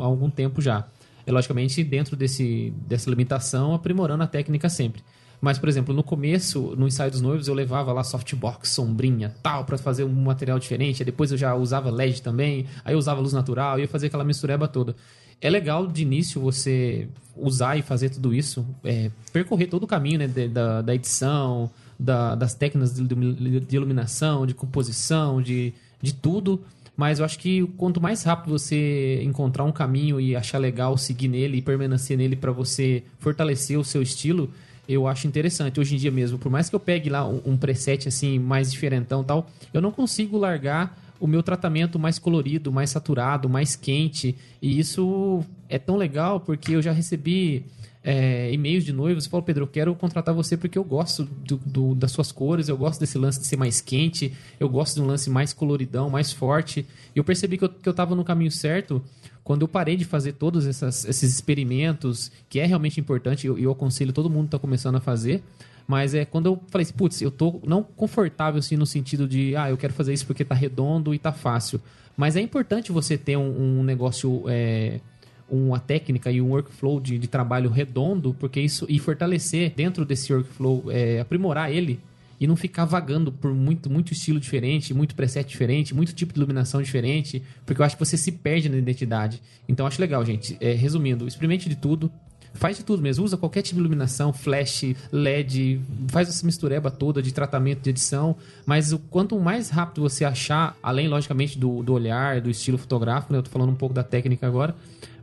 [0.00, 0.86] há algum tempo já.
[1.26, 5.02] É logicamente dentro desse, dessa limitação, aprimorando a técnica sempre.
[5.40, 9.64] Mas, por exemplo, no começo, no ensaio dos noivos, eu levava lá softbox, sombrinha, tal,
[9.64, 11.02] para fazer um material diferente.
[11.02, 14.24] Aí depois eu já usava LED também, aí eu usava luz natural, ia fazer aquela
[14.24, 14.96] mistureba toda.
[15.40, 20.20] É legal de início você usar e fazer tudo isso, é, percorrer todo o caminho
[20.20, 26.62] né, da, da edição, da, das técnicas de, iluminação, de composição, de, de tudo.
[26.96, 31.28] Mas eu acho que quanto mais rápido você encontrar um caminho e achar legal seguir
[31.28, 34.48] nele e permanecer nele para você fortalecer o seu estilo,
[34.88, 35.80] eu acho interessante.
[35.80, 38.70] Hoje em dia mesmo, por mais que eu pegue lá um, um preset assim mais
[38.70, 44.36] diferentão tal, eu não consigo largar o meu tratamento mais colorido, mais saturado, mais quente.
[44.60, 47.64] E isso é tão legal porque eu já recebi
[48.04, 51.56] é, e-mails de noivos e falo, Pedro, eu quero contratar você porque eu gosto do,
[51.56, 55.00] do, das suas cores, eu gosto desse lance de ser mais quente, eu gosto de
[55.00, 56.86] um lance mais coloridão, mais forte.
[57.14, 59.02] E eu percebi que eu, que eu tava no caminho certo
[59.42, 63.58] quando eu parei de fazer todos essas, esses experimentos, que é realmente importante, e eu,
[63.58, 65.42] eu, aconselho todo mundo que está começando a fazer,
[65.86, 69.54] mas é quando eu falei assim, putz, eu tô não confortável assim no sentido de,
[69.56, 71.80] ah, eu quero fazer isso porque está redondo e está fácil.
[72.16, 75.00] Mas é importante você ter um, um negócio, é,
[75.48, 80.32] uma técnica e um workflow de, de, trabalho redondo, porque isso e fortalecer dentro desse
[80.32, 82.00] workflow, é, aprimorar ele
[82.40, 86.38] e não ficar vagando por muito, muito estilo diferente, muito preset diferente, muito tipo de
[86.38, 89.40] iluminação diferente, porque eu acho que você se perde na identidade.
[89.68, 90.56] Então acho legal, gente.
[90.60, 92.10] É, resumindo, experimente de tudo.
[92.56, 97.20] Faz de tudo mesmo, usa qualquer tipo de iluminação, flash, LED, faz essa mistureba toda
[97.20, 101.92] de tratamento, de edição, mas o quanto mais rápido você achar, além, logicamente, do, do
[101.92, 103.40] olhar, do estilo fotográfico, né?
[103.40, 104.72] eu tô falando um pouco da técnica agora,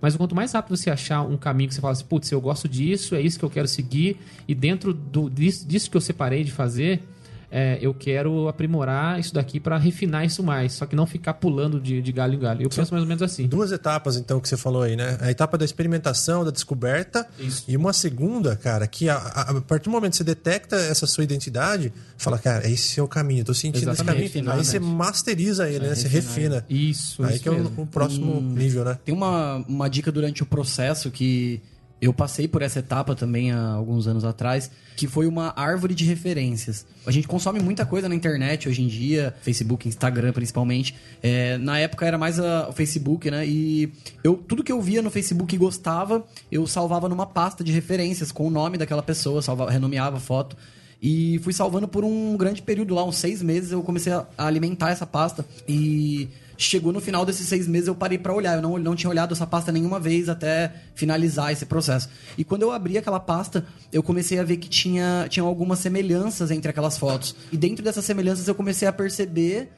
[0.01, 2.67] mas quanto mais rápido você achar um caminho que você fala assim, putz, eu gosto
[2.67, 4.17] disso, é isso que eu quero seguir,
[4.47, 7.03] e dentro do, disso, disso que eu separei de fazer,
[7.51, 11.81] é, eu quero aprimorar isso daqui para refinar isso mais, só que não ficar pulando
[11.81, 12.63] de, de galho em galho.
[12.63, 13.45] Eu penso mais ou menos assim.
[13.45, 15.17] Duas etapas, então, que você falou aí, né?
[15.19, 17.65] A etapa da experimentação, da descoberta, isso.
[17.67, 21.05] e uma segunda, cara, que a, a, a, partir do momento que você detecta essa
[21.05, 23.99] sua identidade, fala, cara, esse é o caminho, tô sentindo Exatamente.
[23.99, 24.23] esse caminho.
[24.27, 24.63] Refinar, aí né?
[24.63, 25.95] você masteriza ele, né?
[25.95, 26.65] Você refina.
[26.69, 28.97] Isso, Aí isso que é o, o próximo hum, nível, né?
[29.03, 31.61] Tem uma, uma dica durante o processo que
[32.01, 36.03] eu passei por essa etapa também há alguns anos atrás, que foi uma árvore de
[36.03, 36.83] referências.
[37.05, 40.95] A gente consome muita coisa na internet hoje em dia, Facebook, Instagram principalmente.
[41.21, 43.45] É, na época era mais o Facebook, né?
[43.45, 47.71] E eu, tudo que eu via no Facebook e gostava, eu salvava numa pasta de
[47.71, 50.57] referências com o nome daquela pessoa, salvava, renomeava a foto.
[50.99, 54.91] E fui salvando por um grande período lá, uns seis meses, eu comecei a alimentar
[54.91, 55.45] essa pasta.
[55.67, 56.29] E
[56.61, 58.55] Chegou no final desses seis meses, eu parei para olhar.
[58.55, 62.07] Eu não, não tinha olhado essa pasta nenhuma vez até finalizar esse processo.
[62.37, 66.51] E quando eu abri aquela pasta, eu comecei a ver que tinha, tinha algumas semelhanças
[66.51, 67.35] entre aquelas fotos.
[67.51, 69.69] E dentro dessas semelhanças, eu comecei a perceber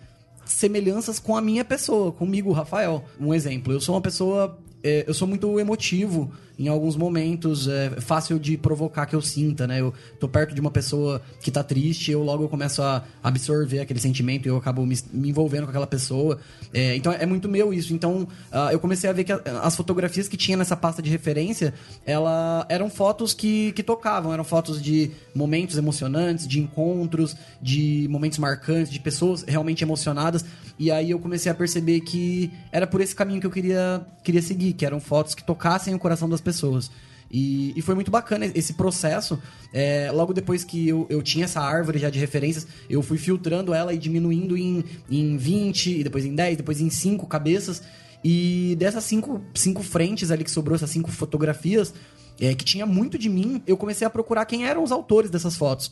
[0.46, 3.06] semelhanças com a minha pessoa, comigo, Rafael.
[3.20, 7.90] Um exemplo, eu sou uma pessoa é, eu sou muito emotivo em alguns momentos, é
[8.00, 9.82] fácil de provocar que eu sinta, né?
[9.82, 14.00] Eu tô perto de uma pessoa que tá triste, eu logo começo a absorver aquele
[14.00, 16.40] sentimento e eu acabo me, me envolvendo com aquela pessoa.
[16.74, 17.94] É, então é muito meu isso.
[17.94, 21.10] Então uh, eu comecei a ver que a, as fotografias que tinha nessa pasta de
[21.10, 21.74] referência,
[22.06, 28.38] ela eram fotos que, que tocavam, eram fotos de momentos emocionantes, de encontros, de momentos
[28.38, 30.46] marcantes, de pessoas realmente emocionadas.
[30.78, 34.42] E aí eu comecei a perceber que era por esse caminho que eu queria, queria
[34.42, 36.90] seguir que eram fotos que tocassem o coração das pessoas.
[37.32, 39.42] E, e foi muito bacana esse processo.
[39.74, 43.74] É, logo depois que eu, eu tinha essa árvore já de referências, eu fui filtrando
[43.74, 47.82] ela e diminuindo em, em 20, e depois em 10, depois em 5 cabeças.
[48.24, 51.94] E dessas cinco, cinco frentes ali que sobrou, essas cinco fotografias,
[52.40, 55.58] é, que tinha muito de mim, eu comecei a procurar quem eram os autores dessas
[55.58, 55.92] fotos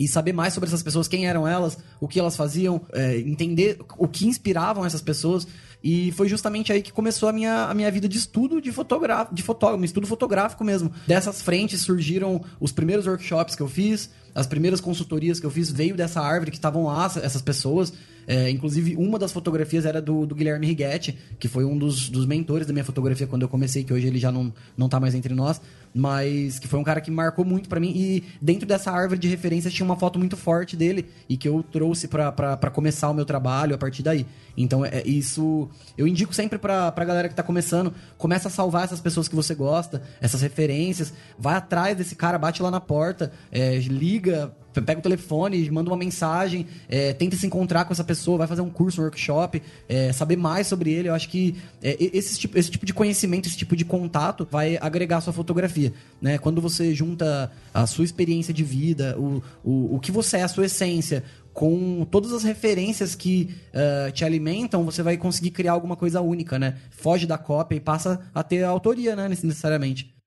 [0.00, 3.78] e saber mais sobre essas pessoas, quem eram elas, o que elas faziam, é, entender
[3.98, 5.46] o que inspiravam essas pessoas.
[5.84, 9.34] E foi justamente aí que começou a minha, a minha vida de estudo de fotógrafo,
[9.34, 10.90] de fotógrafo, estudo fotográfico mesmo.
[11.06, 15.70] Dessas frentes surgiram os primeiros workshops que eu fiz, as primeiras consultorias que eu fiz
[15.70, 17.92] veio dessa árvore que estavam lá, essas pessoas.
[18.26, 22.26] É, inclusive, uma das fotografias era do, do Guilherme Righetti, que foi um dos, dos
[22.26, 25.14] mentores da minha fotografia quando eu comecei, que hoje ele já não, não tá mais
[25.14, 25.60] entre nós,
[25.92, 27.92] mas que foi um cara que marcou muito para mim.
[27.94, 31.62] E dentro dessa árvore de referências tinha uma foto muito forte dele e que eu
[31.62, 34.26] trouxe para começar o meu trabalho a partir daí.
[34.56, 38.84] Então, é, isso eu indico sempre pra, pra galera que tá começando: começa a salvar
[38.84, 43.32] essas pessoas que você gosta, essas referências, vai atrás desse cara, bate lá na porta,
[43.50, 48.04] é, liga liga, pega o telefone, manda uma mensagem, é, tenta se encontrar com essa
[48.04, 51.08] pessoa, vai fazer um curso, um workshop, é, saber mais sobre ele.
[51.08, 54.78] Eu acho que é, esse, tipo, esse tipo de conhecimento, esse tipo de contato vai
[54.80, 55.92] agregar a sua fotografia.
[56.20, 56.38] Né?
[56.38, 60.48] Quando você junta a sua experiência de vida, o, o, o que você é, a
[60.48, 65.96] sua essência, com todas as referências que uh, te alimentam, você vai conseguir criar alguma
[65.96, 66.76] coisa única, né?
[66.90, 69.28] Foge da cópia e passa a ter autoria, né?
[69.28, 70.19] Necessariamente.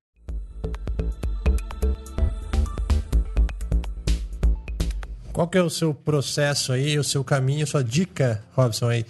[5.34, 9.03] Qual que é o seu processo aí, o seu caminho, sua dica, Robson, aí,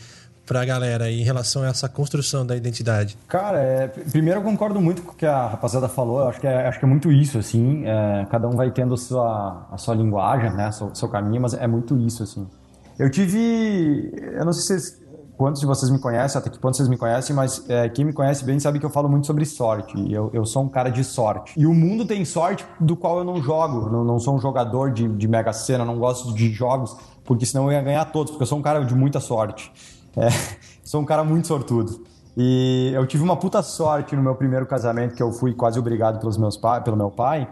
[0.46, 3.18] pra galera aí, em relação a essa construção da identidade?
[3.28, 6.48] Cara, é, primeiro eu concordo muito com o que a rapaziada falou, eu acho que
[6.48, 9.78] é, acho que é muito isso, assim, é, cada um vai tendo a sua, a
[9.78, 12.48] sua linguagem, né, seu, seu caminho, mas é muito isso, assim.
[12.98, 15.03] Eu tive, eu não sei se vocês
[15.38, 18.14] quantos de vocês me conhecem, até que ponto vocês me conhecem, mas é, quem me
[18.14, 19.94] conhece bem sabe que eu falo muito sobre sorte.
[20.12, 21.54] Eu, eu sou um cara de sorte.
[21.58, 23.90] E o mundo tem sorte do qual eu não jogo.
[23.90, 27.66] Não, não sou um jogador de, de mega cena, não gosto de jogos, porque senão
[27.66, 29.72] eu ia ganhar todos, porque eu sou um cara de muita sorte.
[30.16, 30.30] É,
[30.84, 32.04] sou um cara muito sortudo.
[32.36, 36.20] E eu tive uma puta sorte no meu primeiro casamento, que eu fui quase obrigado
[36.20, 37.48] pelos meus pelo meu pai.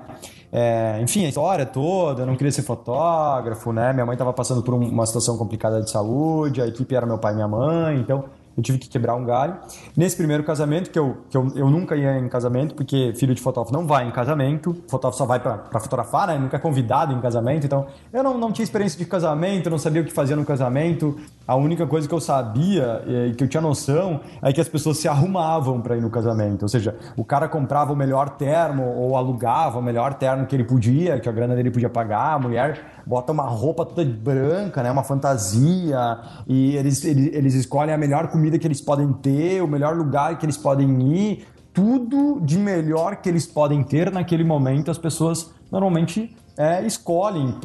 [0.52, 3.94] É, enfim, a história toda, eu não queria ser fotógrafo, né?
[3.94, 7.32] Minha mãe estava passando por uma situação complicada de saúde, a equipe era meu pai
[7.32, 8.26] e minha mãe, então
[8.56, 9.56] eu tive que quebrar um galho.
[9.96, 13.42] Nesse primeiro casamento, que eu, que eu, eu nunca ia em casamento, porque filho de
[13.42, 16.38] fotógrafo não vai em casamento, fotógrafo só vai para fotografar, né?
[16.38, 20.02] Nunca é convidado em casamento, então eu não, não tinha experiência de casamento, não sabia
[20.02, 21.18] o que fazia no casamento.
[21.48, 24.98] A única coisa que eu sabia e que eu tinha noção é que as pessoas
[24.98, 26.64] se arrumavam para ir no casamento.
[26.64, 30.64] Ou seja, o cara comprava o melhor termo ou alugava o melhor termo que ele
[30.64, 34.92] podia, que a grana dele podia pagar, a mulher bota uma roupa toda branca, né?
[34.92, 39.68] Uma fantasia, e eles, eles, eles escolhem a melhor comida que eles podem ter, o
[39.68, 44.92] melhor lugar que eles podem ir, tudo de melhor que eles podem ter naquele momento,
[44.92, 47.56] as pessoas normalmente é, escolhem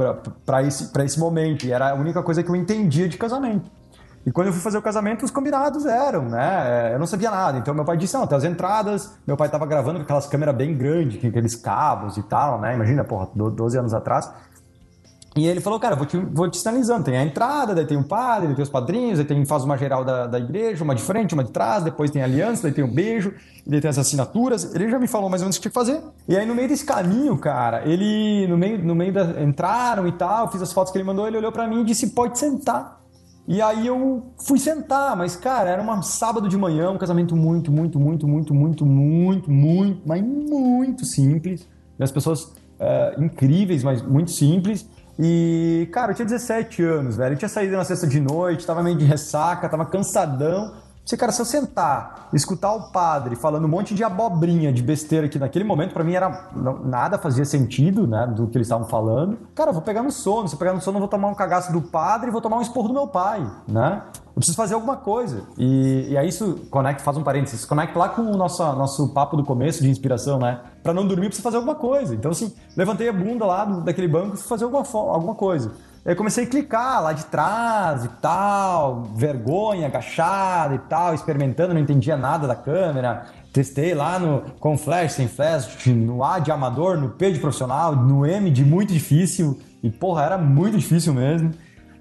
[0.44, 1.66] para esse, esse momento.
[1.66, 3.70] E era a única coisa que eu entendia de casamento.
[4.24, 6.92] E quando eu fui fazer o casamento, os combinados eram, né?
[6.92, 7.58] Eu não sabia nada.
[7.58, 9.14] Então meu pai disse: não, tem as entradas.
[9.24, 12.74] Meu pai tava gravando com aquelas câmeras bem grandes, com aqueles cabos e tal, né?
[12.74, 14.28] Imagina, porra, 12 anos atrás.
[15.36, 17.04] E ele falou, cara, vou te, vou te sinalizando.
[17.04, 19.76] Tem a entrada, daí tem o padre, daí tem os padrinhos, daí tem, faz uma
[19.76, 22.72] geral da, da igreja, uma de frente, uma de trás, depois tem a aliança, daí
[22.72, 23.34] tem o beijo,
[23.66, 24.74] daí tem as assinaturas.
[24.74, 26.02] Ele já me falou mais ou menos o que tinha que fazer.
[26.26, 29.42] E aí, no meio desse caminho, cara, ele, no meio, no meio da.
[29.42, 32.08] Entraram e tal, fiz as fotos que ele mandou, ele olhou para mim e disse:
[32.10, 32.96] pode sentar.
[33.48, 37.70] E aí eu fui sentar, mas, cara, era um sábado de manhã, um casamento muito,
[37.70, 41.68] muito, muito, muito, muito, muito, muito, mas muito simples.
[41.96, 44.88] E as pessoas é, incríveis, mas muito simples.
[45.18, 47.34] E, cara, eu tinha 17 anos, velho.
[47.34, 50.72] Eu tinha saído na sexta de noite, tava meio de ressaca, tava cansadão.
[51.06, 55.28] Você, cara, se eu sentar, escutar o padre falando um monte de abobrinha, de besteira
[55.28, 56.50] que naquele momento para mim era
[56.84, 59.38] nada fazia sentido, né, do que eles estavam falando.
[59.54, 61.34] Cara, eu vou pegar no sono, se eu pegar no sono, eu vou tomar um
[61.34, 64.02] cagaço do padre e vou tomar um esporro do meu pai, né?
[64.36, 65.44] Eu preciso fazer alguma coisa.
[65.56, 69.34] E, e aí isso conecta, faz um parênteses, conecta lá com o nosso, nosso papo
[69.34, 70.60] do começo de inspiração, né?
[70.82, 72.14] Para não dormir, precisa fazer alguma coisa.
[72.14, 75.72] Então, assim, levantei a bunda lá daquele banco e fui fazer alguma, alguma coisa.
[76.04, 81.80] Aí comecei a clicar lá de trás e tal, vergonha, agachado e tal, experimentando, não
[81.80, 83.24] entendia nada da câmera.
[83.54, 87.96] Testei lá no com flash, sem flash, no A de amador, no P de profissional,
[87.96, 89.58] no M de muito difícil.
[89.82, 91.52] E porra, era muito difícil mesmo.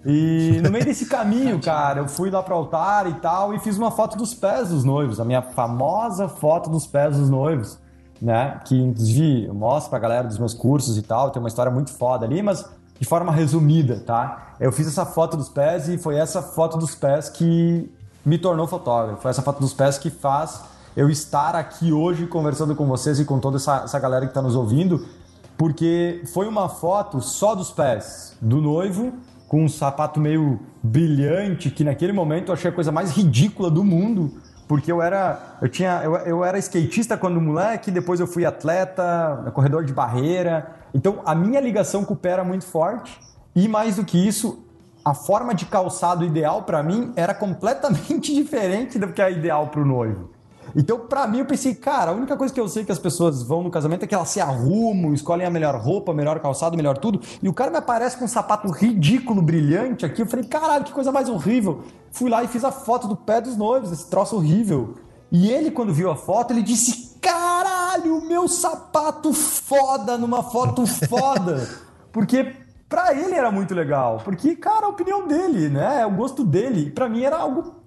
[0.05, 3.75] E no meio desse caminho, cara, eu fui lá pro altar e tal e fiz
[3.75, 7.79] uma foto dos pés dos noivos, a minha famosa foto dos pés dos noivos,
[8.21, 8.59] né?
[8.65, 11.91] Que inclusive eu mostro pra galera dos meus cursos e tal, tem uma história muito
[11.91, 12.69] foda ali, mas
[12.99, 14.53] de forma resumida, tá?
[14.59, 17.91] Eu fiz essa foto dos pés e foi essa foto dos pés que
[18.23, 19.23] me tornou fotógrafo.
[19.23, 20.61] Foi essa foto dos pés que faz
[20.95, 24.41] eu estar aqui hoje conversando com vocês e com toda essa, essa galera que está
[24.41, 25.05] nos ouvindo,
[25.57, 29.13] porque foi uma foto só dos pés do noivo
[29.47, 33.83] com um sapato meio brilhante que naquele momento eu achei a coisa mais ridícula do
[33.83, 34.33] mundo
[34.67, 39.51] porque eu era eu tinha eu, eu era skatista quando moleque depois eu fui atleta
[39.53, 40.75] corredor de barreira.
[40.93, 43.19] Então a minha ligação com o pé era muito forte
[43.55, 44.63] e mais do que isso
[45.03, 49.81] a forma de calçado ideal para mim era completamente diferente do que é ideal para
[49.81, 50.34] o noivo
[50.73, 53.43] então, pra mim, eu pensei, cara, a única coisa que eu sei que as pessoas
[53.43, 56.97] vão no casamento é que elas se arrumam, escolhem a melhor roupa, melhor calçado, melhor
[56.97, 57.19] tudo.
[57.41, 60.21] E o cara me aparece com um sapato ridículo, brilhante aqui.
[60.21, 61.83] Eu falei, caralho, que coisa mais horrível.
[62.11, 64.95] Fui lá e fiz a foto do pé dos noivos, esse troço horrível.
[65.31, 71.67] E ele, quando viu a foto, ele disse: Caralho, meu sapato foda numa foto foda.
[72.13, 72.53] Porque
[72.87, 74.21] pra ele era muito legal.
[74.23, 76.01] Porque, cara, a opinião dele, né?
[76.01, 76.91] É o gosto dele.
[76.91, 77.84] Pra mim era algo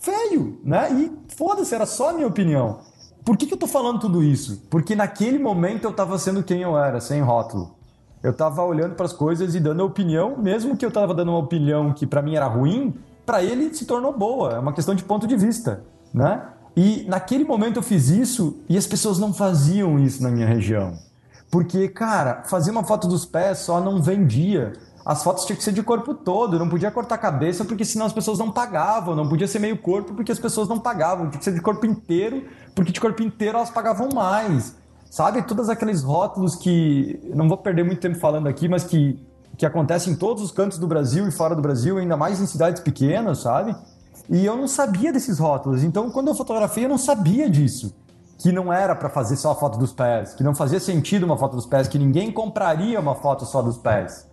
[0.00, 0.92] feio, né?
[0.92, 2.80] E foda-se, era só a minha opinião.
[3.24, 4.66] Por que, que eu tô falando tudo isso?
[4.70, 7.76] Porque naquele momento eu tava sendo quem eu era, sem rótulo.
[8.22, 11.30] Eu tava olhando para as coisas e dando a opinião, mesmo que eu tava dando
[11.30, 14.54] uma opinião que para mim era ruim, para ele se tornou boa.
[14.54, 16.42] É uma questão de ponto de vista, né?
[16.76, 20.98] E naquele momento eu fiz isso e as pessoas não faziam isso na minha região.
[21.50, 24.72] Porque, cara, fazer uma foto dos pés só não vendia.
[25.10, 28.06] As fotos tinham que ser de corpo todo, não podia cortar a cabeça porque senão
[28.06, 31.38] as pessoas não pagavam, não podia ser meio corpo porque as pessoas não pagavam, tinha
[31.40, 32.44] que ser de corpo inteiro
[32.76, 34.76] porque de corpo inteiro elas pagavam mais.
[35.10, 35.42] Sabe?
[35.42, 37.20] Todos aqueles rótulos que.
[37.34, 39.20] Não vou perder muito tempo falando aqui, mas que,
[39.58, 42.46] que acontecem em todos os cantos do Brasil e fora do Brasil, ainda mais em
[42.46, 43.74] cidades pequenas, sabe?
[44.28, 45.82] E eu não sabia desses rótulos.
[45.82, 47.92] Então, quando eu fotografei, eu não sabia disso.
[48.38, 51.36] Que não era para fazer só a foto dos pés, que não fazia sentido uma
[51.36, 54.29] foto dos pés, que ninguém compraria uma foto só dos pés.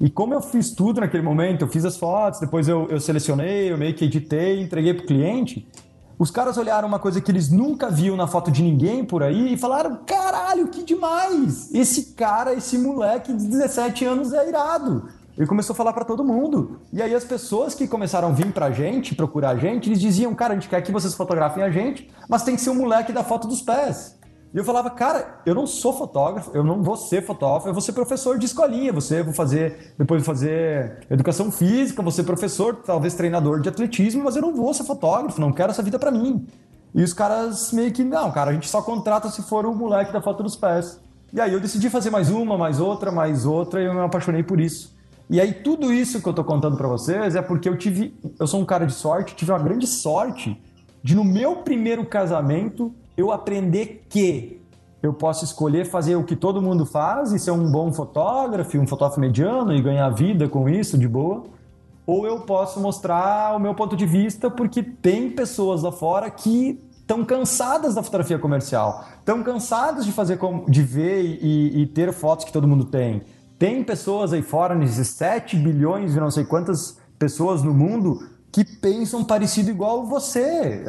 [0.00, 3.70] E como eu fiz tudo naquele momento, eu fiz as fotos, depois eu, eu selecionei,
[3.70, 5.68] eu meio que editei, entreguei pro cliente.
[6.18, 9.52] Os caras olharam uma coisa que eles nunca viam na foto de ninguém por aí
[9.52, 11.72] e falaram: caralho, que demais!
[11.74, 15.08] Esse cara, esse moleque de 17 anos é irado.
[15.36, 16.80] Ele começou a falar para todo mundo.
[16.92, 20.34] E aí as pessoas que começaram a vir pra gente, procurar a gente, eles diziam:
[20.34, 23.12] cara, a gente quer que vocês fotografem a gente, mas tem que ser um moleque
[23.12, 24.18] da foto dos pés.
[24.52, 27.80] E eu falava, cara, eu não sou fotógrafo, eu não vou ser fotógrafo, eu vou
[27.80, 32.74] ser professor de escolinha, você vou fazer, depois vou fazer educação física, vou ser professor,
[32.84, 36.10] talvez treinador de atletismo, mas eu não vou ser fotógrafo, não quero essa vida para
[36.10, 36.46] mim.
[36.92, 40.12] E os caras meio que, não, cara, a gente só contrata se for o moleque
[40.12, 41.00] da foto dos pés.
[41.32, 44.42] E aí eu decidi fazer mais uma, mais outra, mais outra, e eu me apaixonei
[44.42, 44.96] por isso.
[45.28, 48.48] E aí tudo isso que eu tô contando para vocês é porque eu tive, eu
[48.48, 50.60] sou um cara de sorte, tive uma grande sorte
[51.04, 54.60] de no meu primeiro casamento eu aprender que
[55.02, 58.86] eu posso escolher fazer o que todo mundo faz e ser um bom fotógrafo, um
[58.86, 61.44] fotógrafo mediano e ganhar vida com isso de boa,
[62.06, 66.82] ou eu posso mostrar o meu ponto de vista porque tem pessoas lá fora que
[67.00, 70.38] estão cansadas da fotografia comercial, estão cansadas de fazer
[70.68, 73.22] de ver e, e, ter fotos que todo mundo tem.
[73.58, 78.20] Tem pessoas aí fora, nesses 7 bilhões e não sei quantas pessoas no mundo,
[78.52, 80.84] que pensam parecido igual você,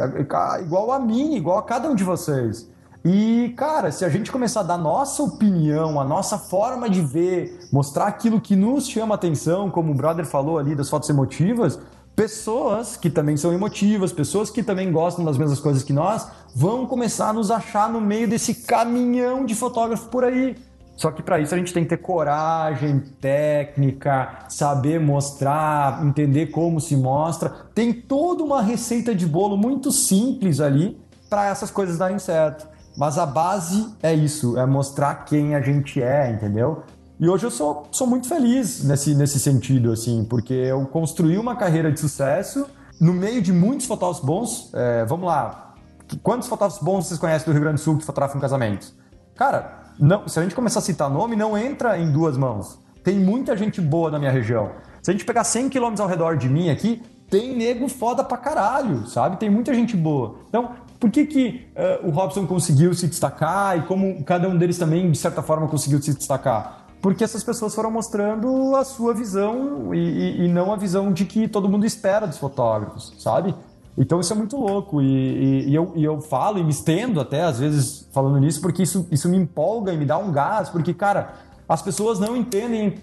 [0.62, 2.68] igual a mim, igual a cada um de vocês.
[3.04, 7.68] E, cara, se a gente começar a dar nossa opinião, a nossa forma de ver,
[7.72, 11.80] mostrar aquilo que nos chama atenção, como o brother falou ali das fotos emotivas,
[12.16, 16.86] pessoas que também são emotivas, pessoas que também gostam das mesmas coisas que nós, vão
[16.86, 20.56] começar a nos achar no meio desse caminhão de fotógrafo por aí.
[21.02, 26.80] Só que para isso a gente tem que ter coragem, técnica, saber mostrar, entender como
[26.80, 27.50] se mostra.
[27.74, 32.68] Tem toda uma receita de bolo muito simples ali para essas coisas darem certo.
[32.96, 36.84] Mas a base é isso, é mostrar quem a gente é, entendeu?
[37.20, 41.56] E hoje eu sou, sou muito feliz nesse, nesse sentido, assim, porque eu construí uma
[41.56, 42.68] carreira de sucesso
[43.00, 44.72] no meio de muitos fotógrafos bons.
[44.76, 45.74] É, vamos lá,
[46.22, 48.94] quantos fotógrafos bons vocês conhecem do Rio Grande do Sul que fotografam casamentos?
[49.36, 52.80] Cara, não, se a gente começar a citar nome, não entra em duas mãos.
[53.04, 54.72] Tem muita gente boa na minha região.
[55.00, 58.36] Se a gente pegar 100 km ao redor de mim aqui, tem nego foda pra
[58.36, 59.38] caralho, sabe?
[59.38, 60.40] Tem muita gente boa.
[60.50, 61.68] Então, por que, que
[62.04, 65.68] uh, o Robson conseguiu se destacar e como cada um deles também, de certa forma,
[65.68, 66.88] conseguiu se destacar?
[67.00, 71.26] Porque essas pessoas foram mostrando a sua visão e, e, e não a visão de
[71.26, 73.54] que todo mundo espera dos fotógrafos, sabe?
[73.98, 75.02] Então isso é muito louco.
[75.02, 78.62] E, e, e, eu, e eu falo e me estendo até, às vezes, falando nisso,
[78.62, 81.34] porque isso, isso me empolga e me dá um gás, porque, cara,
[81.68, 82.96] as pessoas não entendem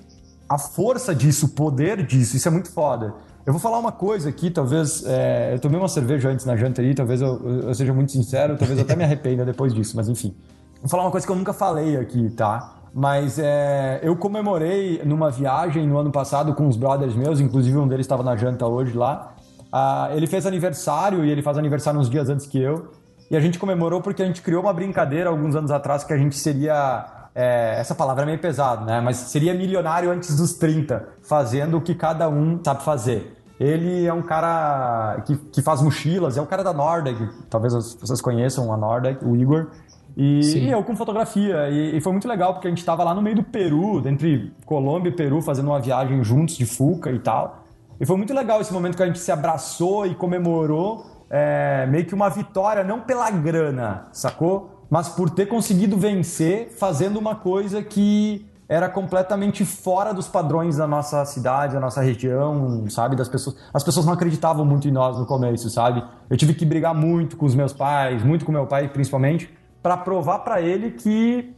[0.48, 2.36] a força disso, o poder disso.
[2.36, 3.14] Isso é muito foda.
[3.44, 5.04] Eu vou falar uma coisa aqui, talvez.
[5.06, 8.56] É, eu tomei uma cerveja antes na janta ali, talvez eu, eu seja muito sincero,
[8.58, 10.34] talvez eu até me arrependa depois disso, mas enfim.
[10.80, 12.74] Vou falar uma coisa que eu nunca falei aqui, tá?
[12.92, 17.88] Mas é, eu comemorei numa viagem no ano passado com os brothers meus, inclusive um
[17.88, 19.34] deles estava na janta hoje lá.
[19.72, 22.90] Uh, ele fez aniversário e ele faz aniversário uns dias antes que eu.
[23.30, 26.16] E a gente comemorou porque a gente criou uma brincadeira alguns anos atrás que a
[26.16, 27.06] gente seria.
[27.34, 29.00] É, essa palavra é meio pesada, né?
[29.00, 33.36] Mas seria milionário antes dos 30, fazendo o que cada um sabe fazer.
[33.60, 38.20] Ele é um cara que, que faz mochilas, é o cara da Nordeg, talvez vocês
[38.20, 39.68] conheçam a Nordeg, o Igor.
[40.16, 41.68] E, e eu com fotografia.
[41.68, 44.52] E, e, foi muito legal porque a gente estava lá no meio do Peru, entre
[44.64, 47.67] Colômbia e Peru, fazendo uma viagem juntos de Fuca e tal.
[48.00, 52.06] E foi muito legal esse momento que a gente se abraçou e comemorou é, meio
[52.06, 54.86] que uma vitória, não pela grana, sacou?
[54.88, 60.86] Mas por ter conseguido vencer fazendo uma coisa que era completamente fora dos padrões da
[60.86, 63.16] nossa cidade, da nossa região, sabe?
[63.16, 63.56] Das pessoas.
[63.72, 66.04] As pessoas não acreditavam muito em nós no começo, sabe?
[66.28, 69.50] Eu tive que brigar muito com os meus pais, muito com meu pai principalmente,
[69.82, 71.54] para provar para ele que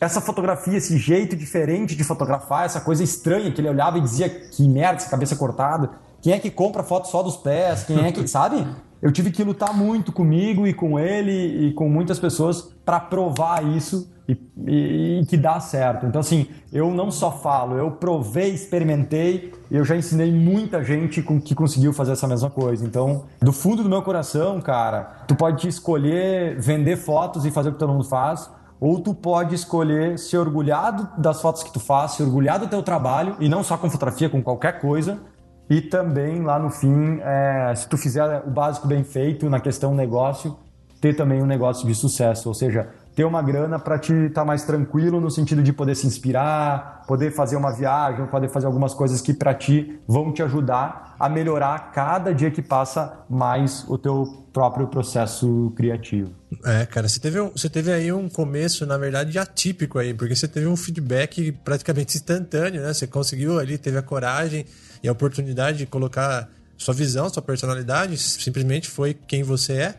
[0.00, 4.28] essa fotografia, esse jeito diferente de fotografar, essa coisa estranha que ele olhava e dizia
[4.28, 5.90] que merda, essa cabeça cortada.
[6.22, 7.84] Quem é que compra foto só dos pés?
[7.84, 8.66] Quem é que, sabe?
[9.02, 13.64] eu tive que lutar muito comigo e com ele e com muitas pessoas para provar
[13.64, 14.36] isso e,
[14.66, 16.06] e, e, que dá certo.
[16.06, 21.22] Então, assim, eu não só falo, eu provei, experimentei e eu já ensinei muita gente
[21.22, 22.84] com, que conseguiu fazer essa mesma coisa.
[22.84, 27.72] Então, do fundo do meu coração, cara, tu pode escolher vender fotos e fazer o
[27.72, 28.50] que todo mundo faz.
[28.80, 32.82] Ou tu pode escolher ser orgulhado das fotos que tu faz, ser orgulhado do teu
[32.82, 35.20] trabalho, e não só com fotografia, com qualquer coisa,
[35.68, 39.94] e também, lá no fim, é, se tu fizer o básico bem feito na questão
[39.94, 40.56] negócio,
[41.00, 42.48] ter também um negócio de sucesso.
[42.48, 45.94] Ou seja, ter uma grana para te estar tá mais tranquilo no sentido de poder
[45.94, 50.42] se inspirar, poder fazer uma viagem, poder fazer algumas coisas que para ti vão te
[50.42, 56.30] ajudar a melhorar cada dia que passa mais o teu próprio processo criativo.
[56.64, 60.34] É, cara, você teve, um, você teve aí um começo, na verdade, atípico aí, porque
[60.34, 62.92] você teve um feedback praticamente instantâneo, né?
[62.92, 64.64] Você conseguiu ali, teve a coragem
[65.02, 69.94] e a oportunidade de colocar sua visão, sua personalidade, simplesmente foi quem você é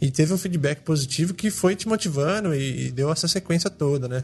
[0.00, 4.08] e teve um feedback positivo que foi te motivando e, e, deu essa sequência toda,
[4.08, 4.22] né?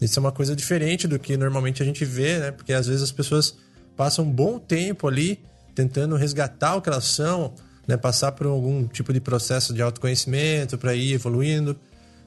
[0.00, 2.50] Isso é uma coisa diferente do que normalmente a gente vê, né?
[2.50, 3.54] Porque às vezes as pessoas
[3.96, 5.42] passam um bom tempo ali
[5.74, 7.52] tentando resgatar o que elas são,
[7.86, 7.96] né?
[7.96, 11.76] Passar por algum tipo de processo de autoconhecimento para ir evoluindo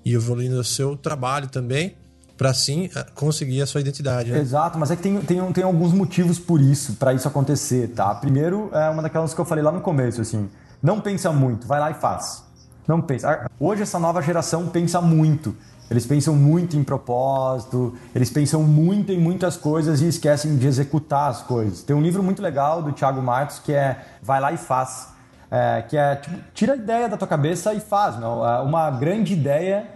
[0.05, 1.95] e evoluindo o seu trabalho também
[2.37, 4.31] para assim conseguir a sua identidade.
[4.31, 4.39] Né?
[4.39, 8.13] Exato, mas é que tem, tem, tem alguns motivos por isso, para isso acontecer, tá?
[8.15, 10.49] Primeiro, é uma daquelas que eu falei lá no começo, assim,
[10.81, 12.43] não pensa muito, vai lá e faz.
[12.87, 13.47] Não pensa.
[13.59, 15.55] Hoje essa nova geração pensa muito.
[15.89, 21.29] Eles pensam muito em propósito, eles pensam muito em muitas coisas e esquecem de executar
[21.29, 21.83] as coisas.
[21.83, 25.13] Tem um livro muito legal do Thiago Marcos que é Vai lá e faz.
[25.51, 28.15] É, que é tipo, tira a ideia da tua cabeça e faz.
[28.15, 29.87] É uma grande ideia,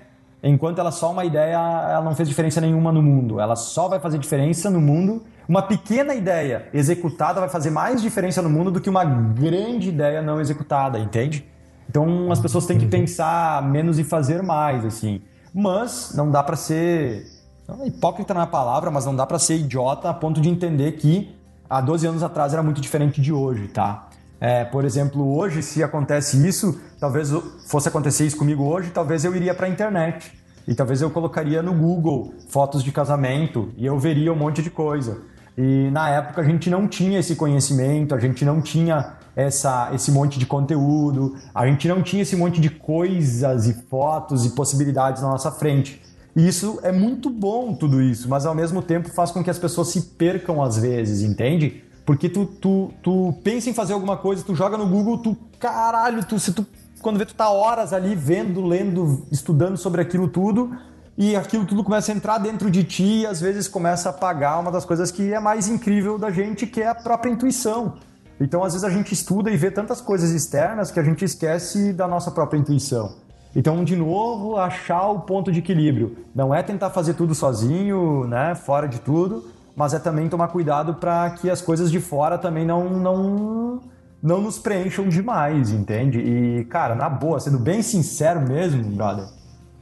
[0.43, 3.39] enquanto ela só uma ideia, ela não fez diferença nenhuma no mundo.
[3.39, 5.23] Ela só vai fazer diferença no mundo.
[5.49, 10.21] Uma pequena ideia executada vai fazer mais diferença no mundo do que uma grande ideia
[10.21, 11.43] não executada, entende?
[11.89, 15.21] Então as pessoas têm que pensar menos e fazer mais, assim.
[15.53, 17.25] Mas não dá para ser
[17.67, 20.93] não é hipócrita na palavra, mas não dá para ser idiota a ponto de entender
[20.93, 21.35] que
[21.69, 24.07] há 12 anos atrás era muito diferente de hoje, tá?
[24.39, 27.29] É, por exemplo, hoje, se acontece isso, talvez
[27.65, 30.31] fosse acontecer isso comigo hoje, talvez eu iria para a internet.
[30.65, 34.69] E talvez eu colocaria no Google fotos de casamento e eu veria um monte de
[34.69, 35.21] coisa.
[35.57, 40.11] E na época a gente não tinha esse conhecimento, a gente não tinha essa, esse
[40.11, 45.21] monte de conteúdo, a gente não tinha esse monte de coisas e fotos e possibilidades
[45.21, 46.01] na nossa frente.
[46.35, 49.59] E isso é muito bom, tudo isso, mas ao mesmo tempo faz com que as
[49.59, 51.83] pessoas se percam às vezes, entende?
[52.03, 56.25] Porque tu, tu, tu pensa em fazer alguma coisa, tu joga no Google, tu, caralho,
[56.25, 56.65] tu, se tu,
[56.99, 60.75] quando vê, tu tá horas ali vendo, lendo, estudando sobre aquilo tudo,
[61.15, 64.59] e aquilo tudo começa a entrar dentro de ti e às vezes começa a apagar
[64.59, 67.97] uma das coisas que é mais incrível da gente, que é a própria intuição.
[68.39, 71.91] Então, às vezes a gente estuda e vê tantas coisas externas que a gente esquece
[71.91, 73.15] da nossa própria intuição.
[73.55, 76.17] Então, de novo, achar o ponto de equilíbrio.
[76.35, 79.45] Não é tentar fazer tudo sozinho, né, fora de tudo,
[79.75, 83.81] mas é também tomar cuidado para que as coisas de fora também não não
[84.21, 86.19] não nos preencham demais, entende?
[86.19, 89.25] E, cara, na boa, sendo bem sincero mesmo, brother,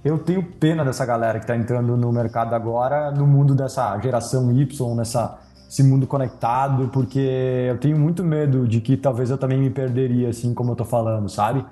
[0.04, 4.52] eu tenho pena dessa galera que está entrando no mercado agora, no mundo dessa geração
[4.52, 5.40] Y, nessa
[5.70, 10.30] esse mundo conectado, porque eu tenho muito medo de que talvez eu também me perderia,
[10.30, 11.66] assim como eu tô falando, sabe?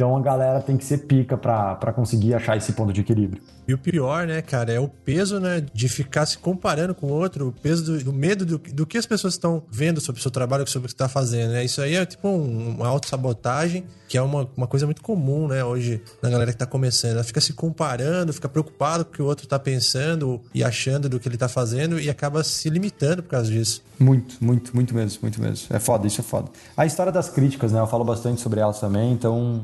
[0.00, 3.42] Então a galera tem que ser pica para conseguir achar esse ponto de equilíbrio.
[3.68, 7.10] E o pior, né, cara, é o peso, né, de ficar se comparando com o
[7.10, 10.22] outro, o peso do, do medo do, do, que as pessoas estão vendo sobre o
[10.22, 11.62] seu trabalho, sobre o que você está fazendo, né?
[11.62, 15.62] Isso aí é tipo um, uma autossabotagem, que é uma, uma coisa muito comum, né,
[15.62, 17.12] hoje, na galera que está começando.
[17.12, 21.10] Ela fica se comparando, fica preocupado com o que o outro está pensando e achando
[21.10, 23.84] do que ele está fazendo e acaba se limitando por causa disso.
[23.98, 25.66] Muito, muito, muito mesmo, muito mesmo.
[25.68, 26.50] É foda, isso é foda.
[26.74, 29.62] A história das críticas, né, eu falo bastante sobre elas também, então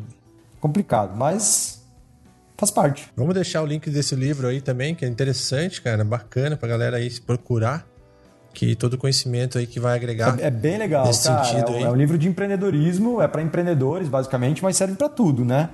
[0.61, 1.85] complicado, mas
[2.57, 3.11] faz parte.
[3.17, 6.97] Vamos deixar o link desse livro aí também, que é interessante, cara, bacana pra galera
[6.97, 7.87] aí se procurar.
[8.53, 10.41] Que todo conhecimento aí que vai agregar.
[10.41, 11.45] É, é bem legal, nesse cara.
[11.45, 11.83] Sentido é, aí.
[11.83, 15.69] é um livro de empreendedorismo, é para empreendedores, basicamente, mas serve para tudo, né?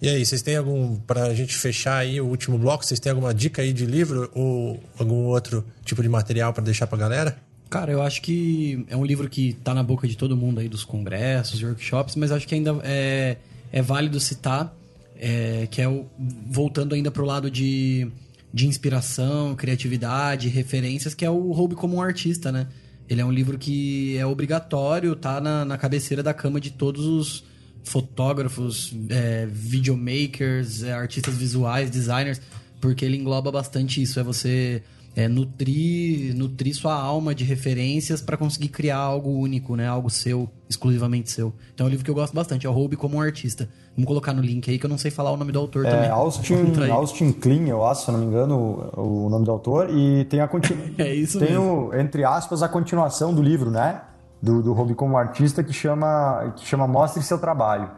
[0.00, 0.96] E aí, vocês têm algum.
[1.00, 4.80] Pra gente fechar aí o último bloco, vocês têm alguma dica aí de livro ou
[4.98, 7.36] algum outro tipo de material para deixar pra galera?
[7.68, 10.68] Cara, eu acho que é um livro que tá na boca de todo mundo aí
[10.68, 13.38] dos congressos, workshops, mas acho que ainda é,
[13.72, 14.74] é válido citar,
[15.18, 16.06] é, que é o,
[16.48, 18.08] voltando ainda pro lado de,
[18.54, 22.68] de inspiração, criatividade, referências, que é o Roube como um Artista, né?
[23.08, 27.04] Ele é um livro que é obrigatório, tá na, na cabeceira da cama de todos
[27.04, 27.44] os
[27.82, 32.40] fotógrafos, é, videomakers, é, artistas visuais, designers,
[32.80, 34.18] porque ele engloba bastante isso.
[34.18, 34.82] É você
[35.16, 39.88] é, nutrir, nutrir sua alma de referências para conseguir criar algo único, né?
[39.88, 41.54] Algo seu, exclusivamente seu.
[41.74, 43.66] Então é um livro que eu gosto bastante, é o Roube como um Artista.
[43.94, 46.04] Vamos colocar no link aí que eu não sei falar o nome do autor também.
[46.04, 46.92] É Austin, Contra ele.
[46.92, 49.88] Austin Klein, eu acho, se não me engano, o, o nome do autor.
[49.88, 50.50] E tem a.
[50.98, 51.88] É isso tem mesmo.
[51.88, 54.02] o, entre aspas, a continuação do livro, né?
[54.42, 57.90] Do, do Hobby como artista que chama, que chama Mostre Seu Trabalho.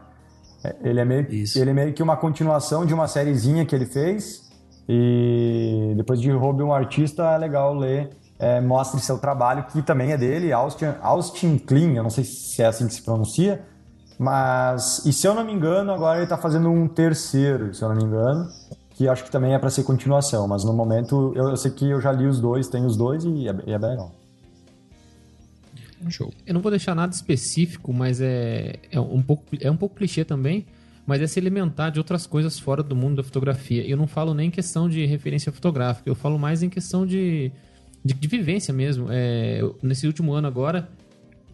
[0.63, 1.59] É, Ele é, meio, Isso.
[1.59, 4.48] ele é meio que uma continuação de uma sériezinha que ele fez.
[4.91, 8.09] E depois de Hobby um artista, é legal ler
[8.39, 12.59] é, Mostre Seu Trabalho, que também é dele, Austin, Austin Klein, eu não sei se
[12.63, 13.63] é assim que se pronuncia.
[14.17, 17.89] Mas, e se eu não me engano, agora ele está fazendo um terceiro, se eu
[17.89, 18.49] não me engano,
[18.95, 20.47] que acho que também é para ser continuação.
[20.47, 23.23] Mas no momento, eu, eu sei que eu já li os dois, tenho os dois
[23.23, 24.11] e é, e é bem legal.
[26.09, 26.33] Show.
[26.47, 30.23] Eu não vou deixar nada específico, mas é, é, um, pouco, é um pouco clichê
[30.23, 30.65] também,
[31.09, 33.83] mas é se alimentar de outras coisas fora do mundo da fotografia.
[33.83, 37.51] Eu não falo nem em questão de referência fotográfica, eu falo mais em questão de,
[38.05, 39.07] de, de vivência mesmo.
[39.09, 40.87] É, nesse último ano agora,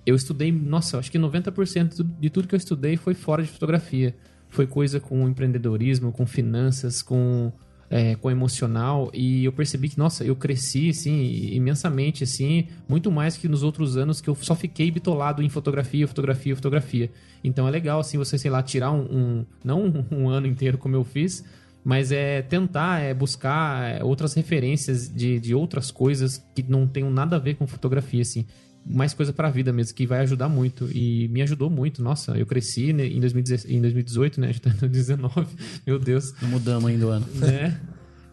[0.05, 4.13] eu estudei, nossa, acho que 90% de tudo que eu estudei foi fora de fotografia.
[4.49, 7.49] Foi coisa com empreendedorismo, com finanças, com,
[7.89, 9.09] é, com emocional.
[9.13, 13.97] E eu percebi que, nossa, eu cresci, assim, imensamente, assim, muito mais que nos outros
[13.97, 17.11] anos que eu só fiquei bitolado em fotografia, fotografia, fotografia.
[17.43, 19.01] Então é legal, assim, você, sei lá, tirar um...
[19.03, 21.43] um- não um, ano inteiro como eu fiz,
[21.83, 27.11] mas é tentar é buscar é, outras referências de, de outras coisas que não tenham
[27.11, 28.45] nada a ver com fotografia, assim.
[28.85, 30.87] Mais coisa pra vida mesmo, que vai ajudar muito.
[30.91, 32.03] E me ajudou muito.
[32.03, 34.47] Nossa, eu cresci né, em, 2016 em 2018, né?
[34.47, 35.47] A gente tá em 2019.
[35.87, 37.25] Meu Deus Não mudamos ainda o ano.
[37.33, 37.79] né?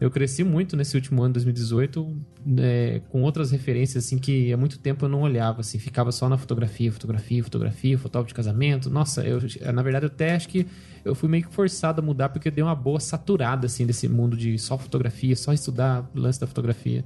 [0.03, 4.77] Eu cresci muito nesse último ano, 2018, né, com outras referências, assim, que há muito
[4.77, 8.89] tempo eu não olhava, assim, ficava só na fotografia, fotografia, fotografia, fotógrafo de casamento.
[8.89, 9.39] Nossa, eu,
[9.73, 10.67] na verdade, eu até acho que
[11.05, 14.09] eu fui meio que forçado a mudar, porque eu dei uma boa saturada, assim, desse
[14.09, 17.05] mundo de só fotografia, só estudar o lance da fotografia.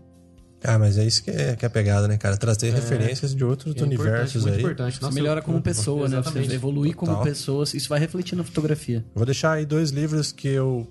[0.63, 2.35] Ah, mas é isso que é, que é a pegada, né, cara?
[2.35, 4.59] Trazer referências de outros É universos muito aí.
[4.61, 4.95] importante.
[4.97, 6.21] Você Nossa, melhora como pessoa, né?
[6.21, 7.23] Você evoluir como Total.
[7.25, 9.05] pessoa, isso vai refletir na fotografia.
[9.13, 10.87] Vou deixar aí dois livros que eu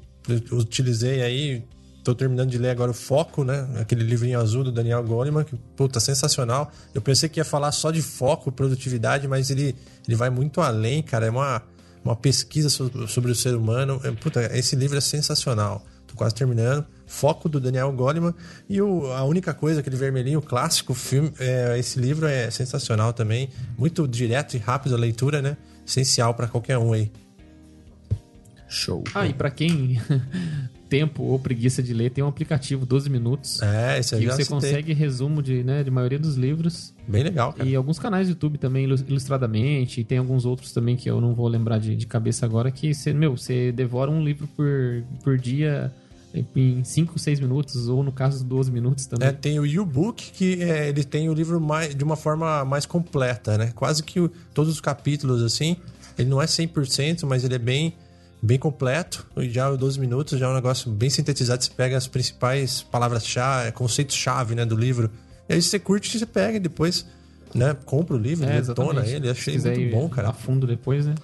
[0.53, 1.65] utilizei aí.
[2.05, 3.67] Tô terminando de ler agora o Foco, né?
[3.81, 6.71] Aquele livrinho azul do Daniel Goleman, que, puta, sensacional.
[6.95, 9.75] Eu pensei que ia falar só de foco, produtividade, mas ele,
[10.07, 11.27] ele vai muito além, cara.
[11.27, 11.61] É uma,
[12.05, 14.01] uma pesquisa so- sobre o ser humano.
[14.05, 15.85] É, puta, esse livro é sensacional.
[16.07, 16.87] Tô quase terminando.
[17.07, 18.35] Foco do Daniel Goleman.
[18.69, 23.49] E o, a única coisa, aquele vermelhinho clássico, filme, é, esse livro é sensacional também.
[23.79, 25.57] Muito direto e rápido a leitura, né?
[25.87, 27.11] Essencial pra qualquer um aí.
[28.69, 29.05] Show.
[29.15, 30.01] Ah, e pra quem
[30.91, 33.63] tempo ou preguiça de ler, tem um aplicativo 12 minutos.
[33.63, 34.55] É, esse aí que você citei.
[34.57, 36.93] consegue resumo de, né, de maioria dos livros.
[37.07, 37.69] Bem legal, cara.
[37.69, 41.21] E alguns canais do YouTube também, ilus- ilustradamente, e tem alguns outros também que eu
[41.21, 45.05] não vou lembrar de, de cabeça agora, que você, meu, você devora um livro por,
[45.23, 45.93] por dia
[46.55, 49.29] em 5, 6 minutos, ou no caso 12 minutos também.
[49.29, 52.85] É, tem o U-Book, que é, ele tem o livro mais, de uma forma mais
[52.87, 53.73] completa, né?
[53.75, 55.77] Quase que o- todos os capítulos, assim,
[56.19, 57.95] ele não é 100%, mas ele é bem,
[58.43, 59.27] bem completo.
[59.37, 61.63] E já o 12 minutos já é um negócio bem sintetizado.
[61.65, 65.11] Você pega as principais palavras-chave, conceitos-chave né, do livro.
[65.49, 67.07] E aí você curte, você pega e depois
[67.55, 69.31] né, compra o livro, É, detona ele.
[69.31, 70.29] Achei muito bom, cara.
[70.31, 71.15] A fundo depois, né?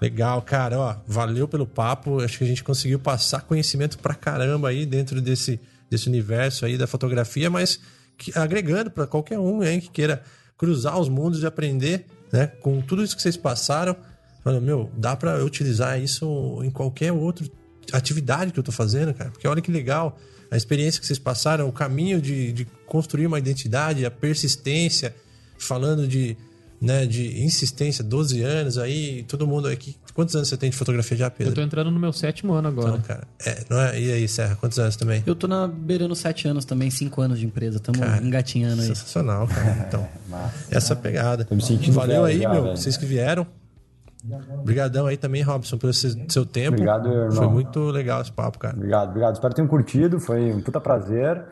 [0.00, 2.20] Legal, cara, ó, valeu pelo papo.
[2.20, 5.60] Acho que a gente conseguiu passar conhecimento pra caramba aí dentro desse,
[5.90, 7.80] desse universo aí da fotografia, mas
[8.16, 10.22] que- agregando pra qualquer um hein, que queira
[10.56, 13.96] cruzar os mundos e aprender, né, com tudo isso que vocês passaram.
[14.44, 17.46] Falando, meu, dá eu utilizar isso em qualquer outra
[17.92, 19.30] atividade que eu tô fazendo, cara.
[19.30, 20.16] Porque olha que legal
[20.50, 25.14] a experiência que vocês passaram, o caminho de, de construir uma identidade, a persistência,
[25.58, 26.36] falando de
[26.80, 29.96] né, de insistência, 12 anos aí, todo mundo aqui.
[30.14, 31.52] Quantos anos você tem de fotografia já, Pedro?
[31.52, 32.90] Eu tô entrando no meu sétimo ano agora.
[32.90, 34.00] Então, cara, é, não é?
[34.00, 35.22] E aí, Serra, quantos anos também?
[35.26, 37.78] Eu tô na beirando sete anos também, cinco anos de empresa.
[37.78, 38.88] Tamo Cara, engatinhando aí.
[38.88, 39.84] Sensacional, cara.
[39.86, 40.08] Então,
[40.70, 41.44] essa pegada.
[41.44, 42.76] Tô me sentindo Valeu aí, já, meu, velho.
[42.76, 43.46] vocês que vieram.
[44.60, 46.74] Obrigadão aí também, Robson, pelo seu tempo.
[46.74, 47.32] Obrigado, irmão.
[47.32, 48.76] Foi muito legal esse papo, cara.
[48.76, 49.34] Obrigado, obrigado.
[49.34, 51.44] Espero que tenham curtido, foi um puta prazer.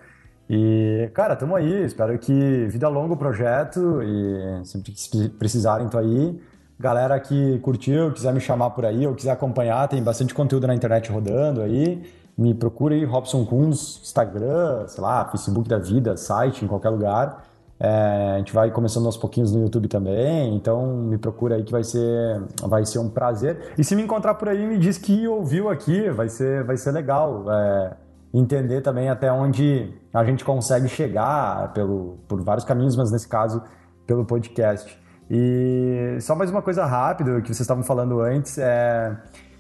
[0.49, 1.85] E, cara, tamo aí.
[1.85, 6.41] Espero que vida longa o projeto e sempre que precisarem, tô aí.
[6.79, 10.75] Galera que curtiu, quiser me chamar por aí ou quiser acompanhar, tem bastante conteúdo na
[10.75, 12.03] internet rodando aí.
[12.37, 17.45] Me procura aí, Robson Kunz, Instagram, sei lá, Facebook da vida, site, em qualquer lugar.
[17.81, 21.73] É, a gente vai começando aos pouquinhos no YouTube também, então me procura aí que
[21.73, 23.73] vai ser, vai ser um prazer.
[23.77, 26.93] E se me encontrar por aí, me diz que ouviu aqui, vai ser, vai ser
[26.93, 27.45] legal.
[27.51, 27.97] É,
[28.35, 33.63] entender também até onde a gente consegue chegar pelo, por vários caminhos, mas nesse caso
[34.07, 34.99] pelo podcast.
[35.31, 39.15] E só mais uma coisa rápida que vocês estavam falando antes, é,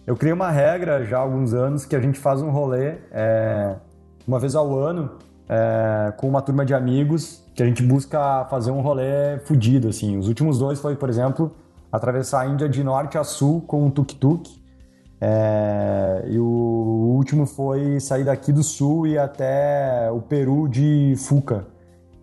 [0.06, 3.76] eu criei uma regra já há alguns anos que a gente faz um rolê é,
[4.26, 5.10] uma vez ao ano
[5.46, 10.16] é, com uma turma de amigos que a gente busca fazer um rolê fudido, assim.
[10.16, 11.54] Os últimos dois foi, por exemplo,
[11.92, 14.48] atravessar a Índia de norte a sul com um tuk-tuk.
[15.20, 21.66] É, e o último foi sair daqui do sul e até o Peru de Fuca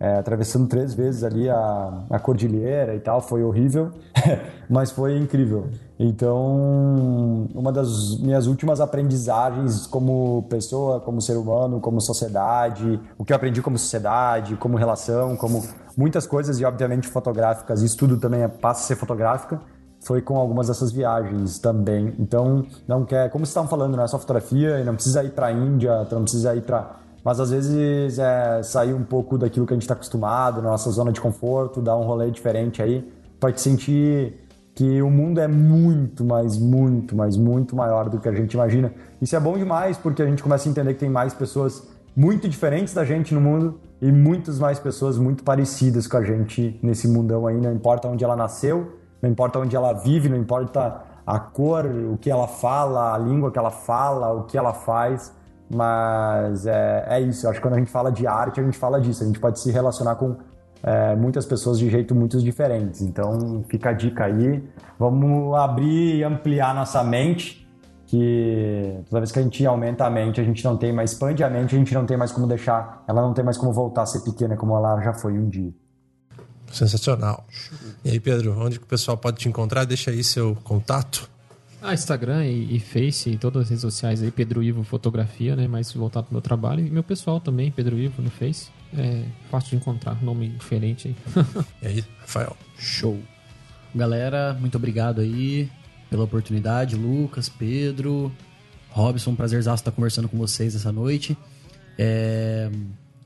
[0.04, 3.90] é, atravessando três vezes ali a, a cordilheira e tal, foi horrível,
[4.68, 5.68] mas foi incrível.
[5.98, 13.32] Então, uma das minhas últimas aprendizagens como pessoa, como ser humano, como sociedade, o que
[13.32, 15.64] eu aprendi como sociedade, como relação, como
[15.96, 19.60] muitas coisas e obviamente fotográficas, isso tudo também é, passa a ser fotográfica,
[20.04, 22.14] foi com algumas dessas viagens também.
[22.18, 25.30] Então, não quer, como vocês estavam falando, não é só fotografia, e não precisa ir
[25.30, 29.66] para a Índia, não precisa ir para mas às vezes é sair um pouco daquilo
[29.66, 33.10] que a gente está acostumado, na nossa zona de conforto, dar um rolê diferente aí,
[33.40, 34.44] para te sentir
[34.74, 38.92] que o mundo é muito, mas muito, mas muito maior do que a gente imagina.
[39.22, 42.46] Isso é bom demais porque a gente começa a entender que tem mais pessoas muito
[42.46, 47.08] diferentes da gente no mundo e muitas mais pessoas muito parecidas com a gente nesse
[47.08, 51.38] mundão aí, não importa onde ela nasceu, não importa onde ela vive, não importa a
[51.40, 55.32] cor, o que ela fala, a língua que ela fala, o que ela faz
[55.74, 58.76] mas é, é isso, eu acho que quando a gente fala de arte, a gente
[58.76, 60.36] fala disso, a gente pode se relacionar com
[60.82, 63.00] é, muitas pessoas de jeito muito diferentes.
[63.00, 64.62] Então fica a dica aí,
[64.98, 67.66] vamos abrir e ampliar nossa mente,
[68.06, 71.42] que toda vez que a gente aumenta a mente, a gente não tem mais, expande
[71.42, 74.02] a mente, a gente não tem mais como deixar, ela não tem mais como voltar
[74.02, 75.72] a ser pequena como ela já foi um dia.
[76.74, 77.46] Sensacional.
[78.04, 79.84] E aí, Pedro, onde que o pessoal pode te encontrar?
[79.84, 81.30] Deixa aí seu contato.
[81.80, 85.68] Ah, Instagram e, e, Face e todas as redes sociais aí, Pedro Ivo Fotografia, né?
[85.68, 86.84] Mais voltado pro meu trabalho.
[86.84, 88.68] E meu pessoal também, Pedro Ivo no Face.
[88.96, 91.44] É fácil de encontrar, nome diferente aí.
[91.82, 92.56] e aí, Rafael?
[92.78, 93.20] Show.
[93.94, 95.70] Galera, muito obrigado aí
[96.08, 96.96] pela oportunidade.
[96.96, 98.32] Lucas, Pedro,
[98.90, 101.36] Robson, um prazerzaço estar conversando com vocês essa noite.
[101.98, 102.70] É...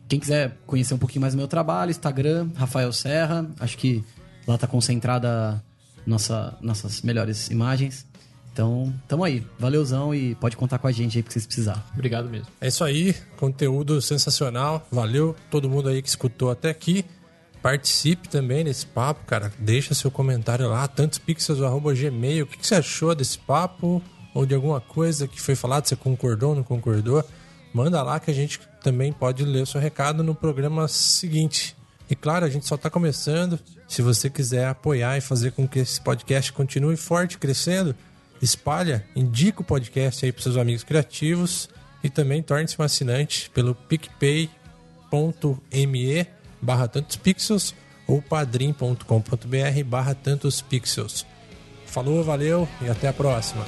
[0.09, 3.47] Quem quiser conhecer um pouquinho mais do meu trabalho, Instagram, Rafael Serra.
[3.61, 4.03] Acho que
[4.47, 5.63] lá tá concentrada
[6.07, 8.07] nossa, nossas melhores imagens.
[8.53, 9.47] Então, tamo aí.
[9.59, 11.87] Valeuzão e pode contar com a gente aí que vocês precisar.
[11.95, 12.49] Obrigado mesmo.
[12.61, 13.15] É isso aí.
[13.37, 14.85] Conteúdo sensacional.
[14.91, 17.05] Valeu todo mundo aí que escutou até aqui.
[17.63, 19.53] Participe também nesse papo, cara.
[19.59, 22.45] Deixa seu comentário lá, tantospixels.gmail.
[22.45, 24.03] O que você achou desse papo?
[24.35, 27.23] Ou de alguma coisa que foi falado, você concordou, não concordou?
[27.73, 31.77] Manda lá que a gente também pode ler o seu recado no programa seguinte.
[32.11, 33.59] E claro, a gente só está começando.
[33.87, 37.95] Se você quiser apoiar e fazer com que esse podcast continue forte, crescendo,
[38.41, 41.69] espalha, indica o podcast aí para seus amigos criativos
[42.03, 44.49] e também torne-se um assinante pelo picpay.me
[46.61, 47.75] barra tantos pixels
[48.07, 51.27] ou padrim.com.br barra tantos pixels.
[51.87, 53.65] Falou, valeu e até a próxima.